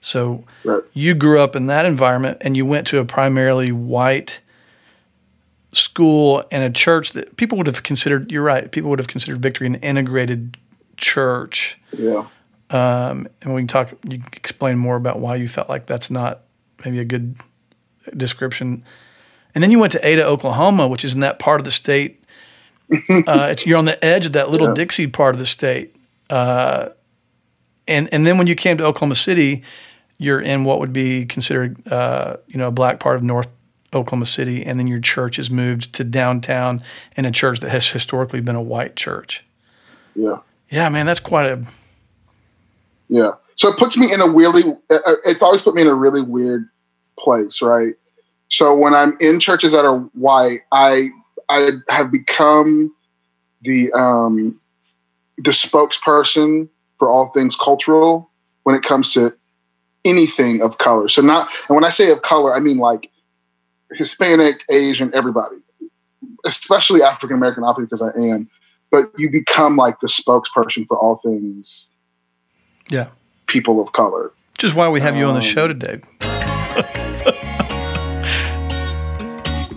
So 0.00 0.44
Right. 0.64 0.82
you 0.92 1.14
grew 1.14 1.40
up 1.40 1.56
in 1.56 1.66
that 1.66 1.84
environment 1.86 2.38
and 2.40 2.56
you 2.56 2.64
went 2.66 2.86
to 2.88 2.98
a 2.98 3.04
primarily 3.04 3.72
white 3.72 4.40
school 5.72 6.42
and 6.50 6.62
a 6.62 6.70
church 6.70 7.12
that 7.12 7.36
people 7.36 7.58
would 7.58 7.66
have 7.66 7.82
considered 7.82 8.32
you're 8.32 8.42
right 8.42 8.72
people 8.72 8.88
would 8.88 8.98
have 8.98 9.06
considered 9.08 9.38
victory 9.42 9.66
an 9.66 9.74
integrated 9.76 10.56
church 10.96 11.78
Yeah. 11.92 12.24
um, 12.70 13.28
and 13.42 13.54
we 13.54 13.60
can 13.60 13.68
talk 13.68 13.90
you 14.08 14.18
can 14.18 14.28
explain 14.32 14.78
more 14.78 14.96
about 14.96 15.18
why 15.20 15.36
you 15.36 15.46
felt 15.46 15.68
like 15.68 15.84
that's 15.84 16.10
not 16.10 16.40
maybe 16.86 16.98
a 17.00 17.04
good 17.04 17.36
description 18.16 18.82
and 19.54 19.62
then 19.62 19.70
you 19.70 19.78
went 19.78 19.92
to 19.92 20.06
ada 20.08 20.24
oklahoma 20.24 20.88
which 20.88 21.04
is 21.04 21.12
in 21.12 21.20
that 21.20 21.38
part 21.38 21.60
of 21.60 21.66
the 21.66 21.70
state 21.70 22.22
uh, 23.26 23.48
it's, 23.50 23.66
you're 23.66 23.76
on 23.78 23.84
the 23.84 24.02
edge 24.02 24.24
of 24.24 24.32
that 24.32 24.48
little 24.48 24.68
Yeah. 24.68 24.74
dixie 24.74 25.06
part 25.06 25.34
of 25.34 25.38
the 25.38 25.46
state 25.46 25.94
uh, 26.30 26.88
and 27.86 28.08
and 28.10 28.26
then 28.26 28.38
when 28.38 28.46
you 28.46 28.54
came 28.54 28.78
to 28.78 28.84
oklahoma 28.86 29.16
city 29.16 29.62
you're 30.18 30.40
in 30.40 30.64
what 30.64 30.80
would 30.80 30.92
be 30.92 31.24
considered 31.24 31.86
uh, 31.90 32.36
you 32.48 32.58
know 32.58 32.68
a 32.68 32.72
black 32.72 33.00
part 33.00 33.16
of 33.16 33.22
north 33.22 33.48
Oklahoma 33.94 34.26
City, 34.26 34.64
and 34.64 34.78
then 34.78 34.86
your 34.86 35.00
church 35.00 35.36
has 35.36 35.50
moved 35.50 35.94
to 35.94 36.04
downtown 36.04 36.82
in 37.16 37.24
a 37.24 37.30
church 37.30 37.60
that 37.60 37.70
has 37.70 37.88
historically 37.88 38.40
been 38.40 38.56
a 38.56 38.62
white 38.62 38.96
church. 38.96 39.44
Yeah. 40.14 40.38
Yeah, 40.70 40.88
man, 40.90 41.06
that's 41.06 41.20
quite 41.20 41.46
a 41.46 41.64
Yeah. 43.08 43.32
So 43.54 43.68
it 43.68 43.78
puts 43.78 43.96
me 43.96 44.12
in 44.12 44.20
a 44.20 44.28
really, 44.28 44.62
uh, 44.90 44.98
uh, 45.04 45.14
it's 45.24 45.42
always 45.42 45.62
put 45.62 45.74
me 45.74 45.82
in 45.82 45.88
a 45.88 45.94
really 45.94 46.20
weird 46.20 46.68
place, 47.18 47.62
right? 47.62 47.94
So 48.48 48.74
when 48.74 48.94
I'm 48.94 49.16
in 49.20 49.40
churches 49.40 49.72
that 49.72 49.84
are 49.84 49.98
white, 50.14 50.60
I 50.70 51.10
I 51.48 51.72
have 51.88 52.10
become 52.10 52.94
the 53.62 53.92
um, 53.92 54.60
the 55.38 55.50
spokesperson 55.50 56.68
for 56.98 57.08
all 57.10 57.30
things 57.32 57.56
cultural 57.56 58.30
when 58.64 58.76
it 58.76 58.82
comes 58.82 59.12
to 59.14 59.34
anything 60.04 60.62
of 60.62 60.78
color. 60.78 61.08
So 61.08 61.22
not, 61.22 61.50
and 61.68 61.74
when 61.74 61.84
I 61.84 61.88
say 61.88 62.10
of 62.10 62.22
color, 62.22 62.54
I 62.54 62.60
mean 62.60 62.78
like 62.78 63.10
Hispanic, 63.92 64.64
Asian, 64.70 65.10
everybody, 65.14 65.56
especially 66.44 67.02
African 67.02 67.36
American, 67.36 67.64
obviously 67.64 67.86
because 67.86 68.02
I 68.02 68.32
am. 68.32 68.48
But 68.90 69.10
you 69.18 69.30
become 69.30 69.76
like 69.76 70.00
the 70.00 70.06
spokesperson 70.06 70.86
for 70.86 70.98
all 70.98 71.16
things 71.16 71.92
yeah. 72.88 73.08
people 73.46 73.80
of 73.80 73.92
color. 73.92 74.32
Which 74.52 74.64
is 74.64 74.74
why 74.74 74.88
we 74.88 75.00
have 75.00 75.16
you 75.16 75.26
on 75.26 75.34
the 75.34 75.40
Um, 75.40 75.42
show 75.42 75.68
today. 75.68 76.00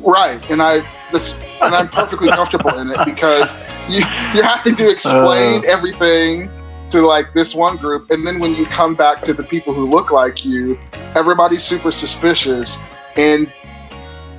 Right. 0.01 0.41
And 0.49 0.61
I 0.61 0.81
this 1.11 1.35
and 1.61 1.75
I'm 1.75 1.87
perfectly 1.87 2.29
comfortable 2.29 2.77
in 2.77 2.89
it 2.89 2.99
because 3.05 3.55
you, 3.87 4.03
you're 4.33 4.45
having 4.45 4.75
to 4.75 4.89
explain 4.89 5.63
everything 5.65 6.49
to 6.91 7.01
like 7.01 7.33
this 7.33 7.55
one 7.55 7.77
group. 7.77 8.11
And 8.11 8.27
then 8.27 8.39
when 8.39 8.55
you 8.55 8.65
come 8.65 8.95
back 8.95 9.21
to 9.23 9.33
the 9.33 9.43
people 9.43 9.73
who 9.73 9.89
look 9.89 10.11
like 10.11 10.45
you, 10.45 10.77
everybody's 11.15 11.63
super 11.63 11.91
suspicious. 11.91 12.77
And 13.17 13.51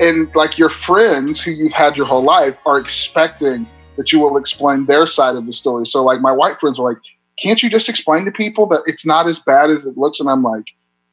and 0.00 0.34
like 0.34 0.58
your 0.58 0.68
friends 0.68 1.40
who 1.40 1.50
you've 1.50 1.72
had 1.72 1.96
your 1.96 2.06
whole 2.06 2.22
life 2.22 2.58
are 2.66 2.78
expecting 2.78 3.68
that 3.96 4.12
you 4.12 4.18
will 4.18 4.36
explain 4.36 4.86
their 4.86 5.06
side 5.06 5.36
of 5.36 5.46
the 5.46 5.52
story. 5.52 5.86
So 5.86 6.02
like 6.02 6.20
my 6.20 6.32
white 6.32 6.58
friends 6.58 6.78
were 6.78 6.90
like, 6.90 7.02
can't 7.38 7.62
you 7.62 7.70
just 7.70 7.88
explain 7.88 8.24
to 8.24 8.32
people 8.32 8.66
that 8.66 8.82
it's 8.86 9.06
not 9.06 9.28
as 9.28 9.38
bad 9.38 9.70
as 9.70 9.86
it 9.86 9.96
looks? 9.96 10.18
And 10.18 10.28
I'm 10.28 10.42
like, 10.42 10.70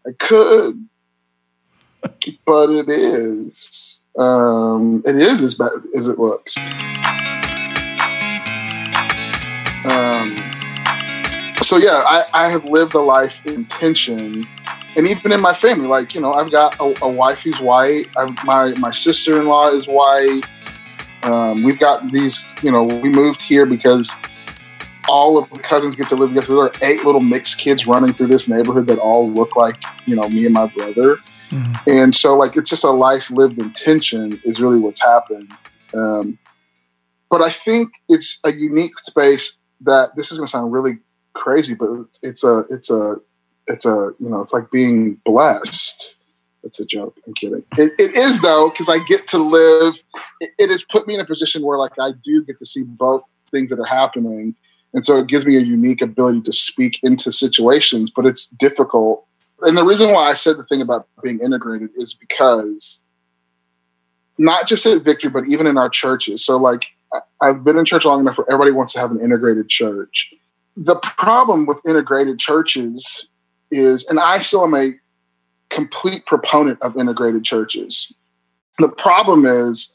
I 0.08 0.12
could, 0.18 0.88
but 2.46 2.70
it 2.70 2.90
is. 2.90 4.04
Um, 4.18 5.04
it 5.06 5.16
is 5.16 5.42
as 5.42 5.54
bad 5.54 5.72
as 5.96 6.08
it 6.08 6.18
looks. 6.18 6.58
Um, 9.86 10.36
so 11.62 11.78
yeah, 11.78 12.04
I, 12.06 12.26
I 12.34 12.50
have 12.50 12.66
lived 12.66 12.94
a 12.94 13.00
life 13.00 13.46
in 13.46 13.66
tension, 13.66 14.44
and 14.96 15.08
even 15.08 15.32
in 15.32 15.42
my 15.42 15.54
family, 15.54 15.88
like 15.88 16.14
you 16.16 16.22
know, 16.22 16.34
I've 16.34 16.52
got 16.52 16.80
a, 16.80 16.94
a 17.04 17.10
wife 17.10 17.44
who's 17.44 17.60
white. 17.60 18.08
I've, 18.18 18.44
my 18.46 18.74
my 18.80 18.92
sister 18.92 19.40
in 19.40 19.48
law 19.48 19.70
is 19.70 19.88
white. 19.88 20.64
Um, 21.24 21.64
we've 21.64 21.80
got 21.80 22.12
these, 22.12 22.48
you 22.64 22.72
know, 22.72 22.84
we 22.84 23.10
moved 23.10 23.42
here 23.42 23.66
because 23.66 24.16
all 25.10 25.38
of 25.38 25.50
the 25.50 25.60
cousins 25.60 25.96
get 25.96 26.08
to 26.10 26.16
live 26.16 26.30
together. 26.30 26.48
There 26.48 26.60
are 26.60 26.72
eight 26.82 27.04
little 27.04 27.22
mixed 27.22 27.58
kids 27.60 27.86
running 27.86 28.14
through 28.14 28.28
this 28.28 28.48
neighborhood 28.48 28.88
that 28.88 29.00
all 29.00 29.30
look 29.30 29.56
like, 29.56 29.84
you 30.06 30.16
know, 30.16 30.28
me 30.30 30.46
and 30.46 30.54
my 30.54 30.68
brother. 30.68 31.18
Mhm. 31.50 31.88
And 31.88 32.16
so, 32.16 32.38
like, 32.38 32.56
it's 32.56 32.70
just 32.70 32.84
a 32.84 32.92
life 32.92 33.32
lived 33.32 33.60
in 33.60 33.74
tension 33.74 34.40
is 34.46 34.62
really 34.62 34.80
what's 34.80 35.04
happened. 35.04 35.52
Um, 35.94 36.38
but 37.30 37.42
I 37.42 37.50
think 37.50 37.92
it's 38.08 38.40
a 38.46 38.52
unique 38.52 38.98
space 39.00 39.60
that 39.82 40.16
this 40.16 40.32
is 40.32 40.38
going 40.38 40.48
to 40.48 40.52
sound 40.52 40.72
really 40.72 41.00
crazy, 41.40 41.74
but 41.74 41.90
it's, 41.92 42.24
it's 42.24 42.44
a, 42.44 42.64
it's 42.70 42.92
a, 42.92 43.16
it's 43.68 43.86
a, 43.86 44.12
you 44.20 44.30
know, 44.30 44.42
it's 44.42 44.54
like 44.54 44.72
being 44.72 45.16
blessed. 45.26 46.22
It's 46.64 46.80
a 46.80 46.86
joke. 46.86 47.16
I'm 47.26 47.34
kidding. 47.34 47.64
It, 47.78 47.94
it 47.98 48.16
is 48.16 48.42
though, 48.42 48.70
because 48.70 48.90
I 48.90 49.00
get 49.00 49.26
to 49.28 49.38
live. 49.38 49.96
It, 50.42 50.50
it 50.60 50.70
has 50.70 50.84
put 50.84 51.08
me 51.08 51.16
in 51.16 51.22
a 51.22 51.26
position 51.26 51.64
where, 51.64 51.78
like, 51.78 51.94
I 52.00 52.12
do 52.24 52.44
get 52.44 52.58
to 52.58 52.66
see 52.66 52.84
both 52.84 53.24
things 53.40 53.70
that 53.70 53.80
are 53.80 53.86
happening, 53.86 54.56
and 54.94 55.04
so 55.04 55.18
it 55.18 55.28
gives 55.28 55.46
me 55.46 55.56
a 55.56 55.62
unique 55.62 56.02
ability 56.02 56.42
to 56.42 56.54
speak 56.54 57.00
into 57.02 57.32
situations. 57.32 58.12
But 58.14 58.26
it's 58.26 58.48
difficult 58.48 59.26
and 59.62 59.78
the 59.78 59.84
reason 59.84 60.12
why 60.12 60.30
I 60.30 60.34
said 60.34 60.58
the 60.58 60.64
thing 60.64 60.82
about 60.82 61.08
being 61.22 61.40
integrated 61.40 61.90
is 61.98 62.14
because 62.14 63.04
not 64.38 64.68
just 64.68 64.86
at 64.86 65.02
Victory, 65.02 65.30
but 65.30 65.48
even 65.48 65.68
in 65.68 65.78
our 65.78 65.90
churches. 65.90 66.46
So, 66.46 66.58
like, 66.58 66.88
I've 67.42 67.64
been 67.64 67.78
in 67.78 67.86
church 67.86 68.06
long 68.06 68.22
enough 68.22 68.38
where 68.38 68.50
everybody 68.50 68.72
wants 68.72 68.94
to 68.94 69.00
have 69.00 69.12
an 69.12 69.20
integrated 69.20 69.68
church. 69.68 70.34
The 70.82 70.96
problem 70.96 71.66
with 71.66 71.82
integrated 71.86 72.40
churches 72.40 73.28
is, 73.70 74.06
and 74.06 74.18
I 74.18 74.40
still 74.40 74.64
am 74.64 74.74
a 74.74 74.94
complete 75.70 76.26
proponent 76.26 76.82
of 76.82 76.98
integrated 76.98 77.44
churches. 77.44 78.14
The 78.78 78.88
problem 78.90 79.46
is 79.46 79.94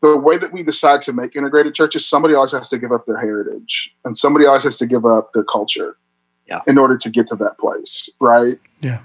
the 0.00 0.16
way 0.16 0.38
that 0.38 0.50
we 0.50 0.62
decide 0.62 1.02
to 1.02 1.12
make 1.12 1.36
integrated 1.36 1.74
churches, 1.74 2.06
somebody 2.06 2.34
always 2.34 2.52
has 2.52 2.70
to 2.70 2.78
give 2.78 2.90
up 2.90 3.04
their 3.04 3.18
heritage 3.18 3.94
and 4.04 4.16
somebody 4.16 4.46
always 4.46 4.64
has 4.64 4.78
to 4.78 4.86
give 4.86 5.04
up 5.04 5.32
their 5.34 5.44
culture 5.44 5.98
Yeah. 6.46 6.60
in 6.66 6.78
order 6.78 6.96
to 6.96 7.10
get 7.10 7.26
to 7.28 7.36
that 7.36 7.58
place, 7.58 8.08
right? 8.18 8.58
Yeah. 8.80 9.00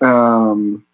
Um, 0.00 0.86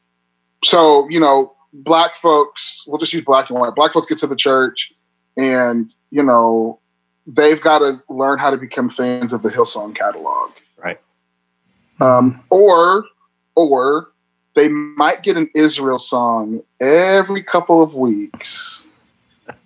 so, 0.65 1.09
you 1.09 1.21
know, 1.21 1.53
black 1.73 2.17
folks, 2.17 2.85
we'll 2.89 2.99
just 2.99 3.13
use 3.13 3.25
black 3.25 3.49
and 3.49 3.59
white. 3.61 3.75
Black 3.77 3.93
folks 3.93 4.07
get 4.07 4.19
to 4.19 4.27
the 4.27 4.37
church 4.37 4.93
and, 5.37 5.95
you 6.11 6.23
know, 6.25 6.81
they've 7.29 7.61
got 7.61 7.81
to 7.81 8.03
learn 8.09 8.39
how 8.39 8.51
to 8.51 8.57
become 8.57 8.89
fans 8.89 9.33
of 9.33 9.43
the 9.43 9.51
Hillsong 9.51 9.95
catalog. 9.95 10.51
Right. 10.83 10.99
Um, 12.01 12.43
or, 12.51 13.05
or 13.55 14.09
they 14.57 14.69
might 14.69 15.23
get 15.23 15.37
an 15.37 15.51
Israel 15.55 15.99
song 15.99 16.63
every 16.81 17.43
couple 17.43 17.83
of 17.83 17.95
weeks. 17.95 18.89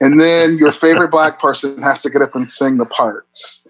And 0.00 0.20
then 0.20 0.58
your 0.58 0.72
favorite 0.72 1.10
black 1.12 1.38
person 1.38 1.80
has 1.82 2.02
to 2.02 2.10
get 2.10 2.20
up 2.20 2.34
and 2.34 2.50
sing 2.50 2.78
the 2.78 2.84
parts. 2.84 3.66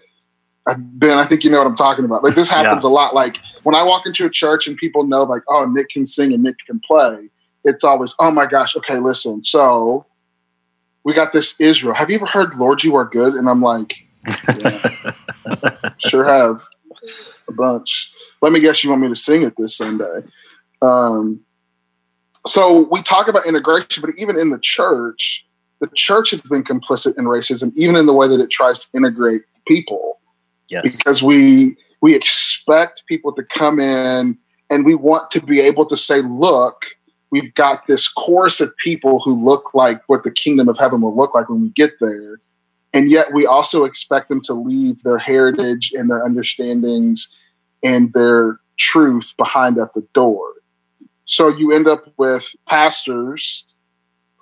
Uh, 0.65 0.75
Ben, 0.77 1.17
I 1.17 1.23
think 1.23 1.43
you 1.43 1.51
know 1.51 1.59
what 1.59 1.67
I'm 1.67 1.75
talking 1.75 2.05
about. 2.05 2.23
Like 2.23 2.35
this 2.35 2.49
happens 2.49 2.83
a 2.83 2.89
lot. 2.89 3.13
Like 3.13 3.37
when 3.61 3.75
I 3.75 3.83
walk 3.83 4.05
into 4.05 4.25
a 4.25 4.29
church 4.29 4.65
and 4.65 4.75
people 4.75 5.03
know, 5.03 5.23
like, 5.23 5.43
oh, 5.49 5.65
Nick 5.65 5.89
can 5.89 6.05
sing 6.05 6.33
and 6.33 6.41
Nick 6.41 6.55
can 6.65 6.79
play. 6.79 7.29
It's 7.63 7.83
always, 7.83 8.15
oh 8.19 8.31
my 8.31 8.45
gosh, 8.45 8.75
okay, 8.77 8.97
listen. 8.97 9.43
So 9.43 10.05
we 11.03 11.13
got 11.13 11.31
this 11.31 11.59
Israel. 11.59 11.93
Have 11.93 12.09
you 12.09 12.15
ever 12.15 12.25
heard 12.25 12.55
"Lord, 12.55 12.83
You 12.83 12.95
Are 12.95 13.05
Good"? 13.05 13.35
And 13.35 13.49
I'm 13.49 13.61
like, 13.61 14.07
yeah, 14.59 15.11
sure 15.99 16.25
have 16.25 16.63
a 17.47 17.51
bunch. 17.51 18.11
Let 18.41 18.51
me 18.51 18.59
guess, 18.59 18.83
you 18.83 18.89
want 18.89 19.01
me 19.01 19.09
to 19.09 19.15
sing 19.15 19.43
it 19.43 19.55
this 19.57 19.77
Sunday? 19.77 20.23
Um, 20.81 21.41
so 22.45 22.87
we 22.91 23.01
talk 23.01 23.27
about 23.27 23.45
integration, 23.45 24.01
but 24.01 24.11
even 24.17 24.37
in 24.37 24.49
the 24.49 24.59
church, 24.59 25.45
the 25.79 25.89
church 25.95 26.31
has 26.31 26.41
been 26.41 26.63
complicit 26.63 27.17
in 27.17 27.25
racism, 27.25 27.71
even 27.75 27.95
in 27.95 28.05
the 28.05 28.13
way 28.13 28.27
that 28.27 28.41
it 28.41 28.51
tries 28.51 28.79
to 28.79 28.87
integrate 28.93 29.43
people 29.65 30.19
Yes. 30.69 30.97
because 30.97 31.21
we 31.21 31.75
we 32.01 32.15
expect 32.15 33.03
people 33.07 33.31
to 33.33 33.43
come 33.43 33.79
in 33.79 34.37
and 34.69 34.85
we 34.85 34.95
want 34.95 35.29
to 35.31 35.41
be 35.41 35.59
able 35.61 35.85
to 35.85 35.95
say 35.95 36.21
look 36.21 36.85
we've 37.33 37.55
got 37.55 37.87
this 37.87 38.07
chorus 38.07 38.61
of 38.61 38.77
people 38.77 39.19
who 39.19 39.33
look 39.33 39.73
like 39.73 40.03
what 40.05 40.23
the 40.23 40.29
kingdom 40.29 40.69
of 40.69 40.77
heaven 40.77 41.01
will 41.01 41.15
look 41.15 41.33
like 41.33 41.49
when 41.49 41.63
we 41.63 41.69
get 41.69 41.93
there. 41.99 42.39
And 42.93 43.09
yet 43.09 43.33
we 43.33 43.47
also 43.47 43.85
expect 43.85 44.29
them 44.29 44.39
to 44.41 44.53
leave 44.53 45.01
their 45.01 45.17
heritage 45.17 45.91
and 45.95 46.11
their 46.11 46.23
understandings 46.23 47.35
and 47.83 48.13
their 48.13 48.59
truth 48.77 49.33
behind 49.35 49.79
at 49.79 49.95
the 49.95 50.05
door. 50.13 50.45
So 51.25 51.47
you 51.47 51.73
end 51.73 51.87
up 51.87 52.05
with 52.17 52.55
pastors 52.69 53.65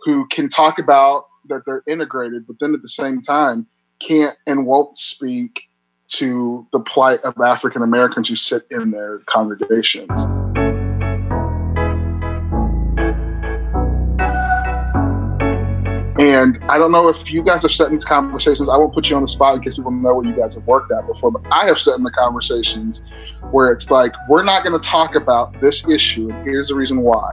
who 0.03 0.27
can 0.27 0.49
talk 0.49 0.77
about 0.77 1.27
that 1.47 1.61
they're 1.65 1.83
integrated, 1.87 2.45
but 2.45 2.57
then 2.59 2.73
at 2.73 2.81
the 2.81 2.89
same 2.89 3.21
time 3.21 3.67
can't 3.99 4.35
and 4.45 4.65
won't 4.65 4.97
speak 4.97 5.69
to 6.09 6.67
the 6.73 6.81
plight 6.81 7.21
of 7.21 7.39
African 7.39 7.83
Americans 7.83 8.27
who 8.27 8.35
sit 8.35 8.63
in 8.69 8.91
their 8.91 9.19
congregations. 9.27 10.27
And 16.21 16.63
I 16.65 16.77
don't 16.77 16.91
know 16.91 17.07
if 17.07 17.31
you 17.31 17.41
guys 17.41 17.63
have 17.63 17.87
in 17.87 17.93
these 17.93 18.05
conversations. 18.05 18.69
I 18.69 18.77
won't 18.77 18.93
put 18.93 19.09
you 19.09 19.15
on 19.15 19.23
the 19.23 19.27
spot 19.27 19.55
in 19.55 19.61
case 19.63 19.75
people 19.75 19.89
know 19.89 20.13
where 20.13 20.23
you 20.23 20.35
guys 20.35 20.53
have 20.53 20.67
worked 20.67 20.91
at 20.91 21.07
before, 21.07 21.31
but 21.31 21.41
I 21.51 21.65
have 21.65 21.79
set 21.79 21.97
in 21.97 22.03
the 22.03 22.11
conversations 22.11 23.03
where 23.49 23.71
it's 23.71 23.89
like, 23.89 24.13
we're 24.29 24.43
not 24.43 24.63
going 24.63 24.79
to 24.79 24.87
talk 24.87 25.15
about 25.15 25.59
this 25.61 25.89
issue, 25.89 26.29
and 26.29 26.45
here's 26.45 26.67
the 26.67 26.75
reason 26.75 27.01
why. 27.01 27.31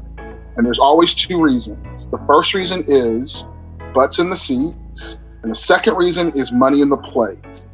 And 0.56 0.64
there's 0.64 0.78
always 0.78 1.12
two 1.12 1.38
reasons. 1.38 2.08
The 2.08 2.16
first 2.26 2.54
reason 2.54 2.82
is 2.88 3.50
butts 3.92 4.20
in 4.20 4.30
the 4.30 4.36
seats, 4.36 5.26
and 5.42 5.50
the 5.50 5.54
second 5.54 5.96
reason 5.96 6.32
is 6.34 6.50
money 6.50 6.80
in 6.80 6.88
the 6.88 6.96
plate. 6.96 7.66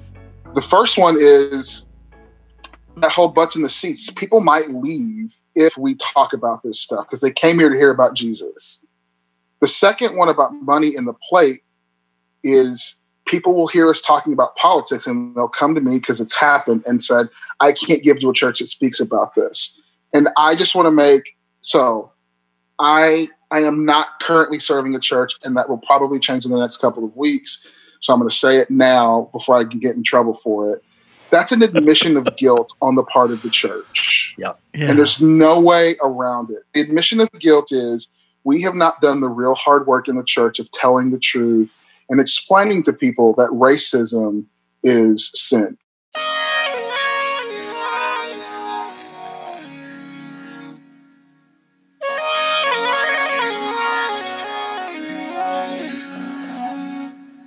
The 0.57 0.63
first 0.63 0.99
one 0.99 1.15
is 1.17 1.91
that 2.97 3.13
whole 3.13 3.29
butts 3.29 3.55
in 3.55 3.63
the 3.63 3.69
seats. 3.69 4.11
People 4.11 4.41
might 4.41 4.69
leave 4.69 5.33
if 5.55 5.79
we 5.79 5.95
talk 5.95 6.33
about 6.33 6.65
this 6.65 6.81
stuff 6.81 7.07
because 7.07 7.21
they 7.21 7.31
came 7.31 7.61
here 7.61 7.69
to 7.69 7.77
hear 7.77 7.91
about 7.91 8.15
Jesus 8.15 8.85
the 9.65 9.69
second 9.69 10.15
one 10.15 10.29
about 10.29 10.53
money 10.53 10.95
in 10.95 11.07
the 11.07 11.15
plate 11.31 11.63
is 12.43 13.01
people 13.25 13.55
will 13.55 13.67
hear 13.67 13.89
us 13.89 13.99
talking 13.99 14.35
about 14.35 14.55
politics 14.57 15.07
and 15.07 15.35
they'll 15.35 15.49
come 15.49 15.75
to 15.75 15.81
me 15.81 15.99
because 15.99 16.21
it's 16.21 16.39
happened 16.39 16.83
and 16.87 17.03
said, 17.03 17.31
I 17.61 17.73
can't 17.73 18.03
give 18.03 18.21
to 18.21 18.29
a 18.29 18.35
church 18.35 18.59
that 18.59 18.69
speaks 18.69 19.01
about 19.01 19.35
this. 19.35 19.81
And 20.13 20.29
I 20.37 20.55
just 20.55 20.75
want 20.75 20.85
to 20.85 20.91
make 20.91 21.23
so 21.63 22.13
I 22.79 23.29
I 23.51 23.61
am 23.61 23.87
not 23.87 24.21
currently 24.21 24.59
serving 24.59 24.95
a 24.95 25.01
church, 25.01 25.33
and 25.43 25.57
that 25.57 25.71
will 25.71 25.79
probably 25.79 26.19
change 26.19 26.45
in 26.45 26.51
the 26.51 26.59
next 26.59 26.77
couple 26.77 27.03
of 27.03 27.17
weeks. 27.17 27.67
So 28.03 28.13
I'm 28.13 28.19
going 28.19 28.29
to 28.29 28.37
say 28.37 28.59
it 28.59 28.71
now 28.71 29.31
before 29.33 29.57
I 29.57 29.65
can 29.65 29.81
get 29.81 29.97
in 29.97 30.03
trouble 30.03 30.35
for 30.35 30.75
it. 30.75 30.85
That's 31.31 31.53
an 31.53 31.63
admission 31.63 32.19
of 32.19 32.29
guilt 32.37 32.75
on 32.83 32.97
the 32.97 33.05
part 33.05 33.31
of 33.31 33.41
the 33.41 33.49
church. 33.49 34.35
Yeah. 34.37 34.53
Yeah. 34.75 34.91
And 34.91 34.99
there's 34.99 35.23
no 35.23 35.59
way 35.59 35.97
around 36.03 36.51
it. 36.51 36.65
The 36.75 36.83
admission 36.83 37.19
of 37.21 37.31
guilt 37.39 37.73
is 37.73 38.13
we 38.45 38.61
have 38.61 38.75
not 38.75 39.01
done 39.01 39.21
the 39.21 39.29
real 39.29 39.55
hard 39.55 39.87
work 39.87 40.07
in 40.07 40.17
the 40.17 40.23
church 40.23 40.59
of 40.59 40.71
telling 40.71 41.11
the 41.11 41.19
truth 41.19 41.77
and 42.11 42.21
explaining 42.21 42.83
to 42.83 42.93
people 42.93 43.35
that 43.35 43.49
racism 43.51 44.45
is 44.83 45.31
sin. 45.35 45.79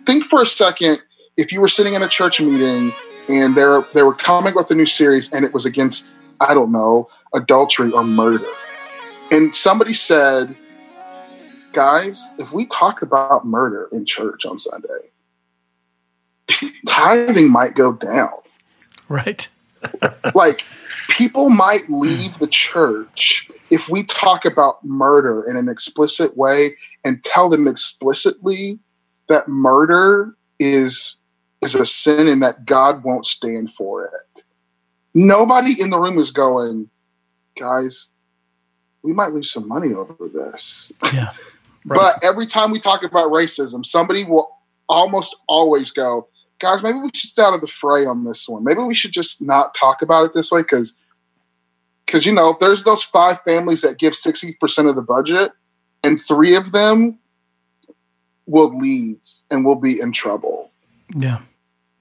Think 0.05 0.23
for 0.25 0.41
a 0.41 0.45
second 0.45 1.03
if 1.37 1.51
you 1.51 1.61
were 1.61 1.67
sitting 1.67 1.93
in 1.93 2.01
a 2.01 2.07
church 2.07 2.41
meeting 2.41 2.91
and 3.29 3.53
they 3.55 3.65
were, 3.65 3.85
they 3.93 4.01
were 4.01 4.15
coming 4.15 4.55
with 4.55 4.71
a 4.71 4.75
new 4.75 4.87
series 4.87 5.31
and 5.31 5.45
it 5.45 5.53
was 5.53 5.67
against, 5.67 6.17
I 6.39 6.55
don't 6.55 6.71
know, 6.71 7.09
adultery 7.35 7.91
or 7.91 8.03
murder. 8.03 8.47
And 9.31 9.53
somebody 9.53 9.93
said, 9.93 10.55
guys, 11.73 12.31
if 12.37 12.53
we 12.53 12.65
talk 12.65 13.01
about 13.01 13.45
murder 13.45 13.89
in 13.91 14.05
church 14.05 14.45
on 14.45 14.57
Sunday, 14.57 15.11
tithing 16.87 17.49
might 17.49 17.75
go 17.75 17.93
down. 17.93 18.31
right. 19.09 19.47
Like, 20.33 20.65
people 21.09 21.49
might 21.49 21.89
leave 21.89 22.39
the 22.39 22.47
church 22.47 23.49
if 23.69 23.89
we 23.89 24.03
talk 24.03 24.43
about 24.43 24.83
murder 24.83 25.43
in 25.43 25.55
an 25.55 25.69
explicit 25.69 26.35
way 26.35 26.75
and 27.05 27.23
tell 27.23 27.49
them 27.49 27.67
explicitly 27.67 28.79
that 29.29 29.47
murder 29.47 30.35
is 30.59 31.21
is 31.61 31.75
a 31.75 31.85
sin 31.85 32.27
and 32.27 32.41
that 32.43 32.65
God 32.65 33.03
won't 33.03 33.25
stand 33.25 33.71
for 33.71 34.05
it. 34.05 34.41
Nobody 35.13 35.81
in 35.81 35.89
the 35.89 35.99
room 35.99 36.19
is 36.19 36.31
going, 36.31 36.89
guys, 37.57 38.13
we 39.03 39.13
might 39.13 39.33
lose 39.33 39.51
some 39.51 39.67
money 39.67 39.93
over 39.93 40.27
this. 40.27 40.91
Yeah. 41.13 41.31
But 41.95 42.23
every 42.23 42.45
time 42.45 42.71
we 42.71 42.79
talk 42.79 43.03
about 43.03 43.31
racism, 43.31 43.85
somebody 43.85 44.23
will 44.23 44.49
almost 44.89 45.35
always 45.47 45.91
go, 45.91 46.27
guys, 46.59 46.83
maybe 46.83 46.99
we 46.99 47.09
should 47.13 47.29
stay 47.29 47.43
out 47.43 47.53
of 47.53 47.61
the 47.61 47.67
fray 47.67 48.05
on 48.05 48.23
this 48.25 48.47
one. 48.47 48.63
Maybe 48.63 48.81
we 48.81 48.95
should 48.95 49.11
just 49.11 49.41
not 49.41 49.73
talk 49.73 50.01
about 50.01 50.25
it 50.25 50.33
this 50.33 50.51
way 50.51 50.61
because 50.61 51.01
because 52.05 52.25
you 52.25 52.33
know, 52.33 52.55
there's 52.59 52.83
those 52.83 53.03
five 53.03 53.41
families 53.41 53.81
that 53.81 53.97
give 53.97 54.13
60% 54.13 54.89
of 54.89 54.95
the 54.95 55.01
budget, 55.01 55.51
and 56.03 56.19
three 56.19 56.55
of 56.55 56.71
them 56.71 57.19
will 58.45 58.75
leave 58.77 59.19
and 59.51 59.65
will 59.65 59.75
be 59.75 59.99
in 59.99 60.13
trouble. 60.13 60.71
Yeah. 61.13 61.39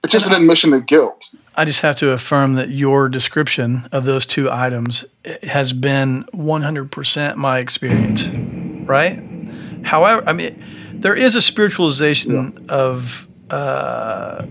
It's 0.03 0.13
just 0.13 0.27
an 0.27 0.33
admission 0.33 0.73
of 0.73 0.85
guilt. 0.85 1.35
I 1.57 1.65
just 1.65 1.81
have 1.81 1.97
to 1.97 2.11
affirm 2.11 2.53
that 2.53 2.69
your 2.69 3.09
description 3.09 3.89
of 3.91 4.05
those 4.05 4.25
two 4.25 4.49
items 4.49 5.03
has 5.43 5.73
been 5.73 6.23
100% 6.33 7.35
my 7.35 7.59
experience, 7.59 8.29
right? 8.87 9.21
However, 9.83 10.23
I 10.27 10.33
mean, 10.33 10.63
there 10.93 11.15
is 11.15 11.35
a 11.35 11.41
spiritualization 11.41 12.69
of 12.69 13.27
uh, 13.49 14.45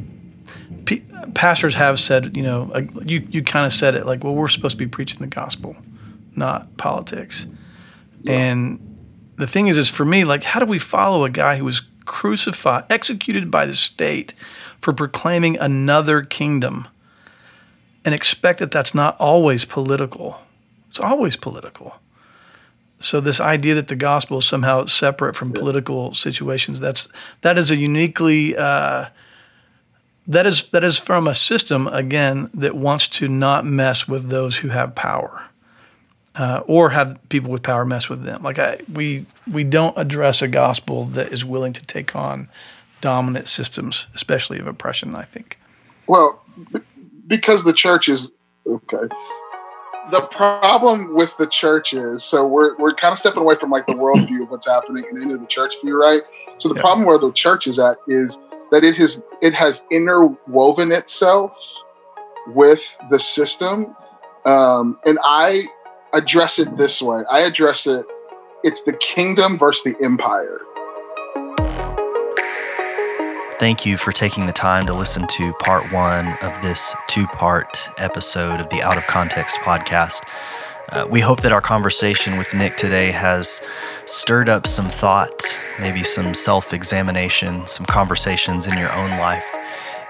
p- 0.85 1.03
pastors 1.35 1.75
have 1.75 1.99
said, 1.99 2.37
you 2.37 2.43
know, 2.43 2.71
uh, 2.75 2.83
you 3.05 3.27
you 3.31 3.43
kind 3.43 3.67
of 3.67 3.73
said 3.73 3.95
it 3.95 4.07
like, 4.07 4.25
well, 4.25 4.35
we're 4.35 4.49
supposed 4.49 4.79
to 4.79 4.85
be 4.85 4.89
preaching 4.89 5.21
the 5.21 5.27
gospel, 5.27 5.77
not 6.35 6.77
politics. 6.77 7.47
And 8.29 8.81
the 9.37 9.47
thing 9.47 9.69
is, 9.69 9.79
is 9.79 9.89
for 9.89 10.05
me, 10.05 10.25
like, 10.25 10.43
how 10.43 10.59
do 10.59 10.67
we 10.67 10.81
follow 10.81 11.25
a 11.25 11.31
guy 11.31 11.57
who 11.57 11.65
was 11.65 11.83
crucified, 12.05 12.85
executed 12.91 13.51
by 13.51 13.67
the 13.67 13.75
state 13.75 14.35
for 14.81 14.93
proclaiming 14.93 15.57
another 15.59 16.23
kingdom, 16.23 16.89
and 18.05 18.15
expect 18.15 18.59
that 18.59 18.73
that's 18.73 18.95
not 18.95 19.17
always 19.21 19.65
political? 19.65 20.41
It's 20.89 20.99
always 20.99 21.37
political. 21.37 21.95
So 22.99 23.21
this 23.21 23.41
idea 23.41 23.75
that 23.75 23.89
the 23.89 23.97
gospel 23.97 24.39
is 24.39 24.47
somehow 24.47 24.87
separate 24.87 25.37
from 25.37 25.53
political 25.53 26.15
situations 26.15 26.81
that's 26.81 27.09
that 27.43 27.59
is 27.59 27.71
a 27.71 27.77
uniquely 27.77 28.57
uh, 28.57 29.07
that 30.27 30.47
is 30.47 30.65
that 30.71 30.83
is 30.83 30.99
from 30.99 31.27
a 31.29 31.35
system 31.35 31.87
again 31.89 32.51
that 32.55 32.75
wants 32.75 33.09
to 33.09 33.29
not 33.29 33.65
mess 33.65 34.09
with 34.09 34.31
those 34.31 34.57
who 34.59 34.69
have 34.69 34.95
power 34.95 35.43
uh, 36.37 36.63
or 36.67 36.91
have 36.91 37.19
people 37.29 37.51
with 37.51 37.63
power 37.63 37.85
mess 37.85 38.09
with 38.09 38.25
them. 38.25 38.43
Like 38.43 38.59
I, 38.59 38.81
we 38.93 39.27
we 39.51 39.65
don't 39.65 39.97
address 39.97 40.43
a 40.43 40.49
gospel 40.49 41.05
that 41.07 41.33
is 41.33 41.45
willing 41.45 41.73
to 41.73 41.85
take 41.85 42.15
on 42.15 42.49
dominant 43.01 43.49
systems, 43.49 44.07
especially 44.15 44.59
of 44.59 44.67
oppression. 44.67 45.15
I 45.15 45.25
think. 45.25 45.59
Well, 46.07 46.43
b- 46.73 46.81
because 47.27 47.65
the 47.65 47.73
church 47.73 48.09
is 48.09 48.31
okay. 48.67 49.09
The 50.11 50.23
problem 50.31 51.15
with 51.15 51.37
the 51.37 51.47
church 51.49 51.93
is 51.93 52.23
so 52.23 52.47
we're 52.47 52.77
we're 52.77 52.95
kind 52.95 53.13
of 53.13 53.19
stepping 53.19 53.43
away 53.43 53.57
from 53.57 53.71
like 53.71 53.87
the 53.87 53.93
worldview 53.93 54.43
of 54.45 54.51
what's 54.51 54.67
happening 54.67 55.05
and 55.09 55.19
into 55.19 55.37
the 55.37 55.47
church 55.47 55.75
view, 55.83 56.01
right? 56.01 56.23
So 56.59 56.69
the 56.69 56.77
Yeah. 56.77 56.83
problem 56.83 57.07
where 57.07 57.19
the 57.19 57.33
church 57.33 57.67
is 57.67 57.79
at 57.79 57.99
is 58.07 58.45
that 58.71 58.85
it 58.85 58.95
has 58.97 59.23
it 59.43 59.55
has 59.55 59.85
interwoven 59.91 60.93
itself 60.93 61.57
with 62.49 62.99
the 63.11 63.19
system, 63.19 63.97
um, 64.45 64.99
and 65.07 65.19
I 65.25 65.67
address 66.13 66.59
it 66.61 66.77
this 66.77 67.03
way. 67.03 67.25
I 67.31 67.41
address 67.41 67.87
it. 67.89 68.07
It's 68.63 68.83
the 68.83 68.93
kingdom 68.95 69.59
versus 69.59 69.83
the 69.83 70.05
empire. 70.05 70.61
Thank 73.59 73.87
you 73.87 73.97
for 73.97 74.13
taking 74.13 74.45
the 74.45 74.53
time 74.53 74.85
to 74.85 74.93
listen 74.93 75.27
to 75.29 75.55
part 75.55 75.91
one 75.91 76.37
of 76.43 76.61
this 76.61 76.95
two 77.09 77.27
part 77.27 77.89
episode 77.97 78.61
of 78.61 78.69
the 78.69 78.83
Out 78.83 78.99
of 78.99 79.07
Context 79.07 79.57
podcast. 79.61 80.21
Uh, 80.91 81.07
we 81.09 81.21
hope 81.21 81.41
that 81.41 81.53
our 81.53 81.63
conversation 81.63 82.37
with 82.37 82.53
Nick 82.53 82.77
today 82.77 83.11
has 83.13 83.63
stirred 84.05 84.51
up 84.51 84.67
some 84.67 84.91
thought, 84.91 85.43
maybe 85.81 86.03
some 86.03 86.35
self 86.35 86.75
examination, 86.75 87.67
some 87.67 87.87
conversations 87.87 88.67
in 88.67 88.77
your 88.77 88.93
own 88.93 89.09
life. 89.13 89.51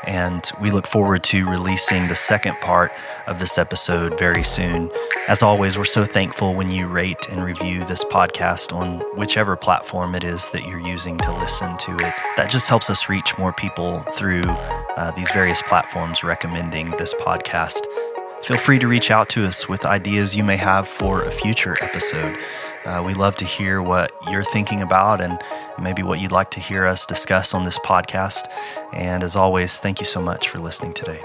And 0.06 0.48
we 0.60 0.70
look 0.70 0.86
forward 0.86 1.24
to 1.24 1.48
releasing 1.48 2.08
the 2.08 2.14
second 2.14 2.60
part 2.60 2.92
of 3.26 3.40
this 3.40 3.58
episode 3.58 4.18
very 4.18 4.44
soon. 4.44 4.90
As 5.28 5.42
always, 5.42 5.76
we're 5.76 5.84
so 5.84 6.04
thankful 6.04 6.54
when 6.54 6.70
you 6.70 6.86
rate 6.86 7.28
and 7.28 7.44
review 7.44 7.84
this 7.84 8.04
podcast 8.04 8.72
on 8.72 9.00
whichever 9.16 9.56
platform 9.56 10.14
it 10.14 10.22
is 10.22 10.48
that 10.50 10.66
you're 10.68 10.78
using 10.78 11.18
to 11.18 11.32
listen 11.32 11.76
to 11.78 11.92
it. 11.96 12.14
That 12.36 12.48
just 12.48 12.68
helps 12.68 12.88
us 12.88 13.08
reach 13.08 13.36
more 13.36 13.52
people 13.52 14.00
through 14.12 14.42
uh, 14.44 15.10
these 15.12 15.30
various 15.32 15.60
platforms 15.62 16.22
recommending 16.22 16.90
this 16.92 17.12
podcast. 17.14 17.80
Feel 18.46 18.58
free 18.58 18.78
to 18.78 18.86
reach 18.86 19.10
out 19.10 19.28
to 19.30 19.44
us 19.44 19.68
with 19.68 19.84
ideas 19.84 20.36
you 20.36 20.44
may 20.44 20.56
have 20.56 20.86
for 20.86 21.22
a 21.22 21.32
future 21.32 21.76
episode. 21.82 22.38
Uh, 22.84 23.02
we 23.04 23.12
love 23.12 23.34
to 23.34 23.44
hear 23.44 23.82
what 23.82 24.12
you're 24.30 24.44
thinking 24.44 24.82
about 24.82 25.20
and 25.20 25.42
maybe 25.82 26.04
what 26.04 26.20
you'd 26.20 26.30
like 26.30 26.52
to 26.52 26.60
hear 26.60 26.86
us 26.86 27.04
discuss 27.06 27.54
on 27.54 27.64
this 27.64 27.76
podcast. 27.80 28.46
And 28.92 29.24
as 29.24 29.34
always, 29.34 29.80
thank 29.80 29.98
you 29.98 30.06
so 30.06 30.22
much 30.22 30.48
for 30.48 30.60
listening 30.60 30.92
today. 30.92 31.24